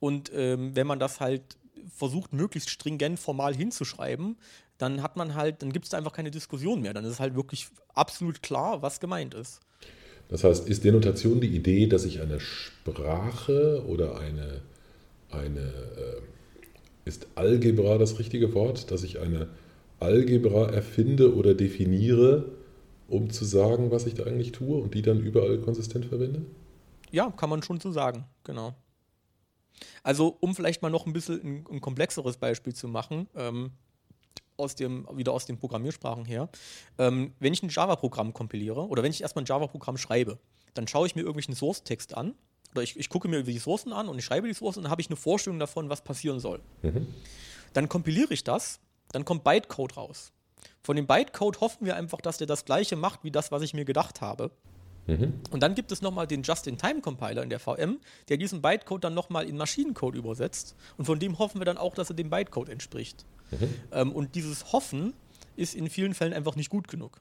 Und 0.00 0.32
ähm, 0.34 0.74
wenn 0.74 0.86
man 0.86 0.98
das 0.98 1.20
halt 1.20 1.42
versucht, 1.96 2.32
möglichst 2.32 2.70
stringent 2.70 3.18
formal 3.18 3.54
hinzuschreiben, 3.54 4.36
dann 4.78 5.02
hat 5.02 5.16
man 5.16 5.34
halt, 5.34 5.62
dann 5.62 5.72
gibt 5.72 5.84
es 5.84 5.90
da 5.90 5.98
einfach 5.98 6.12
keine 6.12 6.30
Diskussion 6.30 6.82
mehr. 6.82 6.92
Dann 6.92 7.04
ist 7.04 7.12
es 7.12 7.20
halt 7.20 7.34
wirklich 7.36 7.68
absolut 7.94 8.42
klar, 8.42 8.82
was 8.82 9.00
gemeint 9.00 9.34
ist. 9.34 9.60
Das 10.28 10.44
heißt, 10.44 10.68
ist 10.68 10.84
Denotation 10.84 11.40
die 11.40 11.54
Idee, 11.54 11.86
dass 11.86 12.04
ich 12.04 12.20
eine 12.20 12.40
Sprache 12.40 13.84
oder 13.86 14.18
eine, 14.18 14.62
eine 15.30 15.60
äh, 15.60 16.22
ist 17.04 17.26
Algebra 17.34 17.98
das 17.98 18.18
richtige 18.18 18.54
Wort, 18.54 18.90
dass 18.90 19.02
ich 19.02 19.20
eine 19.20 19.48
Algebra 20.02 20.70
erfinde 20.70 21.34
oder 21.34 21.54
definiere, 21.54 22.52
um 23.08 23.30
zu 23.30 23.44
sagen, 23.44 23.90
was 23.90 24.06
ich 24.06 24.14
da 24.14 24.24
eigentlich 24.24 24.52
tue 24.52 24.80
und 24.80 24.94
die 24.94 25.02
dann 25.02 25.20
überall 25.20 25.58
konsistent 25.58 26.06
verwende? 26.06 26.42
Ja, 27.10 27.30
kann 27.30 27.50
man 27.50 27.62
schon 27.62 27.80
so 27.80 27.92
sagen, 27.92 28.24
genau. 28.44 28.74
Also, 30.02 30.36
um 30.40 30.54
vielleicht 30.54 30.82
mal 30.82 30.90
noch 30.90 31.06
ein 31.06 31.12
bisschen 31.12 31.40
ein, 31.42 31.64
ein 31.70 31.80
komplexeres 31.80 32.36
Beispiel 32.36 32.74
zu 32.74 32.88
machen, 32.88 33.28
ähm, 33.34 33.72
aus 34.56 34.74
dem, 34.74 35.06
wieder 35.12 35.32
aus 35.32 35.46
den 35.46 35.58
Programmiersprachen 35.58 36.24
her. 36.24 36.48
Ähm, 36.98 37.32
wenn 37.40 37.52
ich 37.52 37.62
ein 37.62 37.68
Java-Programm 37.68 38.32
kompiliere 38.32 38.86
oder 38.86 39.02
wenn 39.02 39.10
ich 39.10 39.22
erstmal 39.22 39.44
ein 39.44 39.46
Java-Programm 39.46 39.96
schreibe, 39.96 40.38
dann 40.74 40.86
schaue 40.88 41.06
ich 41.06 41.14
mir 41.14 41.22
irgendwelchen 41.22 41.54
Source-Text 41.54 42.16
an 42.16 42.34
oder 42.72 42.82
ich, 42.82 42.98
ich, 42.98 43.08
gucke 43.08 43.28
mir 43.28 43.42
die 43.42 43.58
Sourcen 43.58 43.92
an 43.92 44.08
und 44.08 44.18
ich 44.18 44.24
schreibe 44.24 44.48
die 44.48 44.54
Sourcen 44.54 44.80
und 44.80 44.84
dann 44.84 44.90
habe 44.90 45.02
ich 45.02 45.08
eine 45.08 45.16
Vorstellung 45.16 45.58
davon, 45.58 45.90
was 45.90 46.02
passieren 46.02 46.40
soll. 46.40 46.60
Mhm. 46.82 47.06
Dann 47.72 47.88
kompiliere 47.88 48.32
ich 48.32 48.44
das, 48.44 48.80
dann 49.12 49.24
kommt 49.24 49.44
Bytecode 49.44 49.96
raus. 49.96 50.32
Von 50.82 50.96
dem 50.96 51.06
Bytecode 51.06 51.60
hoffen 51.60 51.86
wir 51.86 51.96
einfach, 51.96 52.20
dass 52.20 52.38
der 52.38 52.46
das 52.46 52.64
gleiche 52.64 52.96
macht 52.96 53.24
wie 53.24 53.30
das, 53.30 53.52
was 53.52 53.62
ich 53.62 53.74
mir 53.74 53.84
gedacht 53.84 54.20
habe. 54.20 54.50
Mhm. 55.06 55.34
Und 55.50 55.62
dann 55.62 55.74
gibt 55.74 55.92
es 55.92 56.02
nochmal 56.02 56.26
den 56.26 56.42
Just-in-Time-Compiler 56.42 57.42
in 57.42 57.50
der 57.50 57.58
VM, 57.58 57.98
der 58.28 58.36
diesen 58.36 58.62
Bytecode 58.62 59.04
dann 59.04 59.14
nochmal 59.14 59.48
in 59.48 59.56
Maschinencode 59.56 60.14
übersetzt. 60.14 60.76
Und 60.96 61.06
von 61.06 61.18
dem 61.18 61.38
hoffen 61.38 61.60
wir 61.60 61.64
dann 61.64 61.78
auch, 61.78 61.94
dass 61.94 62.10
er 62.10 62.16
dem 62.16 62.30
Bytecode 62.30 62.68
entspricht. 62.68 63.24
Mhm. 63.50 63.74
Ähm, 63.92 64.12
und 64.12 64.34
dieses 64.34 64.72
Hoffen 64.72 65.14
ist 65.56 65.74
in 65.74 65.88
vielen 65.88 66.14
Fällen 66.14 66.32
einfach 66.32 66.56
nicht 66.56 66.70
gut 66.70 66.88
genug. 66.88 67.20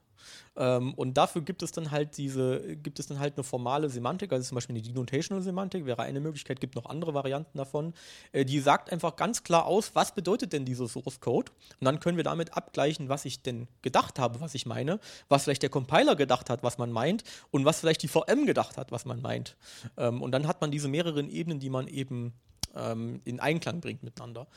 Ähm, 0.56 0.94
und 0.96 1.18
dafür 1.18 1.42
gibt 1.42 1.64
es 1.64 1.72
dann 1.72 1.92
halt 1.92 2.18
diese, 2.18 2.76
gibt 2.78 3.00
es 3.00 3.08
dann 3.08 3.20
halt 3.20 3.36
eine 3.38 3.44
formale 3.44 3.90
Semantik, 3.90 4.32
also 4.32 4.48
zum 4.48 4.56
Beispiel 4.56 4.76
eine 4.76 4.84
Denotational 4.84 5.42
Semantik 5.42 5.86
wäre 5.86 6.02
eine 6.02 6.20
Möglichkeit, 6.20 6.60
gibt 6.60 6.76
noch 6.76 6.86
andere 6.86 7.14
Varianten 7.14 7.58
davon, 7.58 7.94
äh, 8.32 8.46
die 8.46 8.60
sagt 8.60 8.92
einfach 8.92 9.16
ganz 9.16 9.44
klar 9.44 9.66
aus, 9.66 9.96
was 9.96 10.14
bedeutet 10.14 10.54
denn 10.54 10.66
dieser 10.66 10.88
Source 10.88 11.20
Code? 11.20 11.52
Und 11.80 11.86
dann 11.86 12.00
können 12.00 12.18
wir 12.18 12.24
damit 12.24 12.56
abgleichen, 12.56 13.10
was 13.10 13.26
ich 13.26 13.42
denn 13.42 13.68
gedacht 13.82 14.20
habe, 14.20 14.42
was 14.42 14.54
ich 14.54 14.66
meine, 14.66 15.00
was 15.30 15.44
vielleicht 15.44 15.64
der 15.64 15.70
Compiler 15.70 16.16
gedacht 16.16 16.50
hat, 16.50 16.64
was 16.64 16.78
man 16.78 16.92
meint 16.92 17.24
und 17.52 17.66
was 17.66 17.80
vielleicht 17.80 18.04
die 18.04 18.08
VM 18.08 18.46
gedacht 18.46 18.78
hat, 18.78 18.92
was 18.92 19.06
man 19.06 19.22
meint. 19.22 19.56
Ähm, 19.98 20.22
und 20.22 20.32
dann 20.32 20.48
hat 20.48 20.62
man 20.62 20.72
diese 20.72 20.88
mehreren 20.88 21.30
Ebenen, 21.30 21.60
die 21.60 21.70
man 21.70 21.88
eben 21.88 22.34
ähm, 22.76 23.22
in 23.26 23.40
Einklang 23.40 23.82
bringt 23.82 24.04
miteinander. 24.04 24.48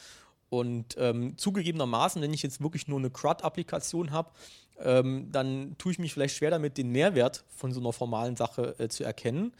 Und 0.55 0.96
ähm, 0.98 1.36
zugegebenermaßen, 1.36 2.22
wenn 2.22 2.32
ich 2.32 2.44
jetzt 2.44 2.62
wirklich 2.62 2.86
nur 2.86 3.00
eine 3.00 3.11
CRUD-Applikation 3.11 4.12
habe, 4.12 4.30
ähm, 4.78 5.28
dann 5.32 5.76
tue 5.78 5.90
ich 5.90 5.98
mich 5.98 6.12
vielleicht 6.12 6.36
schwer 6.36 6.50
damit, 6.50 6.78
den 6.78 6.90
Mehrwert 6.90 7.44
von 7.48 7.72
so 7.72 7.80
einer 7.80 7.92
formalen 7.92 8.36
Sache 8.36 8.76
äh, 8.78 8.88
zu 8.88 9.02
erkennen. 9.02 9.52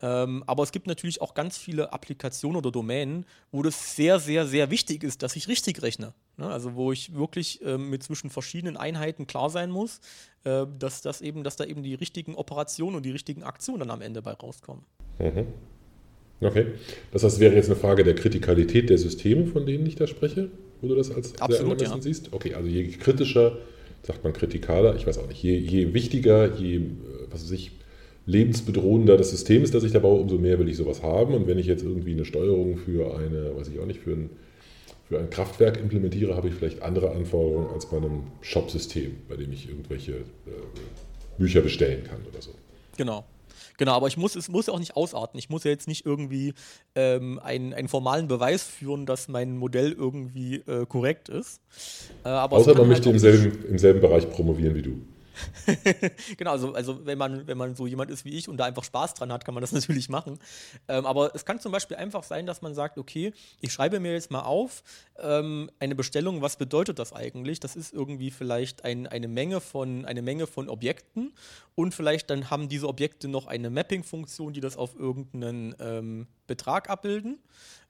Ähm, 0.00 0.42
aber 0.48 0.64
es 0.64 0.72
gibt 0.72 0.88
natürlich 0.88 1.20
auch 1.20 1.34
ganz 1.34 1.56
viele 1.56 1.92
Applikationen 1.92 2.56
oder 2.56 2.72
Domänen, 2.72 3.24
wo 3.52 3.62
das 3.62 3.94
sehr, 3.94 4.18
sehr, 4.18 4.48
sehr 4.48 4.68
wichtig 4.68 5.04
ist, 5.04 5.22
dass 5.22 5.36
ich 5.36 5.46
richtig 5.46 5.80
rechne. 5.80 6.12
Ne? 6.36 6.48
Also 6.48 6.74
wo 6.74 6.90
ich 6.90 7.14
wirklich 7.14 7.62
äh, 7.62 7.78
mit 7.78 8.02
zwischen 8.02 8.28
verschiedenen 8.28 8.76
Einheiten 8.76 9.28
klar 9.28 9.48
sein 9.48 9.70
muss, 9.70 10.00
äh, 10.42 10.66
dass, 10.76 11.02
das 11.02 11.20
eben, 11.20 11.44
dass 11.44 11.54
da 11.54 11.64
eben 11.64 11.84
die 11.84 11.94
richtigen 11.94 12.34
Operationen 12.34 12.96
und 12.96 13.04
die 13.04 13.12
richtigen 13.12 13.44
Aktionen 13.44 13.78
dann 13.78 13.90
am 13.90 14.02
Ende 14.02 14.22
bei 14.22 14.32
rauskommen. 14.32 14.84
Mhm. 15.20 15.46
Okay. 16.42 16.66
Das 17.12 17.22
heißt, 17.22 17.40
wäre 17.40 17.54
jetzt 17.54 17.66
eine 17.66 17.76
Frage 17.76 18.04
der 18.04 18.14
Kritikalität 18.14 18.90
der 18.90 18.98
Systeme, 18.98 19.46
von 19.46 19.64
denen 19.64 19.86
ich 19.86 19.94
da 19.94 20.06
spreche, 20.06 20.48
wo 20.80 20.88
du 20.88 20.94
das 20.94 21.10
als 21.10 21.40
Absolut, 21.40 21.80
ja. 21.80 21.96
siehst? 22.00 22.32
Okay, 22.32 22.54
also 22.54 22.68
je 22.68 22.88
kritischer, 22.88 23.58
sagt 24.02 24.24
man 24.24 24.32
kritikaler, 24.32 24.96
ich 24.96 25.06
weiß 25.06 25.18
auch 25.18 25.28
nicht, 25.28 25.42
je, 25.42 25.56
je 25.56 25.94
wichtiger, 25.94 26.56
je, 26.58 26.76
äh, 26.76 26.80
was 27.30 27.44
weiß 27.44 27.52
ich, 27.52 27.72
lebensbedrohender 28.26 29.16
das 29.16 29.30
System 29.30 29.62
ist, 29.62 29.74
das 29.74 29.84
ich 29.84 29.92
da 29.92 29.98
baue, 29.98 30.20
umso 30.20 30.38
mehr 30.38 30.58
will 30.58 30.68
ich 30.68 30.76
sowas 30.76 31.02
haben. 31.02 31.34
Und 31.34 31.46
wenn 31.46 31.58
ich 31.58 31.66
jetzt 31.66 31.82
irgendwie 31.82 32.12
eine 32.12 32.24
Steuerung 32.24 32.76
für 32.76 33.16
eine, 33.18 33.56
weiß 33.56 33.68
ich 33.68 33.80
auch 33.80 33.86
nicht, 33.86 34.00
für 34.00 34.12
ein, 34.12 34.30
für 35.08 35.18
ein 35.18 35.28
Kraftwerk 35.30 35.78
implementiere, 35.78 36.36
habe 36.36 36.48
ich 36.48 36.54
vielleicht 36.54 36.82
andere 36.82 37.10
Anforderungen 37.10 37.68
als 37.72 37.86
bei 37.86 37.96
einem 37.96 38.24
Shop-System, 38.40 39.16
bei 39.28 39.36
dem 39.36 39.52
ich 39.52 39.68
irgendwelche 39.68 40.12
äh, 40.12 40.50
Bücher 41.38 41.62
bestellen 41.62 42.04
kann 42.04 42.18
oder 42.30 42.40
so. 42.40 42.52
Genau. 42.96 43.24
Genau, 43.78 43.92
aber 43.92 44.06
ich 44.06 44.16
muss, 44.16 44.36
es 44.36 44.48
muss 44.48 44.66
ja 44.66 44.72
auch 44.72 44.78
nicht 44.78 44.96
ausarten. 44.96 45.38
Ich 45.38 45.50
muss 45.50 45.64
ja 45.64 45.70
jetzt 45.70 45.88
nicht 45.88 46.06
irgendwie 46.06 46.54
ähm, 46.94 47.38
einen, 47.42 47.72
einen 47.72 47.88
formalen 47.88 48.28
Beweis 48.28 48.62
führen, 48.62 49.06
dass 49.06 49.28
mein 49.28 49.56
Modell 49.56 49.92
irgendwie 49.92 50.56
äh, 50.56 50.86
korrekt 50.86 51.28
ist. 51.28 51.60
Äh, 52.24 52.28
Außer 52.28 52.70
man 52.70 52.78
halt 52.78 52.88
möchte 52.88 53.10
im 53.10 53.18
selben, 53.18 53.64
im 53.66 53.78
selben 53.78 54.00
Bereich 54.00 54.30
promovieren 54.30 54.74
wie 54.74 54.82
du. 54.82 55.00
genau, 56.36 56.52
also, 56.52 56.72
also 56.74 57.04
wenn, 57.06 57.18
man, 57.18 57.46
wenn 57.46 57.58
man 57.58 57.74
so 57.74 57.86
jemand 57.86 58.10
ist 58.10 58.24
wie 58.24 58.30
ich 58.30 58.48
und 58.48 58.56
da 58.56 58.64
einfach 58.64 58.84
Spaß 58.84 59.14
dran 59.14 59.32
hat, 59.32 59.44
kann 59.44 59.54
man 59.54 59.60
das 59.60 59.72
natürlich 59.72 60.08
machen. 60.08 60.38
Ähm, 60.88 61.06
aber 61.06 61.34
es 61.34 61.44
kann 61.44 61.60
zum 61.60 61.72
Beispiel 61.72 61.96
einfach 61.96 62.22
sein, 62.22 62.46
dass 62.46 62.62
man 62.62 62.74
sagt, 62.74 62.98
okay, 62.98 63.32
ich 63.60 63.72
schreibe 63.72 64.00
mir 64.00 64.12
jetzt 64.12 64.30
mal 64.30 64.42
auf 64.42 64.82
ähm, 65.18 65.70
eine 65.78 65.94
Bestellung, 65.94 66.42
was 66.42 66.56
bedeutet 66.56 66.98
das 66.98 67.12
eigentlich? 67.12 67.60
Das 67.60 67.76
ist 67.76 67.92
irgendwie 67.92 68.30
vielleicht 68.30 68.84
ein, 68.84 69.06
eine, 69.06 69.28
Menge 69.28 69.60
von, 69.60 70.04
eine 70.04 70.22
Menge 70.22 70.46
von 70.46 70.68
Objekten 70.68 71.32
und 71.74 71.94
vielleicht 71.94 72.30
dann 72.30 72.50
haben 72.50 72.68
diese 72.68 72.88
Objekte 72.88 73.28
noch 73.28 73.46
eine 73.46 73.70
Mapping-Funktion, 73.70 74.52
die 74.52 74.60
das 74.60 74.76
auf 74.76 74.94
irgendeinen 74.98 75.74
ähm, 75.80 76.26
Betrag 76.46 76.90
abbilden. 76.90 77.38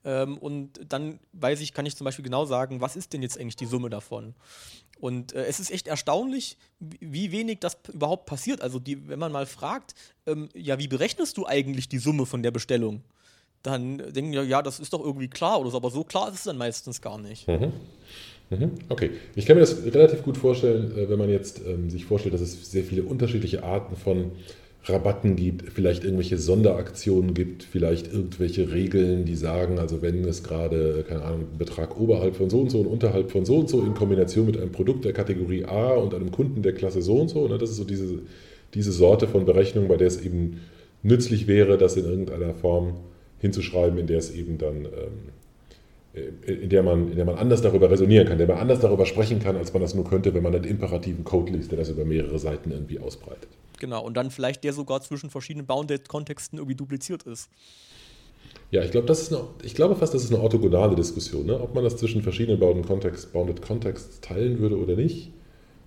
Ähm, 0.05 0.37
und 0.37 0.79
dann 0.91 1.19
weiß 1.33 1.61
ich, 1.61 1.73
kann 1.73 1.85
ich 1.85 1.95
zum 1.95 2.05
Beispiel 2.05 2.23
genau 2.23 2.45
sagen, 2.45 2.81
was 2.81 2.95
ist 2.95 3.13
denn 3.13 3.21
jetzt 3.21 3.39
eigentlich 3.39 3.55
die 3.55 3.65
Summe 3.65 3.89
davon? 3.89 4.35
Und 5.03 5.33
äh, 5.33 5.47
es 5.47 5.59
ist 5.59 5.69
echt 5.69 5.89
erstaunlich, 5.89 6.57
wie 6.79 7.33
wenig 7.33 7.59
das 7.59 7.77
überhaupt 7.93 8.25
passiert. 8.25 8.61
Also 8.61 8.79
die, 8.79 9.09
wenn 9.09 9.19
man 9.19 9.33
mal 9.33 9.45
fragt, 9.45 9.95
ähm, 10.25 10.47
ja, 10.53 10.79
wie 10.79 10.87
berechnest 10.87 11.35
du 11.35 11.45
eigentlich 11.45 11.89
die 11.89 11.97
Summe 11.97 12.25
von 12.25 12.41
der 12.41 12.51
Bestellung? 12.51 13.01
Dann 13.63 13.97
denken 13.97 14.31
ja, 14.31 14.43
ja, 14.43 14.61
das 14.61 14.79
ist 14.79 14.93
doch 14.93 15.03
irgendwie 15.03 15.27
klar 15.27 15.59
oder 15.59 15.71
so, 15.71 15.75
aber 15.75 15.91
so 15.91 16.05
klar 16.05 16.29
ist 16.29 16.35
es 16.35 16.43
dann 16.43 16.57
meistens 16.57 17.01
gar 17.01 17.17
nicht. 17.17 17.49
Mhm. 17.49 17.73
Mhm. 18.49 18.71
Okay, 18.87 19.09
ich 19.35 19.45
kann 19.45 19.57
mir 19.57 19.61
das 19.61 19.83
relativ 19.83 20.23
gut 20.23 20.37
vorstellen, 20.37 20.97
äh, 20.97 21.09
wenn 21.09 21.19
man 21.19 21.29
jetzt 21.29 21.59
ähm, 21.67 21.89
sich 21.89 22.05
vorstellt, 22.05 22.33
dass 22.33 22.39
es 22.39 22.71
sehr 22.71 22.85
viele 22.85 23.03
unterschiedliche 23.03 23.61
Arten 23.61 23.97
von 23.97 24.31
Rabatten 24.85 25.37
gibt, 25.37 25.71
vielleicht 25.71 26.03
irgendwelche 26.03 26.37
Sonderaktionen 26.37 27.33
gibt, 27.33 27.63
vielleicht 27.63 28.11
irgendwelche 28.11 28.73
Regeln, 28.73 29.23
die 29.23 29.35
sagen, 29.35 29.79
also 29.79 30.01
wenn 30.01 30.25
es 30.25 30.43
gerade, 30.43 31.05
keine 31.07 31.23
Ahnung, 31.23 31.45
Betrag 31.57 31.97
oberhalb 31.97 32.35
von 32.35 32.49
so 32.49 32.59
und 32.59 32.69
so 32.69 32.81
und 32.81 32.87
unterhalb 32.87 33.31
von 33.31 33.45
so 33.45 33.59
und 33.59 33.69
so 33.69 33.81
in 33.81 33.93
Kombination 33.93 34.45
mit 34.45 34.57
einem 34.57 34.73
Produkt 34.73 35.05
der 35.05 35.13
Kategorie 35.13 35.63
A 35.63 35.93
und 35.93 36.13
einem 36.13 36.31
Kunden 36.31 36.63
der 36.63 36.73
Klasse 36.73 37.01
so 37.01 37.15
und 37.15 37.29
so, 37.29 37.47
ne, 37.47 37.57
das 37.57 37.69
ist 37.69 37.77
so 37.77 37.85
diese, 37.85 38.19
diese 38.73 38.91
Sorte 38.91 39.27
von 39.27 39.45
Berechnung, 39.45 39.87
bei 39.87 39.95
der 39.95 40.07
es 40.07 40.21
eben 40.21 40.59
nützlich 41.01 41.47
wäre, 41.47 41.77
das 41.77 41.95
in 41.95 42.05
irgendeiner 42.05 42.53
Form 42.53 42.95
hinzuschreiben, 43.39 43.97
in 43.97 44.07
der 44.07 44.17
es 44.17 44.33
eben 44.35 44.57
dann, 44.57 44.85
ähm, 44.85 45.31
in, 46.13 46.69
der 46.69 46.83
man, 46.83 47.09
in 47.09 47.15
der 47.15 47.25
man 47.25 47.35
anders 47.35 47.61
darüber 47.61 47.89
resonieren 47.89 48.25
kann, 48.25 48.33
in 48.33 48.45
der 48.45 48.47
man 48.47 48.57
anders 48.57 48.79
darüber 48.79 49.05
sprechen 49.05 49.39
kann, 49.39 49.55
als 49.55 49.73
man 49.73 49.81
das 49.81 49.95
nur 49.95 50.05
könnte, 50.05 50.33
wenn 50.33 50.43
man 50.43 50.53
einen 50.53 50.65
imperativen 50.65 51.23
Code 51.23 51.51
liest, 51.51 51.71
der 51.71 51.79
das 51.79 51.89
über 51.89 52.05
mehrere 52.05 52.37
Seiten 52.37 52.71
irgendwie 52.71 52.99
ausbreitet. 52.99 53.49
Genau, 53.79 54.05
und 54.05 54.15
dann 54.15 54.29
vielleicht 54.29 54.63
der 54.63 54.73
sogar 54.73 55.01
zwischen 55.01 55.29
verschiedenen 55.31 55.65
Bounded-Kontexten 55.65 56.59
irgendwie 56.59 56.75
dupliziert 56.75 57.23
ist. 57.23 57.49
Ja, 58.69 58.83
ich 58.83 58.91
glaube, 58.91 59.11
ich 59.63 59.75
glaube 59.75 59.95
fast, 59.95 60.13
das 60.13 60.23
ist 60.23 60.33
eine 60.33 60.41
orthogonale 60.41 60.95
Diskussion. 60.95 61.47
Ne? 61.47 61.59
Ob 61.59 61.73
man 61.75 61.83
das 61.83 61.97
zwischen 61.97 62.21
verschiedenen 62.21 62.59
Bounded 62.59 62.85
Contexts, 62.85 63.27
Bounded 63.27 63.61
Contexts 63.61 64.21
teilen 64.21 64.59
würde 64.59 64.77
oder 64.77 64.95
nicht, 64.95 65.31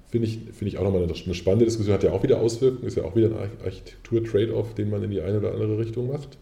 finde 0.09 0.27
ich, 0.27 0.39
find 0.53 0.69
ich 0.69 0.79
auch 0.79 0.85
nochmal 0.85 1.03
eine, 1.03 1.13
eine 1.13 1.35
spannende 1.35 1.65
Diskussion. 1.65 1.95
Hat 1.95 2.03
ja 2.03 2.13
auch 2.13 2.23
wieder 2.23 2.41
Auswirkungen, 2.41 2.87
ist 2.87 2.97
ja 2.97 3.05
auch 3.05 3.17
wieder 3.17 3.29
ein 3.29 3.51
Architektur-Trade-off, 3.65 4.75
den 4.75 4.91
man 4.91 5.03
in 5.03 5.11
die 5.11 5.21
eine 5.21 5.39
oder 5.39 5.53
andere 5.53 5.79
Richtung 5.79 6.09
macht. 6.09 6.39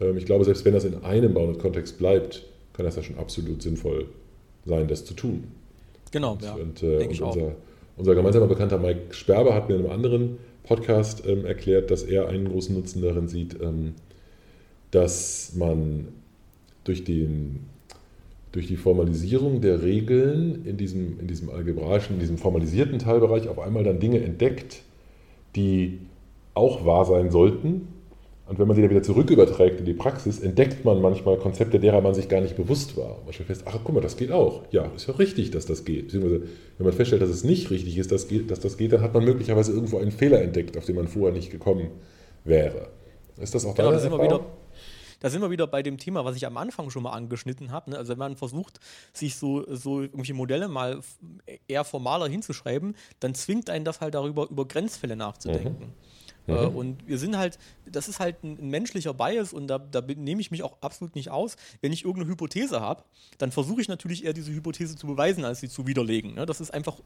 Ähm, 0.00 0.16
ich 0.16 0.26
glaube, 0.26 0.44
selbst 0.44 0.64
wenn 0.64 0.74
das 0.74 0.84
in 0.84 1.02
einem 1.02 1.34
Bounded 1.34 1.60
Kontext 1.60 1.98
bleibt, 1.98 2.44
kann 2.76 2.84
das 2.84 2.96
ja 2.96 3.02
schon 3.02 3.18
absolut 3.18 3.62
sinnvoll 3.62 4.06
sein, 4.64 4.88
das 4.88 5.04
zu 5.04 5.14
tun. 5.14 5.44
Genau, 6.12 6.32
und, 6.32 6.42
ja. 6.42 6.54
Und, 6.54 6.82
äh, 6.82 6.98
und 6.98 7.20
unser, 7.20 7.52
unser, 7.96 8.14
gemeinsamer 8.14 8.46
Bekannter 8.46 8.78
Mike 8.78 9.14
Sperber 9.14 9.54
hat 9.54 9.68
mir 9.68 9.76
in 9.76 9.82
einem 9.82 9.90
anderen 9.90 10.38
Podcast 10.62 11.26
ähm, 11.26 11.44
erklärt, 11.44 11.90
dass 11.90 12.02
er 12.02 12.28
einen 12.28 12.48
großen 12.48 12.74
Nutzen 12.74 13.02
darin 13.02 13.28
sieht, 13.28 13.60
ähm, 13.60 13.94
dass 14.90 15.52
man 15.54 16.08
durch, 16.84 17.04
den, 17.04 17.60
durch 18.52 18.66
die 18.66 18.76
Formalisierung 18.76 19.60
der 19.60 19.82
Regeln 19.82 20.64
in 20.64 20.76
diesem, 20.76 21.18
in 21.20 21.26
diesem 21.26 21.50
algebraischen, 21.50 22.14
in 22.14 22.20
diesem 22.20 22.38
formalisierten 22.38 22.98
Teilbereich 22.98 23.48
auf 23.48 23.58
einmal 23.58 23.84
dann 23.84 24.00
Dinge 24.00 24.22
entdeckt, 24.22 24.82
die 25.54 25.98
auch 26.54 26.84
wahr 26.84 27.04
sein 27.04 27.30
sollten. 27.30 27.88
Und 28.46 28.60
wenn 28.60 28.68
man 28.68 28.76
sie 28.76 28.82
dann 28.82 28.90
wieder 28.90 29.02
zurück 29.02 29.28
überträgt 29.30 29.80
in 29.80 29.86
die 29.86 29.92
Praxis, 29.92 30.38
entdeckt 30.38 30.84
man 30.84 31.00
manchmal 31.00 31.36
Konzepte, 31.36 31.80
derer 31.80 32.00
man 32.00 32.14
sich 32.14 32.28
gar 32.28 32.40
nicht 32.40 32.56
bewusst 32.56 32.96
war. 32.96 33.20
Man 33.24 33.32
stellt 33.32 33.48
fest, 33.48 33.64
ach 33.66 33.78
guck 33.82 33.94
mal, 33.94 34.00
das 34.00 34.16
geht 34.16 34.30
auch. 34.30 34.62
Ja, 34.70 34.84
ist 34.94 35.08
ja 35.08 35.14
richtig, 35.14 35.50
dass 35.50 35.66
das 35.66 35.84
geht. 35.84 36.04
Beziehungsweise, 36.04 36.42
wenn 36.78 36.86
man 36.86 36.92
feststellt, 36.92 37.22
dass 37.22 37.30
es 37.30 37.42
nicht 37.42 37.70
richtig 37.70 37.98
ist, 37.98 38.12
dass, 38.12 38.28
das 38.28 38.76
geht, 38.76 38.92
dann 38.92 39.02
hat 39.02 39.14
man 39.14 39.24
möglicherweise 39.24 39.72
irgendwo 39.72 39.98
einen 39.98 40.12
Fehler 40.12 40.40
entdeckt, 40.42 40.78
auf 40.78 40.84
den 40.84 40.94
man 40.94 41.08
vorher 41.08 41.32
nicht 41.32 41.50
gekommen 41.50 41.90
wäre. 42.44 42.88
Ist 43.36 43.54
das 43.54 43.66
auch 43.66 43.74
genau, 43.74 43.88
deine 43.88 43.96
da 43.96 44.02
sind, 44.02 44.12
wir 44.12 44.22
wieder, 44.22 44.46
da 45.18 45.30
sind 45.30 45.42
wir 45.42 45.50
wieder 45.50 45.66
bei 45.66 45.82
dem 45.82 45.98
Thema, 45.98 46.24
was 46.24 46.36
ich 46.36 46.46
am 46.46 46.56
Anfang 46.56 46.88
schon 46.90 47.02
mal 47.02 47.10
angeschnitten 47.10 47.72
habe. 47.72 47.90
Ne? 47.90 47.98
Also 47.98 48.12
wenn 48.12 48.18
man 48.18 48.36
versucht, 48.36 48.78
sich 49.12 49.34
so, 49.34 49.64
so 49.74 50.02
irgendwelche 50.02 50.34
Modelle 50.34 50.68
mal 50.68 51.00
eher 51.66 51.82
formaler 51.82 52.28
hinzuschreiben, 52.28 52.94
dann 53.18 53.34
zwingt 53.34 53.70
einen 53.70 53.84
das 53.84 54.00
halt 54.00 54.14
darüber, 54.14 54.48
über 54.48 54.68
Grenzfälle 54.68 55.16
nachzudenken. 55.16 55.86
Mhm. 55.86 55.92
Äh, 56.46 56.66
mhm. 56.66 56.76
Und 56.76 57.08
wir 57.08 57.18
sind 57.18 57.36
halt, 57.36 57.58
das 57.90 58.08
ist 58.08 58.20
halt 58.20 58.42
ein, 58.42 58.58
ein 58.58 58.68
menschlicher 58.68 59.14
Bias 59.14 59.52
und 59.52 59.66
da, 59.66 59.78
da 59.78 60.00
nehme 60.00 60.40
ich 60.40 60.50
mich 60.50 60.62
auch 60.62 60.76
absolut 60.80 61.14
nicht 61.14 61.30
aus. 61.30 61.56
Wenn 61.80 61.92
ich 61.92 62.04
irgendeine 62.04 62.30
Hypothese 62.30 62.80
habe, 62.80 63.04
dann 63.38 63.52
versuche 63.52 63.80
ich 63.80 63.88
natürlich 63.88 64.24
eher 64.24 64.32
diese 64.32 64.52
Hypothese 64.52 64.96
zu 64.96 65.06
beweisen, 65.06 65.44
als 65.44 65.60
sie 65.60 65.68
zu 65.68 65.86
widerlegen. 65.86 66.34
Ne? 66.34 66.46
Das 66.46 66.60
ist 66.60 66.72
einfach 66.72 67.00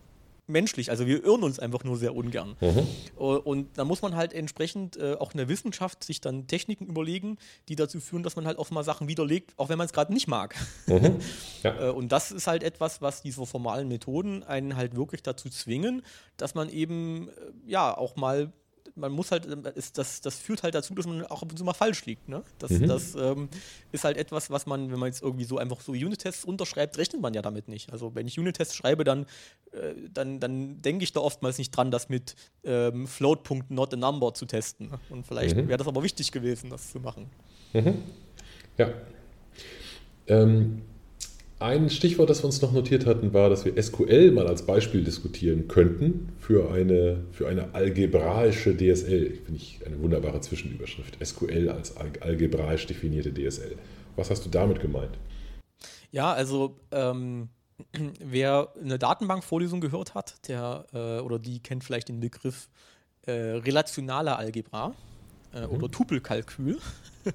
menschlich. 0.51 0.91
Also 0.91 1.07
wir 1.07 1.25
irren 1.25 1.43
uns 1.43 1.59
einfach 1.59 1.85
nur 1.85 1.97
sehr 1.97 2.15
ungern. 2.15 2.57
Mhm. 2.61 2.87
Äh, 3.19 3.23
und 3.23 3.79
da 3.79 3.85
muss 3.85 4.03
man 4.03 4.17
halt 4.17 4.33
entsprechend 4.33 4.97
äh, 4.97 5.15
auch 5.15 5.33
in 5.33 5.39
der 5.39 5.49
Wissenschaft 5.49 6.05
sich 6.05 6.21
dann 6.21 6.47
Techniken 6.47 6.87
überlegen, 6.87 7.39
die 7.69 7.77
dazu 7.77 8.01
führen, 8.01 8.23
dass 8.23 8.37
man 8.37 8.47
halt 8.47 8.59
auch 8.59 8.71
mal 8.71 8.85
Sachen 8.85 9.09
widerlegt, 9.09 9.53
auch 9.57 9.69
wenn 9.69 9.79
man 9.79 9.87
es 9.87 9.93
gerade 9.93 10.13
nicht 10.13 10.29
mag. 10.29 10.55
Mhm. 10.87 11.17
Ja. 11.63 11.91
und 11.93 12.13
das 12.13 12.33
ist 12.33 12.47
halt 12.47 12.63
etwas, 12.63 13.01
was 13.01 13.23
diese 13.23 13.47
formalen 13.47 13.89
Methoden 13.89 14.43
einen 14.43 14.77
halt 14.77 14.97
wirklich 14.97 15.23
dazu 15.23 15.49
zwingen, 15.49 16.03
dass 16.37 16.55
man 16.55 16.69
eben 16.69 17.31
ja 17.67 17.97
auch 17.97 18.17
mal 18.17 18.53
man 19.01 19.13
muss 19.13 19.31
halt, 19.33 19.47
ähm, 19.47 19.65
ist, 19.75 19.99
das, 19.99 20.21
das 20.21 20.37
führt 20.37 20.63
halt 20.63 20.75
dazu, 20.75 20.95
dass 20.95 21.07
man 21.07 21.25
auch 21.27 21.43
ab 21.43 21.51
und 21.51 21.57
zu 21.57 21.65
mal 21.65 21.73
falsch 21.73 22.05
liegt. 22.07 22.29
Ne? 22.29 22.43
Das, 22.59 22.71
mhm. 22.71 22.87
das 22.87 23.15
ähm, 23.15 23.49
ist 23.93 24.05
halt 24.05 24.17
etwas, 24.17 24.51
was 24.51 24.67
man, 24.67 24.91
wenn 24.93 24.99
man 24.99 25.09
jetzt 25.09 25.23
irgendwie 25.23 25.45
so 25.45 25.59
einfach 25.59 25.81
so 25.81 25.93
Unit-Tests 25.93 26.45
unterschreibt, 26.45 26.99
rechnet 26.99 27.21
man 27.21 27.35
ja 27.35 27.43
damit 27.43 27.69
nicht. 27.69 27.93
Also 27.93 28.15
wenn 28.15 28.27
ich 28.27 28.39
Unit-Tests 28.39 28.75
schreibe, 28.75 29.05
dann, 29.05 29.27
äh, 29.73 29.95
dann, 30.13 30.41
dann 30.41 30.83
denke 30.83 31.05
ich 31.05 31.13
da 31.13 31.21
oftmals 31.21 31.59
nicht 31.59 31.71
dran, 31.71 31.91
das 31.91 32.09
mit 32.09 32.37
ähm, 32.65 33.07
float.not 33.07 33.95
a 33.95 33.97
number 33.97 34.35
zu 34.35 34.47
testen. 34.47 34.91
Und 35.09 35.27
vielleicht 35.27 35.57
mhm. 35.57 35.69
wäre 35.69 35.79
das 35.79 35.89
aber 35.89 36.03
wichtig 36.03 36.33
gewesen, 36.33 36.71
das 36.71 36.91
zu 36.91 37.01
machen. 37.01 37.31
Mhm. 37.73 38.03
Ja. 38.77 38.91
Ähm, 40.27 40.83
ein 41.61 41.91
Stichwort, 41.91 42.31
das 42.31 42.43
wir 42.43 42.47
uns 42.47 42.63
noch 42.63 42.73
notiert 42.73 43.05
hatten, 43.07 43.35
war, 43.35 43.51
dass 43.51 43.67
wir 43.67 43.81
SQL 43.81 44.33
mal 44.33 44.47
als 44.47 44.65
Beispiel 44.65 45.05
diskutieren 45.05 45.69
könnten 45.69 46.33
für 46.39 46.71
eine, 46.73 47.25
für 47.33 47.49
eine 47.49 47.75
algebraische 47.75 48.75
DSL. 48.75 49.39
Finde 49.45 49.57
ich 49.57 49.81
eine 49.85 50.01
wunderbare 50.01 50.41
Zwischenüberschrift. 50.41 51.19
SQL 51.25 51.69
als 51.69 51.97
algebraisch 51.97 52.87
definierte 52.87 53.33
DSL. 53.33 53.77
Was 54.17 54.31
hast 54.31 54.47
du 54.47 54.51
damit 54.51 54.81
gemeint? 54.81 55.19
Ja, 56.11 56.33
also 56.33 56.81
ähm, 56.93 57.51
wer 58.21 58.73
eine 58.83 58.99
Datenbankvorlesung 58.99 59.83
gehört 59.83 60.15
hat, 60.15 60.49
der 60.49 60.87
äh, 60.95 61.21
oder 61.21 61.39
die 61.39 61.61
kennt 61.61 61.85
vielleicht 61.85 62.09
den 62.09 62.21
Begriff 62.21 62.71
äh, 63.27 63.33
relationaler 63.33 64.39
Algebra 64.39 64.95
äh, 65.55 65.67
mhm. 65.67 65.73
oder 65.73 65.91
Tupelkalkül. 65.91 66.79
Mhm. 67.23 67.33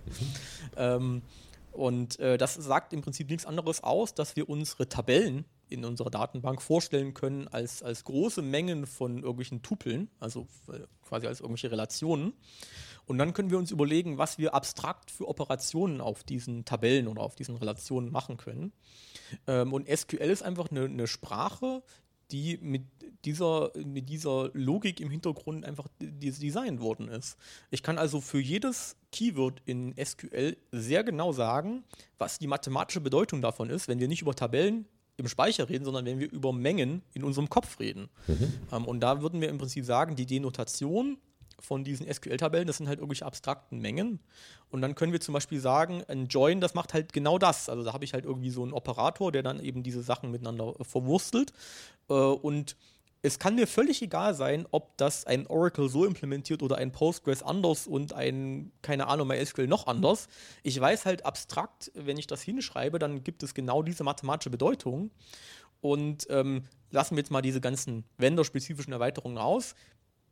ähm, 0.78 1.22
und 1.76 2.20
äh, 2.20 2.38
das 2.38 2.56
sagt 2.56 2.94
im 2.94 3.02
Prinzip 3.02 3.30
nichts 3.30 3.46
anderes 3.46 3.84
aus, 3.84 4.14
dass 4.14 4.36
wir 4.36 4.50
unsere 4.50 4.88
Tabellen 4.88 5.46
in 5.68 5.84
unserer 5.84 6.10
Datenbank 6.10 6.62
vorstellen 6.62 7.14
können 7.14 7.48
als, 7.48 7.84
als 7.84 8.04
große 8.04 8.42
Mengen 8.42 8.86
von 8.86 9.18
irgendwelchen 9.18 9.62
Tupeln, 9.62 10.10
also 10.20 10.48
äh, 10.72 10.80
quasi 11.04 11.28
als 11.28 11.42
irgendwelche 11.42 11.72
Relationen. 11.72 12.34
Und 13.08 13.18
dann 13.18 13.34
können 13.34 13.52
wir 13.52 13.58
uns 13.58 13.72
überlegen, 13.72 14.18
was 14.18 14.38
wir 14.38 14.56
abstrakt 14.56 15.12
für 15.12 15.28
Operationen 15.28 16.02
auf 16.02 16.24
diesen 16.24 16.66
Tabellen 16.66 17.08
oder 17.08 17.22
auf 17.22 17.36
diesen 17.36 17.56
Relationen 17.56 18.12
machen 18.12 18.38
können. 18.38 18.72
Ähm, 19.46 19.74
und 19.74 19.88
SQL 19.88 20.30
ist 20.30 20.44
einfach 20.44 20.72
eine, 20.72 20.86
eine 20.86 21.08
Sprache, 21.08 21.84
die 22.32 22.58
mit 22.62 22.84
dieser, 23.26 23.72
mit 23.76 24.10
dieser 24.10 24.50
Logik 24.54 25.00
im 25.00 25.10
Hintergrund 25.10 25.66
einfach 25.66 25.88
designt 26.00 26.80
worden 26.80 27.08
ist. 27.08 27.38
Ich 27.72 27.84
kann 27.84 27.98
also 27.98 28.22
für 28.22 28.40
jedes 28.40 28.96
Keyword 29.12 29.62
in 29.66 29.96
SQL 30.04 30.58
sehr 30.72 31.04
genau 31.04 31.32
sagen, 31.32 31.84
was 32.18 32.38
die 32.40 32.48
mathematische 32.48 33.02
Bedeutung 33.02 33.42
davon 33.42 33.70
ist, 33.70 33.88
wenn 33.88 34.00
wir 34.00 34.08
nicht 34.08 34.22
über 34.22 34.36
Tabellen 34.36 34.86
im 35.18 35.28
Speicher 35.28 35.70
reden, 35.70 35.86
sondern 35.86 36.06
wenn 36.06 36.20
wir 36.20 36.32
über 36.32 36.52
Mengen 36.52 37.02
in 37.14 37.24
unserem 37.24 37.50
Kopf 37.50 37.80
reden. 37.80 38.10
Mhm. 38.28 38.54
Ähm, 38.72 38.86
und 38.86 39.00
da 39.00 39.22
würden 39.22 39.42
wir 39.42 39.50
im 39.50 39.58
Prinzip 39.58 39.86
sagen, 39.86 40.16
die 40.16 40.26
Denotation 40.26 41.18
von 41.60 41.84
diesen 41.84 42.12
SQL-Tabellen, 42.12 42.68
das 42.68 42.78
sind 42.78 42.88
halt 42.88 43.00
irgendwelche 43.00 43.26
abstrakten 43.26 43.80
Mengen. 43.80 44.20
Und 44.70 44.82
dann 44.82 44.96
können 44.96 45.14
wir 45.14 45.22
zum 45.22 45.34
Beispiel 45.34 45.60
sagen, 45.60 46.04
ein 46.08 46.28
Join, 46.28 46.62
das 46.62 46.74
macht 46.74 46.94
halt 46.94 47.14
genau 47.14 47.38
das. 47.38 47.70
Also 47.70 47.84
da 47.84 47.94
habe 47.94 48.04
ich 48.04 48.14
halt 48.14 48.26
irgendwie 48.26 48.50
so 48.50 48.64
einen 48.64 48.74
Operator, 48.74 49.32
der 49.32 49.44
dann 49.44 49.60
eben 49.60 49.84
diese 49.84 50.04
Sachen 50.04 50.32
miteinander 50.32 50.74
verwurstelt. 50.82 51.54
Äh, 52.10 52.14
und 52.14 52.76
es 53.26 53.40
kann 53.40 53.56
mir 53.56 53.66
völlig 53.66 54.04
egal 54.04 54.36
sein, 54.36 54.68
ob 54.70 54.98
das 54.98 55.26
ein 55.26 55.48
Oracle 55.48 55.90
so 55.90 56.06
implementiert 56.06 56.62
oder 56.62 56.78
ein 56.78 56.92
Postgres 56.92 57.42
anders 57.42 57.88
und 57.88 58.14
ein, 58.14 58.72
keine 58.84 59.08
Ahnung, 59.08 59.28
MySQL 59.28 59.66
noch 59.66 59.88
anders. 59.88 60.28
Ich 60.62 60.80
weiß 60.80 61.06
halt 61.06 61.26
abstrakt, 61.26 61.92
wenn 61.96 62.18
ich 62.18 62.28
das 62.28 62.44
hinschreibe, 62.44 63.00
dann 63.00 63.24
gibt 63.24 63.42
es 63.42 63.56
genau 63.56 63.82
diese 63.82 64.04
mathematische 64.04 64.52
Bedeutung. 64.52 65.10
Und 65.82 66.28
ähm, 66.30 66.66
lassen 66.92 67.16
wir 67.16 67.22
jetzt 67.22 67.32
mal 67.32 67.42
diese 67.42 67.62
ganzen 67.62 68.06
vendor-spezifischen 68.18 68.94
Erweiterungen 68.94 69.38
aus 69.38 69.74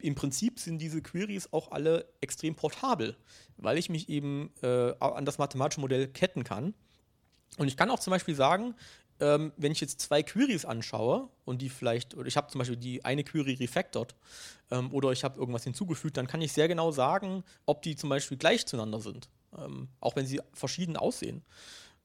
im 0.03 0.15
Prinzip 0.15 0.59
sind 0.59 0.79
diese 0.79 1.01
Queries 1.01 1.51
auch 1.53 1.71
alle 1.71 2.05
extrem 2.19 2.55
portabel, 2.55 3.15
weil 3.57 3.77
ich 3.77 3.89
mich 3.89 4.09
eben 4.09 4.51
äh, 4.61 4.93
an 4.99 5.25
das 5.25 5.37
mathematische 5.37 5.79
Modell 5.79 6.07
ketten 6.07 6.43
kann. 6.43 6.73
Und 7.57 7.67
ich 7.67 7.77
kann 7.77 7.89
auch 7.89 7.99
zum 7.99 8.11
Beispiel 8.11 8.35
sagen, 8.35 8.75
ähm, 9.19 9.53
wenn 9.55 9.71
ich 9.71 9.79
jetzt 9.79 10.01
zwei 10.01 10.21
Queries 10.21 10.65
anschaue 10.65 11.29
und 11.45 11.61
die 11.61 11.69
vielleicht, 11.69 12.15
oder 12.15 12.27
ich 12.27 12.35
habe 12.35 12.47
zum 12.51 12.59
Beispiel 12.59 12.77
die 12.77 13.05
eine 13.05 13.23
Query 13.23 13.53
refactored 13.53 14.13
ähm, 14.71 14.91
oder 14.91 15.11
ich 15.11 15.23
habe 15.23 15.39
irgendwas 15.39 15.63
hinzugefügt, 15.63 16.17
dann 16.17 16.27
kann 16.27 16.41
ich 16.41 16.51
sehr 16.51 16.67
genau 16.67 16.91
sagen, 16.91 17.43
ob 17.65 17.81
die 17.81 17.95
zum 17.95 18.09
Beispiel 18.09 18.37
gleich 18.37 18.65
zueinander 18.65 18.99
sind, 18.99 19.29
ähm, 19.57 19.87
auch 20.01 20.17
wenn 20.17 20.25
sie 20.25 20.41
verschieden 20.51 20.97
aussehen. 20.97 21.43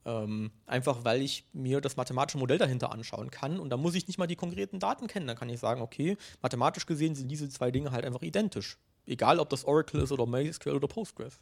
Ähm, 0.04 0.52
einfach 0.66 1.04
weil 1.04 1.22
ich 1.22 1.44
mir 1.52 1.80
das 1.80 1.96
mathematische 1.96 2.38
Modell 2.38 2.58
dahinter 2.58 2.92
anschauen 2.92 3.30
kann 3.30 3.58
und 3.58 3.70
da 3.70 3.76
muss 3.76 3.94
ich 3.94 4.06
nicht 4.06 4.18
mal 4.18 4.26
die 4.26 4.36
konkreten 4.36 4.78
Daten 4.78 5.06
kennen. 5.06 5.26
Dann 5.26 5.36
kann 5.36 5.50
ich 5.50 5.60
sagen, 5.60 5.82
okay, 5.82 6.16
mathematisch 6.40 6.86
gesehen 6.86 7.14
sind 7.14 7.30
diese 7.30 7.48
zwei 7.48 7.70
Dinge 7.70 7.90
halt 7.90 8.04
einfach 8.04 8.22
identisch. 8.22 8.78
Egal, 9.06 9.38
ob 9.38 9.50
das 9.50 9.64
Oracle 9.64 10.00
ist 10.00 10.12
oder 10.12 10.26
MySQL 10.26 10.76
oder 10.76 10.88
Postgres. 10.88 11.40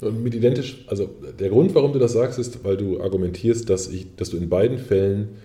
Und 0.00 0.22
mit 0.22 0.34
identisch, 0.34 0.84
also 0.88 1.06
der 1.06 1.48
Grund, 1.48 1.74
warum 1.74 1.92
du 1.92 1.98
das 1.98 2.12
sagst, 2.12 2.38
ist, 2.38 2.62
weil 2.64 2.76
du 2.76 3.00
argumentierst, 3.00 3.68
dass, 3.68 3.88
ich, 3.88 4.14
dass 4.16 4.30
du 4.30 4.36
in 4.36 4.48
beiden 4.48 4.78
Fällen 4.78 5.38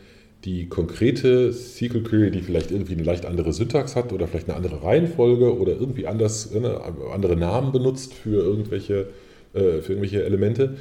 die 0.46 0.68
konkrete 0.68 1.54
SQL 1.54 2.04
Query, 2.04 2.32
die 2.32 2.42
vielleicht 2.42 2.72
irgendwie 2.72 2.94
eine 2.94 3.04
leicht 3.04 3.26
andere 3.26 3.54
Syntax 3.54 3.96
hat 3.96 4.12
oder 4.12 4.28
vielleicht 4.28 4.50
eine 4.50 4.58
andere 4.58 4.84
Reihenfolge 4.84 5.58
oder 5.58 5.74
irgendwie 5.74 6.06
anders, 6.06 6.52
ne, 6.52 6.82
andere 7.14 7.36
Namen 7.38 7.72
benutzt 7.72 8.14
für 8.14 8.44
irgendwelche, 8.44 9.08
äh, 9.54 9.82
für 9.82 9.94
irgendwelche 9.94 10.24
Elemente, 10.24 10.76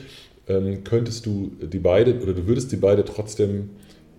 ähm, 0.48 0.84
könntest 0.84 1.26
du 1.26 1.52
die 1.60 1.78
beide 1.78 2.20
oder 2.20 2.32
du 2.32 2.46
würdest 2.46 2.72
die 2.72 2.76
beide 2.76 3.04
trotzdem 3.04 3.70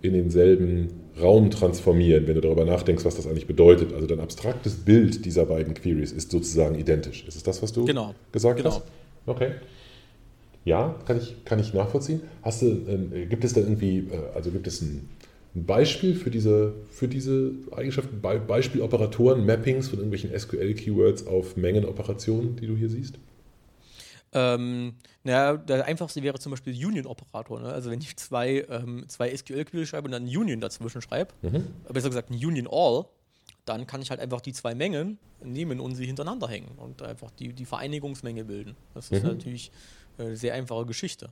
in 0.01 0.13
denselben 0.13 0.89
Raum 1.21 1.51
transformieren, 1.51 2.27
wenn 2.27 2.35
du 2.35 2.41
darüber 2.41 2.65
nachdenkst, 2.65 3.05
was 3.05 3.15
das 3.15 3.27
eigentlich 3.27 3.47
bedeutet. 3.47 3.93
Also 3.93 4.07
dein 4.07 4.19
abstraktes 4.19 4.75
Bild 4.75 5.25
dieser 5.25 5.45
beiden 5.45 5.73
Queries 5.73 6.11
ist 6.11 6.31
sozusagen 6.31 6.75
identisch. 6.75 7.25
Ist 7.27 7.35
es 7.35 7.43
das, 7.43 7.61
was 7.61 7.71
du 7.71 7.85
genau. 7.85 8.13
gesagt 8.31 8.57
genau. 8.57 8.71
hast? 8.71 8.83
Okay. 9.25 9.51
Ja, 10.65 10.95
kann 11.05 11.17
ich, 11.17 11.43
kann 11.45 11.59
ich 11.59 11.73
nachvollziehen. 11.73 12.21
Hast 12.41 12.61
du, 12.61 12.67
äh, 12.67 13.25
gibt 13.25 13.43
es 13.43 13.53
da 13.53 13.61
irgendwie, 13.61 13.99
äh, 13.99 14.35
also 14.35 14.49
gibt 14.51 14.65
es 14.67 14.81
ein, 14.81 15.09
ein, 15.55 15.65
Beispiel 15.65 16.15
für 16.15 16.31
diese, 16.31 16.73
für 16.89 17.07
diese 17.07 17.51
Eigenschaften, 17.71 18.21
Be 18.21 18.41
Beispieloperatoren, 18.45 19.45
Mappings 19.45 19.89
von 19.89 19.99
irgendwelchen 19.99 20.37
SQL-Keywords 20.37 21.27
auf 21.27 21.57
Mengenoperationen, 21.57 22.55
die 22.55 22.67
du 22.67 22.75
hier 22.75 22.89
siehst? 22.89 23.19
Ähm, 24.33 24.95
naja, 25.23 25.57
der 25.57 25.85
einfachste 25.85 26.23
wäre 26.23 26.39
zum 26.39 26.51
Beispiel 26.51 26.73
Union-Operator. 26.73 27.59
Ne? 27.59 27.71
Also 27.71 27.91
wenn 27.91 28.01
ich 28.01 28.17
zwei, 28.17 28.65
ähm, 28.69 29.05
zwei 29.07 29.35
SQL-Queries 29.35 29.89
schreibe 29.89 30.05
und 30.05 30.11
dann 30.11 30.23
ein 30.25 30.37
Union 30.37 30.59
dazwischen 30.59 31.01
schreibe, 31.01 31.33
mhm. 31.41 31.67
besser 31.91 32.09
gesagt 32.09 32.31
ein 32.31 32.35
Union 32.35 32.67
All, 32.69 33.05
dann 33.65 33.87
kann 33.87 34.01
ich 34.01 34.09
halt 34.09 34.19
einfach 34.19 34.41
die 34.41 34.53
zwei 34.53 34.75
Mengen 34.75 35.19
nehmen 35.41 35.79
und 35.79 35.95
sie 35.95 36.05
hintereinander 36.05 36.47
hängen 36.47 36.77
und 36.77 37.01
einfach 37.01 37.31
die, 37.31 37.53
die 37.53 37.65
Vereinigungsmenge 37.65 38.43
bilden. 38.43 38.75
Das 38.93 39.09
ist 39.11 39.23
mhm. 39.23 39.29
natürlich 39.29 39.71
eine 40.17 40.35
sehr 40.35 40.53
einfache 40.53 40.85
Geschichte. 40.85 41.29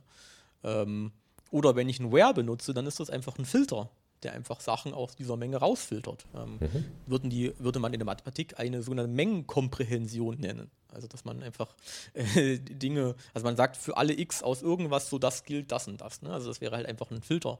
Ähm, 0.64 1.12
Oder 1.50 1.76
wenn 1.76 1.88
ich 1.88 2.00
ein 2.00 2.12
Where 2.12 2.32
benutze, 2.32 2.72
dann 2.72 2.86
ist 2.86 3.00
das 3.00 3.10
einfach 3.10 3.38
ein 3.38 3.44
Filter, 3.44 3.90
der 4.22 4.32
einfach 4.32 4.60
Sachen 4.60 4.94
aus 4.94 5.16
dieser 5.16 5.36
Menge 5.36 5.58
rausfiltert. 5.58 6.26
Ähm, 6.34 6.58
mhm. 6.60 6.84
würden 7.06 7.30
die, 7.30 7.52
würde 7.58 7.78
man 7.78 7.92
in 7.92 7.98
der 7.98 8.06
Mathematik 8.06 8.58
eine 8.58 8.82
sogenannte 8.82 9.12
Mengenkomprehension 9.12 10.38
nennen. 10.38 10.70
Also 10.88 11.08
dass 11.08 11.24
man 11.24 11.42
einfach 11.42 11.74
äh, 12.14 12.58
Dinge, 12.58 13.14
also 13.34 13.44
man 13.44 13.56
sagt 13.56 13.76
für 13.76 13.96
alle 13.96 14.18
x 14.18 14.42
aus 14.42 14.62
irgendwas, 14.62 15.08
so 15.08 15.18
das 15.18 15.44
gilt 15.44 15.72
das 15.72 15.88
und 15.88 16.00
das. 16.00 16.22
Ne? 16.22 16.32
Also 16.32 16.48
das 16.48 16.60
wäre 16.60 16.76
halt 16.76 16.86
einfach 16.86 17.10
ein 17.10 17.22
Filter. 17.22 17.58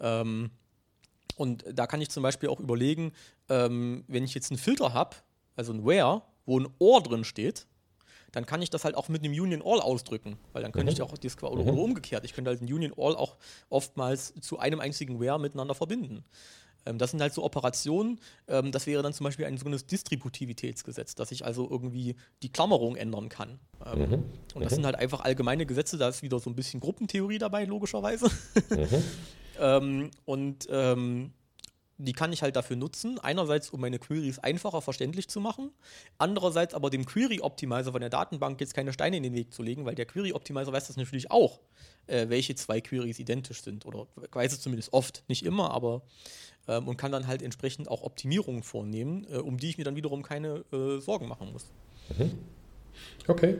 Ähm, 0.00 0.50
und 1.36 1.64
da 1.72 1.86
kann 1.86 2.00
ich 2.00 2.10
zum 2.10 2.22
Beispiel 2.22 2.48
auch 2.48 2.60
überlegen, 2.60 3.12
ähm, 3.48 4.04
wenn 4.08 4.24
ich 4.24 4.34
jetzt 4.34 4.50
einen 4.50 4.58
Filter 4.58 4.92
habe, 4.92 5.16
also 5.56 5.72
ein 5.72 5.86
Where, 5.86 6.22
wo 6.46 6.58
ein 6.58 6.68
OR 6.78 7.02
drin 7.02 7.24
steht, 7.24 7.66
dann 8.32 8.46
kann 8.46 8.62
ich 8.62 8.70
das 8.70 8.84
halt 8.84 8.94
auch 8.94 9.08
mit 9.08 9.24
einem 9.24 9.32
Union 9.32 9.62
All 9.62 9.80
ausdrücken, 9.80 10.38
weil 10.52 10.62
dann 10.62 10.72
könnte 10.72 10.92
mhm. 10.92 10.96
ich 10.96 11.02
auch 11.02 11.16
das 11.16 11.42
oder, 11.42 11.62
mhm. 11.62 11.70
oder 11.70 11.82
umgekehrt, 11.82 12.24
ich 12.24 12.34
könnte 12.34 12.50
halt 12.50 12.60
ein 12.60 12.72
Union 12.72 12.92
All 12.96 13.16
auch 13.16 13.36
oftmals 13.70 14.34
zu 14.40 14.58
einem 14.58 14.80
einzigen 14.80 15.20
Where 15.20 15.38
miteinander 15.38 15.74
verbinden. 15.74 16.24
Ähm, 16.86 16.98
das 16.98 17.10
sind 17.10 17.20
halt 17.20 17.34
so 17.34 17.44
Operationen, 17.44 18.20
ähm, 18.46 18.72
das 18.72 18.86
wäre 18.86 19.02
dann 19.02 19.12
zum 19.12 19.24
Beispiel 19.24 19.46
ein 19.46 19.56
sogenanntes 19.56 19.86
Distributivitätsgesetz, 19.86 21.14
dass 21.14 21.30
ich 21.32 21.44
also 21.44 21.68
irgendwie 21.70 22.16
die 22.42 22.50
Klammerung 22.50 22.96
ändern 22.96 23.28
kann. 23.28 23.58
Ähm, 23.84 23.98
mhm. 23.98 24.12
Und 24.54 24.64
das 24.64 24.72
mhm. 24.72 24.76
sind 24.76 24.86
halt 24.86 24.96
einfach 24.96 25.20
allgemeine 25.20 25.66
Gesetze, 25.66 25.98
da 25.98 26.08
ist 26.08 26.22
wieder 26.22 26.38
so 26.38 26.50
ein 26.50 26.56
bisschen 26.56 26.80
Gruppentheorie 26.80 27.38
dabei, 27.38 27.64
logischerweise. 27.64 28.30
Mhm. 29.58 30.10
und 30.24 30.68
ähm, 30.70 31.32
die 31.98 32.12
kann 32.12 32.32
ich 32.32 32.42
halt 32.42 32.54
dafür 32.54 32.76
nutzen. 32.76 33.18
Einerseits, 33.18 33.70
um 33.70 33.80
meine 33.80 33.98
Queries 33.98 34.38
einfacher 34.38 34.80
verständlich 34.80 35.28
zu 35.28 35.40
machen. 35.40 35.72
Andererseits 36.16 36.74
aber 36.74 36.90
dem 36.90 37.04
Query-Optimizer 37.04 37.92
von 37.92 38.00
der 38.00 38.10
Datenbank 38.10 38.60
jetzt 38.60 38.74
keine 38.74 38.92
Steine 38.92 39.16
in 39.16 39.24
den 39.24 39.34
Weg 39.34 39.52
zu 39.52 39.62
legen, 39.62 39.84
weil 39.84 39.96
der 39.96 40.06
Query-Optimizer 40.06 40.72
weiß 40.72 40.86
das 40.86 40.96
natürlich 40.96 41.30
auch, 41.30 41.60
äh, 42.06 42.28
welche 42.28 42.54
zwei 42.54 42.80
Queries 42.80 43.18
identisch 43.18 43.62
sind. 43.62 43.84
Oder 43.84 44.06
weiß 44.32 44.52
es 44.52 44.60
zumindest 44.60 44.92
oft, 44.92 45.24
nicht 45.28 45.44
immer, 45.44 45.72
aber 45.72 46.02
ähm, 46.68 46.86
und 46.86 46.96
kann 46.96 47.10
dann 47.10 47.26
halt 47.26 47.42
entsprechend 47.42 47.90
auch 47.90 48.02
Optimierungen 48.02 48.62
vornehmen, 48.62 49.26
äh, 49.30 49.38
um 49.38 49.58
die 49.58 49.68
ich 49.68 49.78
mir 49.78 49.84
dann 49.84 49.96
wiederum 49.96 50.22
keine 50.22 50.64
äh, 50.72 51.00
Sorgen 51.00 51.26
machen 51.26 51.52
muss. 51.52 51.66
Mhm. 52.16 52.30
Okay. 53.26 53.56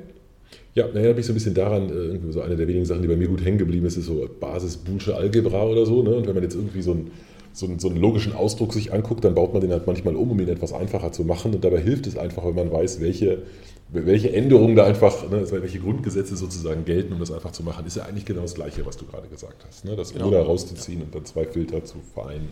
Ja, 0.75 0.87
naja, 0.89 1.09
bin 1.09 1.19
ich 1.19 1.27
so 1.27 1.33
ein 1.33 1.35
bisschen 1.35 1.55
daran, 1.55 1.91
äh, 1.91 1.93
irgendwie 1.93 2.33
so 2.33 2.41
eine 2.41 2.57
der 2.57 2.69
wenigen 2.69 2.87
Sachen, 2.87 3.03
die 3.03 3.09
bei 3.09 3.17
mir 3.17 3.29
gut 3.29 3.45
hängen 3.45 3.59
geblieben 3.59 3.87
ist, 3.87 3.97
ist 3.97 4.07
so 4.07 4.29
Basis 4.41 4.77
Boolsche 4.77 5.17
Algebra 5.17 5.65
oder 5.65 5.85
so. 5.85 6.03
Ne? 6.03 6.15
Und 6.15 6.27
wenn 6.27 6.35
man 6.35 6.43
jetzt 6.43 6.55
irgendwie 6.55 6.83
so 6.83 6.93
ein 6.93 7.11
so 7.53 7.67
einen, 7.67 7.79
so 7.79 7.89
einen, 7.89 7.99
logischen 7.99 8.35
Ausdruck 8.35 8.73
sich 8.73 8.93
anguckt, 8.93 9.25
dann 9.25 9.35
baut 9.35 9.53
man 9.53 9.61
den 9.61 9.73
halt 9.73 9.87
manchmal 9.87 10.17
um, 10.17 10.31
um 10.31 10.41
ihn 10.41 10.49
etwas 10.49 10.73
einfacher 10.73 11.13
zu 11.13 11.25
machen. 11.25 11.55
Und 11.55 11.65
dabei 11.65 11.81
hilft 11.81 12.07
es 12.07 12.17
einfach, 12.17 12.45
wenn 12.45 12.55
man 12.55 12.73
weiß, 12.73 13.01
welche, 13.01 13.43
welche 13.91 14.33
Änderungen 14.33 14.77
da 14.77 14.85
einfach, 14.85 15.29
ne, 15.31 15.45
welche 15.51 15.81
Grundgesetze 15.81 16.37
sozusagen 16.37 16.85
gelten, 16.85 17.13
um 17.13 17.21
das 17.21 17.33
einfach 17.33 17.53
zu 17.53 17.63
machen. 17.63 17.87
Ist 17.87 17.97
ja 17.97 18.05
eigentlich 18.05 18.27
genau 18.27 18.43
das 18.43 18.55
Gleiche, 18.55 18.85
was 18.87 18.97
du 18.97 19.07
gerade 19.07 19.29
gesagt 19.29 19.65
hast. 19.67 19.85
Ne? 19.85 19.97
Das 19.97 20.13
genau. 20.13 20.29
Oder 20.29 20.43
rauszuziehen 20.43 21.01
ja. 21.01 21.05
und 21.05 21.15
dann 21.15 21.25
zwei 21.25 21.45
Filter 21.45 21.85
zu 21.85 21.97
vereinen. 22.15 22.49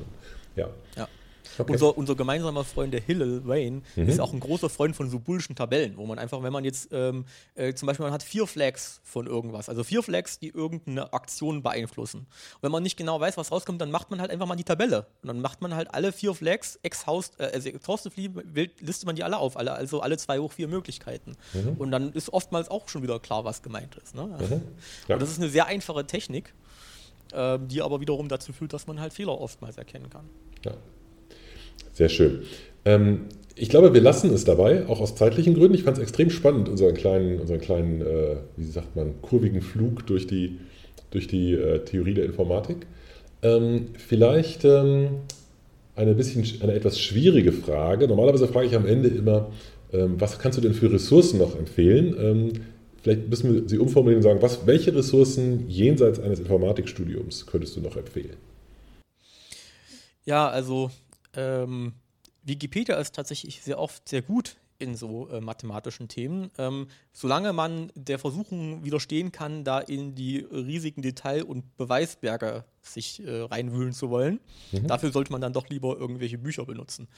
Ja. 0.57 0.68
ja. 0.97 1.09
Okay. 1.59 1.72
Unser, 1.72 1.96
unser 1.96 2.14
gemeinsamer 2.14 2.64
Freund, 2.64 2.92
der 2.92 3.00
Hillel 3.00 3.46
Wayne, 3.46 3.82
mhm. 3.94 4.09
ist 4.09 4.20
auch 4.20 4.32
ein 4.32 4.40
großer 4.40 4.68
Freund 4.68 4.94
von 4.96 5.09
so 5.09 5.18
bullischen 5.18 5.57
Tabellen, 5.57 5.96
wo 5.96 6.07
man 6.07 6.18
einfach, 6.18 6.42
wenn 6.42 6.52
man 6.52 6.64
jetzt 6.64 6.88
ähm, 6.92 7.24
äh, 7.54 7.74
zum 7.74 7.86
Beispiel, 7.86 8.04
man 8.04 8.12
hat 8.12 8.22
vier 8.22 8.46
Flags 8.46 9.00
von 9.04 9.26
irgendwas, 9.26 9.68
also 9.68 9.84
vier 9.84 10.02
Flags, 10.02 10.38
die 10.38 10.48
irgendeine 10.48 11.12
Aktion 11.12 11.62
beeinflussen. 11.62 12.20
Und 12.20 12.62
wenn 12.62 12.72
man 12.72 12.82
nicht 12.82 12.96
genau 12.96 13.20
weiß, 13.20 13.36
was 13.36 13.50
rauskommt, 13.50 13.80
dann 13.80 13.90
macht 13.90 14.11
man 14.11 14.20
halt 14.20 14.30
einfach 14.30 14.46
mal 14.46 14.57
die 14.57 14.64
Tabelle. 14.64 15.07
Und 15.22 15.28
dann 15.28 15.40
macht 15.40 15.62
man 15.62 15.74
halt 15.74 15.92
alle 15.94 16.12
vier 16.12 16.34
Flags, 16.34 16.78
exhaust, 16.82 17.38
äh, 17.40 17.50
also 17.52 17.68
exhaustively 17.68 18.30
listet 18.80 19.07
man 19.07 19.16
die 19.16 19.24
alle 19.24 19.38
auf, 19.38 19.57
alle, 19.57 19.72
also 19.72 20.00
alle 20.00 20.18
zwei 20.18 20.38
hoch 20.38 20.52
vier 20.52 20.68
Möglichkeiten. 20.68 21.36
Mhm. 21.54 21.74
Und 21.78 21.90
dann 21.90 22.12
ist 22.12 22.32
oftmals 22.32 22.70
auch 22.70 22.88
schon 22.88 23.02
wieder 23.02 23.18
klar, 23.18 23.44
was 23.44 23.62
gemeint 23.62 23.94
ist. 23.96 24.14
Ne? 24.14 24.26
Mhm. 24.26 24.62
Ja. 25.09 25.14
Und 25.16 25.22
das 25.22 25.30
ist 25.30 25.38
eine 25.38 25.48
sehr 25.48 25.66
einfache 25.66 26.07
Technik, 26.07 26.54
äh, 27.32 27.59
die 27.61 27.82
aber 27.82 28.00
wiederum 28.00 28.28
dazu 28.28 28.52
führt, 28.52 28.72
dass 28.72 28.86
man 28.86 29.00
halt 29.00 29.12
Fehler 29.12 29.40
oftmals 29.40 29.78
erkennen 29.78 30.11
kann. 30.11 30.28
Ja, 30.64 30.72
sehr 31.93 32.09
schön. 32.09 32.43
Ähm, 32.85 33.27
ich 33.59 33.70
glaube, 33.70 33.95
wir 33.95 34.03
lassen 34.03 34.33
es 34.35 34.45
dabei, 34.45 34.87
auch 34.87 35.01
aus 35.01 35.14
zeitlichen 35.14 35.55
Gründen. 35.55 35.74
Ich 35.74 35.85
fand 35.85 35.97
es 35.97 36.03
extrem 36.03 36.29
spannend, 36.29 36.68
unseren 36.68 36.95
kleinen, 36.95 37.41
unseren 37.41 37.61
kleinen 37.61 38.03
äh, 38.03 38.37
wie 38.57 38.64
sagt 38.64 38.95
man, 38.97 39.22
kurvigen 39.22 39.62
Flug 39.62 40.07
durch 40.07 40.27
die, 40.27 40.59
durch 41.11 41.27
die 41.27 41.55
äh, 41.55 41.83
Theorie 41.85 42.14
der 42.14 42.27
Informatik. 42.27 42.87
Ähm, 43.43 43.89
vielleicht 43.97 44.64
ähm, 44.66 45.09
eine, 45.95 46.14
bisschen, 46.14 46.45
eine 46.62 46.74
etwas 46.74 47.01
schwierige 47.01 47.53
Frage. 47.53 48.09
Normalerweise 48.09 48.47
frage 48.47 48.66
ich 48.66 48.77
am 48.77 48.87
Ende 48.87 49.09
immer, 49.09 49.51
ähm, 49.93 50.16
was 50.18 50.39
kannst 50.39 50.59
du 50.59 50.62
denn 50.62 50.74
für 50.74 50.93
Ressourcen 50.93 51.39
noch 51.39 51.59
empfehlen? 51.59 52.14
Ähm, 52.20 52.53
vielleicht 53.03 53.29
müssen 53.29 53.55
wir 53.55 53.68
sie 53.68 53.79
umformulieren 53.79 54.18
und 54.18 54.29
sagen, 54.29 54.43
was, 54.43 54.66
welche 54.66 54.95
Ressourcen 54.95 55.68
jenseits 55.68 56.20
eines 56.20 56.41
Informatikstudiums 56.41 57.47
könntest 57.47 57.74
du 57.77 57.81
noch 57.81 57.97
empfehlen? 57.97 58.37
Ja, 60.27 60.49
also 60.49 60.91
ähm, 61.37 61.93
Wikipedia 62.43 62.97
ist 62.97 63.14
tatsächlich 63.14 63.62
sehr 63.62 63.78
oft 63.78 64.09
sehr 64.09 64.22
gut 64.22 64.57
in 64.78 64.95
so 64.95 65.28
äh, 65.30 65.41
mathematischen 65.41 66.09
Themen. 66.09 66.51
Ähm, 66.59 66.89
solange 67.12 67.53
man 67.53 67.91
der 67.95 68.18
Versuchung 68.18 68.84
widerstehen 68.84 69.32
kann, 69.32 69.64
da 69.64 69.80
in 69.80 70.14
die 70.14 70.39
riesigen 70.39 71.03
Detail- 71.03 71.45
und 71.45 71.76
Beweisberge 71.76 72.64
sich 72.82 73.24
äh, 73.26 73.43
reinwühlen 73.43 73.93
zu 73.93 74.11
wollen, 74.11 74.41
mhm. 74.72 74.87
dafür 74.87 75.12
sollte 75.12 75.32
man 75.32 75.41
dann 75.41 75.53
doch 75.53 75.68
lieber 75.68 75.97
irgendwelche 75.97 76.39
Bücher 76.39 76.64
benutzen. 76.66 77.09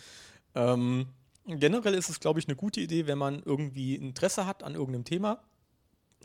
Ähm, 0.55 1.07
generell 1.47 1.95
ist 1.95 2.11
es, 2.11 2.21
glaube 2.21 2.41
ich, 2.41 2.47
eine 2.47 2.57
gute 2.57 2.81
Idee, 2.81 3.07
wenn 3.07 3.19
man 3.19 3.43
irgendwie 3.45 3.97
Interesse 3.97 4.47
hat 4.47 4.63
an 4.63 4.75
irgendeinem 4.75 5.05
Thema, 5.05 5.43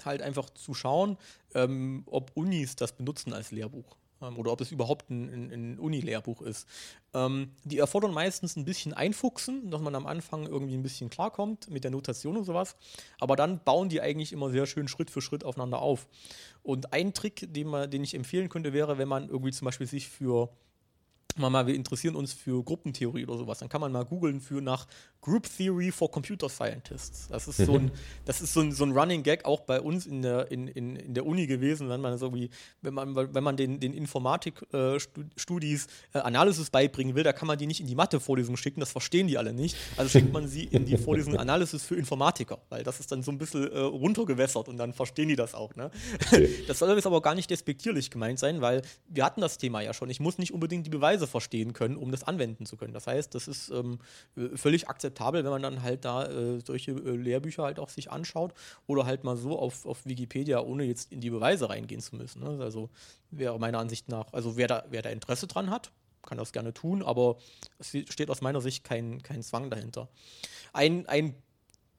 halt 0.06 0.22
einfach 0.22 0.50
zu 0.52 0.74
schauen, 0.74 1.18
ähm, 1.54 2.04
ob 2.06 2.32
Unis 2.36 2.76
das 2.76 2.94
benutzen 2.96 3.34
als 3.34 3.52
Lehrbuch 3.52 3.98
oder 4.38 4.52
ob 4.52 4.62
es 4.62 4.72
überhaupt 4.72 5.10
ein, 5.10 5.52
ein, 5.52 5.80
Uni-Lehrbuch 5.80 6.42
ist. 6.42 6.68
Ähm, 7.14 7.52
die 7.64 7.78
erfordern 7.78 8.14
meistens 8.14 8.56
ein 8.56 8.66
bisschen 8.66 8.94
Einfuchsen, 8.94 9.70
dass 9.70 9.82
man 9.82 9.96
am 9.96 10.06
Anfang 10.06 10.46
irgendwie 10.46 10.76
ein 10.76 10.84
bisschen 10.84 11.10
klarkommt 11.10 11.70
mit 11.70 11.84
der 11.84 11.92
Notation 11.92 12.38
und 12.38 12.46
sowas. 12.46 12.76
Aber 13.20 13.36
dann 13.36 13.64
bauen 13.64 13.90
die 13.90 14.02
eigentlich 14.02 14.34
immer 14.34 14.50
sehr 14.50 14.66
schön 14.66 14.88
Schritt 14.88 15.10
für 15.10 15.22
Schritt 15.22 15.44
aufeinander 15.44 15.82
auf. 15.82 16.08
Und 16.62 16.94
ein 16.94 17.14
Trick, 17.14 17.54
den, 17.54 17.68
man, 17.68 17.90
den 17.92 18.04
ich 18.04 18.16
empfehlen 18.16 18.50
könnte, 18.50 18.74
wäre, 18.74 18.98
wenn 18.98 19.08
man 19.08 19.30
irgendwie 19.30 19.52
zum 19.52 19.66
Beispiel 19.66 19.88
sich 19.88 20.08
für 20.08 20.50
mal, 21.36 21.68
wir 21.68 21.76
interessieren 21.76 22.16
uns 22.16 22.34
für 22.34 22.64
Gruppentheorie 22.64 23.26
oder 23.26 23.38
sowas, 23.38 23.60
dann 23.60 23.70
kann 23.70 23.82
man 23.82 23.92
mal 23.92 24.06
googeln 24.06 24.40
für 24.40 24.62
nach 24.62 24.88
Group 25.24 25.48
Theory 25.58 25.90
for 25.90 26.12
Computer 26.12 26.50
Scientists. 26.50 27.30
Das 27.30 27.48
ist 27.48 27.58
so 27.58 27.76
ein, 27.76 27.92
das 28.26 28.42
ist 28.42 28.54
so 28.54 28.60
ein, 28.60 28.74
so 28.74 28.84
ein 28.84 28.92
Running 28.92 29.24
Gag 29.24 29.46
auch 29.46 29.62
bei 29.62 29.80
uns 29.80 30.06
in 30.06 30.22
der, 30.22 30.52
in, 30.52 30.68
in, 30.68 30.98
in 30.98 31.14
der 31.14 31.26
Uni 31.26 31.48
gewesen, 31.48 31.88
wenn 31.88 32.02
man 32.02 32.18
so 32.18 32.36
wie, 32.36 32.50
wenn 32.82 32.94
man, 32.94 33.16
wenn 33.16 33.44
man 33.44 33.56
den, 33.56 33.80
den 33.80 33.94
Informatik-Studis 33.94 35.86
äh, 36.14 36.18
äh, 36.18 36.22
Analysis 36.22 36.70
beibringen 36.70 37.16
will, 37.16 37.24
da 37.24 37.32
kann 37.32 37.48
man 37.48 37.58
die 37.58 37.68
nicht 37.68 37.80
in 37.80 37.88
die 37.88 37.96
Mathe-Vorlesung 37.96 38.58
schicken, 38.58 38.82
das 38.82 38.92
verstehen 38.92 39.28
die 39.28 39.38
alle 39.38 39.54
nicht. 39.54 39.78
Also 39.96 40.10
schickt 40.10 40.34
man 40.34 40.48
sie 40.48 40.66
in 40.66 40.86
die 40.86 40.98
Vorlesung 40.98 41.38
Analysis 41.40 41.84
für 41.84 41.96
Informatiker, 41.96 42.60
weil 42.68 42.84
das 42.84 43.00
ist 43.00 43.10
dann 43.12 43.24
so 43.24 43.32
ein 43.32 43.38
bisschen 43.38 43.72
äh, 43.72 43.80
runtergewässert 43.80 44.68
und 44.68 44.78
dann 44.78 44.92
verstehen 44.92 45.30
die 45.30 45.38
das 45.38 45.54
auch. 45.54 45.76
Ne? 45.76 45.90
Das 46.68 46.80
soll 46.80 46.94
jetzt 46.96 47.08
aber 47.08 47.22
gar 47.22 47.36
nicht 47.36 47.50
despektierlich 47.50 48.10
gemeint 48.10 48.40
sein, 48.40 48.62
weil 48.62 48.82
wir 49.08 49.24
hatten 49.24 49.42
das 49.42 49.58
Thema 49.58 49.82
ja 49.82 49.94
schon. 49.94 50.10
Ich 50.10 50.20
muss 50.20 50.38
nicht 50.38 50.54
unbedingt 50.54 50.86
die 50.86 50.90
Beweise 50.90 51.28
verstehen 51.28 51.74
können, 51.74 51.96
um 51.96 52.12
das 52.12 52.24
anwenden 52.24 52.66
zu 52.66 52.78
können. 52.78 52.94
Das 52.94 53.08
heißt, 53.08 53.34
das 53.36 53.48
ist 53.48 53.70
ähm, 53.70 54.00
völlig 54.56 54.90
akzeptabel, 54.90 55.13
wenn 55.20 55.46
man 55.46 55.62
dann 55.62 55.84
halt 55.84 56.06
da 56.06 56.26
äh, 56.26 56.60
solche 56.66 56.92
äh, 56.92 57.16
Lehrbücher 57.16 57.64
halt 57.64 57.80
auch 57.80 57.90
sich 57.90 58.12
anschaut 58.12 58.54
oder 58.88 59.06
halt 59.06 59.24
mal 59.24 59.38
so 59.38 59.58
auf, 59.58 59.86
auf 59.86 60.06
Wikipedia, 60.06 60.62
ohne 60.62 60.84
jetzt 60.84 61.12
in 61.12 61.22
die 61.22 61.30
Beweise 61.30 61.70
reingehen 61.70 62.02
zu 62.02 62.16
müssen. 62.16 62.44
Ne? 62.44 62.64
Also 62.64 62.90
wäre 63.32 63.60
meiner 63.60 63.80
Ansicht 63.80 64.10
nach, 64.10 64.32
also 64.34 64.58
wer 64.58 64.68
da, 64.68 64.84
wer 64.90 65.02
da 65.02 65.10
Interesse 65.10 65.48
dran 65.48 65.70
hat, 65.70 65.92
kann 66.22 66.38
das 66.38 66.54
gerne 66.54 66.74
tun, 66.74 67.04
aber 67.04 67.38
es 67.80 67.90
steht 67.90 68.30
aus 68.30 68.42
meiner 68.42 68.62
Sicht 68.62 68.84
kein, 68.84 69.22
kein 69.24 69.44
Zwang 69.44 69.70
dahinter. 69.70 70.08
Ein, 70.72 71.06
ein 71.08 71.36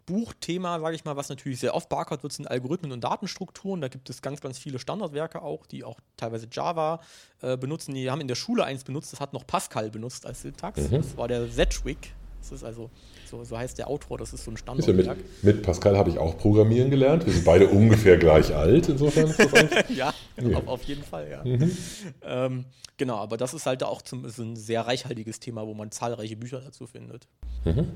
Buchthema, 0.06 0.80
sage 0.80 0.96
ich 0.96 1.04
mal, 1.04 1.16
was 1.16 1.28
natürlich 1.28 1.60
sehr 1.60 1.74
oft 1.74 1.88
beackert 1.88 2.22
wird, 2.22 2.32
sind 2.32 2.46
Algorithmen 2.46 2.92
und 2.92 3.02
Datenstrukturen. 3.02 3.80
Da 3.80 3.88
gibt 3.88 4.10
es 4.10 4.22
ganz, 4.22 4.40
ganz 4.40 4.58
viele 4.58 4.78
Standardwerke 4.78 5.42
auch, 5.42 5.66
die 5.66 5.84
auch 5.84 5.98
teilweise 6.16 6.46
Java 6.50 7.00
äh, 7.40 7.56
benutzen. 7.56 7.94
Die 7.94 8.10
haben 8.10 8.20
in 8.20 8.28
der 8.28 8.34
Schule 8.34 8.64
eins 8.64 8.84
benutzt, 8.84 9.12
das 9.12 9.20
hat 9.20 9.32
noch 9.32 9.46
Pascal 9.46 9.90
benutzt 9.90 10.26
als 10.26 10.42
Syntax. 10.42 10.90
Mhm. 10.90 10.96
Das 10.96 11.16
war 11.16 11.28
der 11.28 11.48
Sedgwick. 11.48 12.14
Das 12.51 12.61
ist 12.61 12.64
also, 12.64 12.90
so, 13.30 13.42
so, 13.45 13.57
heißt 13.57 13.78
der 13.78 13.88
Autor, 13.88 14.18
das 14.18 14.32
ist 14.32 14.45
so 14.45 14.51
ein 14.51 14.57
Standardwerk. 14.57 15.07
Ja 15.07 15.14
mit, 15.14 15.42
mit, 15.42 15.62
Pascal 15.62 15.97
habe 15.97 16.11
ich 16.11 16.18
auch 16.18 16.36
programmieren 16.36 16.90
gelernt. 16.90 17.24
Wir 17.24 17.32
sind 17.32 17.45
beide 17.45 17.68
ungefähr 17.68 18.16
gleich 18.18 18.55
alt, 18.55 18.88
insofern 18.88 19.28
ist 19.28 19.38
das 19.38 19.53
Ja, 19.97 20.12
ja. 20.42 20.57
Auf, 20.59 20.68
auf, 20.68 20.82
jeden 20.84 21.03
Fall, 21.03 21.28
ja. 21.30 21.45
Mhm. 21.45 21.76
Ähm, 22.22 22.64
genau, 22.97 23.16
aber 23.16 23.36
das 23.36 23.55
ist 23.55 23.66
halt 23.66 23.82
auch 23.82 24.03
zum, 24.03 24.24
ist 24.24 24.38
ein 24.38 24.57
sehr 24.57 24.82
reichhaltiges 24.82 25.40
Thema, 25.40 25.66
wo 25.66 25.74
man 25.74 25.90
zahlreiche 25.90 26.36
Bücher 26.36 26.61
dazu 26.61 26.86
findet. 26.86 27.26
Mhm. 27.64 27.86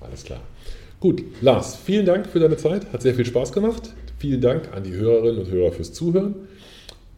Alles 0.00 0.24
klar. 0.24 0.40
Gut, 1.00 1.22
Lars, 1.40 1.76
vielen 1.76 2.06
Dank 2.06 2.26
für 2.26 2.40
deine 2.40 2.56
Zeit. 2.56 2.92
Hat 2.92 3.02
sehr 3.02 3.14
viel 3.14 3.26
Spaß 3.26 3.52
gemacht. 3.52 3.94
Vielen 4.18 4.40
Dank 4.40 4.72
an 4.72 4.82
die 4.82 4.92
Hörerinnen 4.92 5.44
und 5.44 5.50
Hörer 5.50 5.72
fürs 5.72 5.92
Zuhören. 5.92 6.34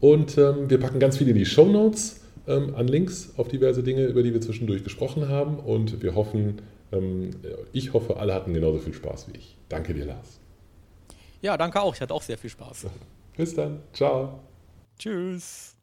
Und 0.01 0.37
ähm, 0.37 0.69
wir 0.69 0.79
packen 0.79 0.99
ganz 0.99 1.17
viel 1.17 1.29
in 1.29 1.37
die 1.37 1.47
Show 1.47 1.67
Notes 1.67 2.21
ähm, 2.47 2.75
an 2.75 2.89
Links 2.89 3.35
auf 3.37 3.49
diverse 3.49 3.83
Dinge, 3.83 4.07
über 4.07 4.23
die 4.23 4.33
wir 4.33 4.41
zwischendurch 4.41 4.85
gesprochen 4.85 5.29
haben. 5.29 5.59
Und 5.59 6.03
wir 6.03 6.15
hoffen, 6.15 6.63
ähm, 6.93 7.31
ich 7.73 7.93
hoffe, 7.93 8.17
alle 8.19 8.35
hatten 8.35 8.55
genauso 8.55 8.79
viel 8.79 8.95
Spaß 8.95 9.29
wie 9.33 9.39
ich. 9.39 9.57
Danke 9.69 9.95
dir, 9.95 10.07
Lars. 10.07 10.41
Ja, 11.43 11.57
danke 11.57 11.81
auch. 11.81 11.95
Ich 11.95 12.01
hatte 12.01 12.15
auch 12.15 12.23
sehr 12.23 12.39
viel 12.39 12.51
Spaß. 12.51 12.87
Bis 13.37 13.55
dann. 13.55 13.81
Ciao. 13.93 14.41
Tschüss. 14.99 15.77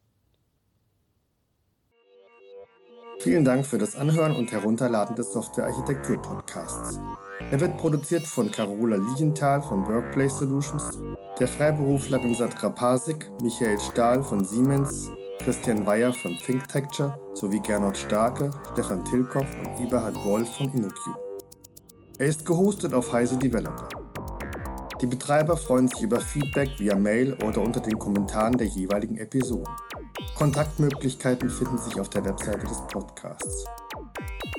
Vielen 3.20 3.44
Dank 3.44 3.64
für 3.64 3.78
das 3.78 3.96
Anhören 3.96 4.36
und 4.36 4.50
Herunterladen 4.52 5.16
des 5.16 5.32
Software 5.32 5.66
Architektur 5.66 6.20
Podcasts. 6.20 6.98
Er 7.50 7.60
wird 7.60 7.78
produziert 7.78 8.26
von 8.26 8.50
Carola 8.50 8.96
Lienthal 8.96 9.62
von 9.62 9.86
Workplace 9.86 10.40
Solutions, 10.40 10.98
der 11.38 11.48
Freiberuflerin 11.48 12.34
Sandra 12.34 12.68
Pasik, 12.68 13.30
Michael 13.40 13.78
Stahl 13.78 14.22
von 14.22 14.44
Siemens, 14.44 15.10
Christian 15.40 15.84
Weyer 15.86 16.12
von 16.12 16.36
ThinkTecture 16.36 17.18
sowie 17.34 17.60
Gernot 17.60 17.96
Starke, 17.96 18.50
Stefan 18.72 19.04
Tilkoff 19.04 19.46
und 19.58 19.84
Eberhard 19.84 20.16
Wolf 20.24 20.48
von 20.56 20.72
InnoQ. 20.72 21.16
Er 22.18 22.26
ist 22.26 22.46
gehostet 22.46 22.94
auf 22.94 23.12
Heise 23.12 23.36
Developer. 23.36 23.88
Die 25.00 25.06
Betreiber 25.06 25.56
freuen 25.56 25.88
sich 25.88 26.02
über 26.02 26.20
Feedback 26.20 26.70
via 26.78 26.96
Mail 26.96 27.34
oder 27.44 27.60
unter 27.60 27.80
den 27.80 27.98
Kommentaren 27.98 28.56
der 28.56 28.68
jeweiligen 28.68 29.18
Episoden. 29.18 29.74
Kontaktmöglichkeiten 30.36 31.50
finden 31.50 31.78
sich 31.78 32.00
auf 32.00 32.08
der 32.08 32.24
Webseite 32.24 32.66
des 32.66 32.80
Podcasts. 32.86 33.66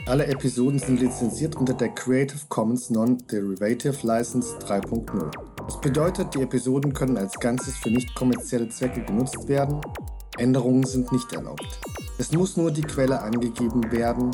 Alle 0.07 0.27
Episoden 0.27 0.77
sind 0.77 0.99
lizenziert 0.99 1.55
unter 1.55 1.73
der 1.73 1.89
Creative 1.89 2.41
Commons 2.49 2.91
Non-Derivative 2.91 4.05
License 4.05 4.55
3.0. 4.59 5.31
Das 5.65 5.81
bedeutet, 5.81 6.35
die 6.35 6.43
Episoden 6.43 6.93
können 6.93 7.17
als 7.17 7.39
Ganzes 7.39 7.75
für 7.77 7.89
nicht 7.89 8.13
kommerzielle 8.13 8.69
Zwecke 8.69 9.01
genutzt 9.01 9.47
werden. 9.47 9.81
Änderungen 10.37 10.85
sind 10.85 11.11
nicht 11.11 11.33
erlaubt. 11.33 11.79
Es 12.17 12.31
muss 12.31 12.55
nur 12.57 12.71
die 12.71 12.81
Quelle 12.81 13.21
angegeben 13.21 13.91
werden. 13.91 14.31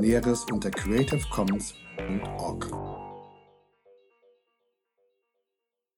Näheres 0.00 0.44
unter 0.50 0.70
creativecommons.org. 0.70 2.89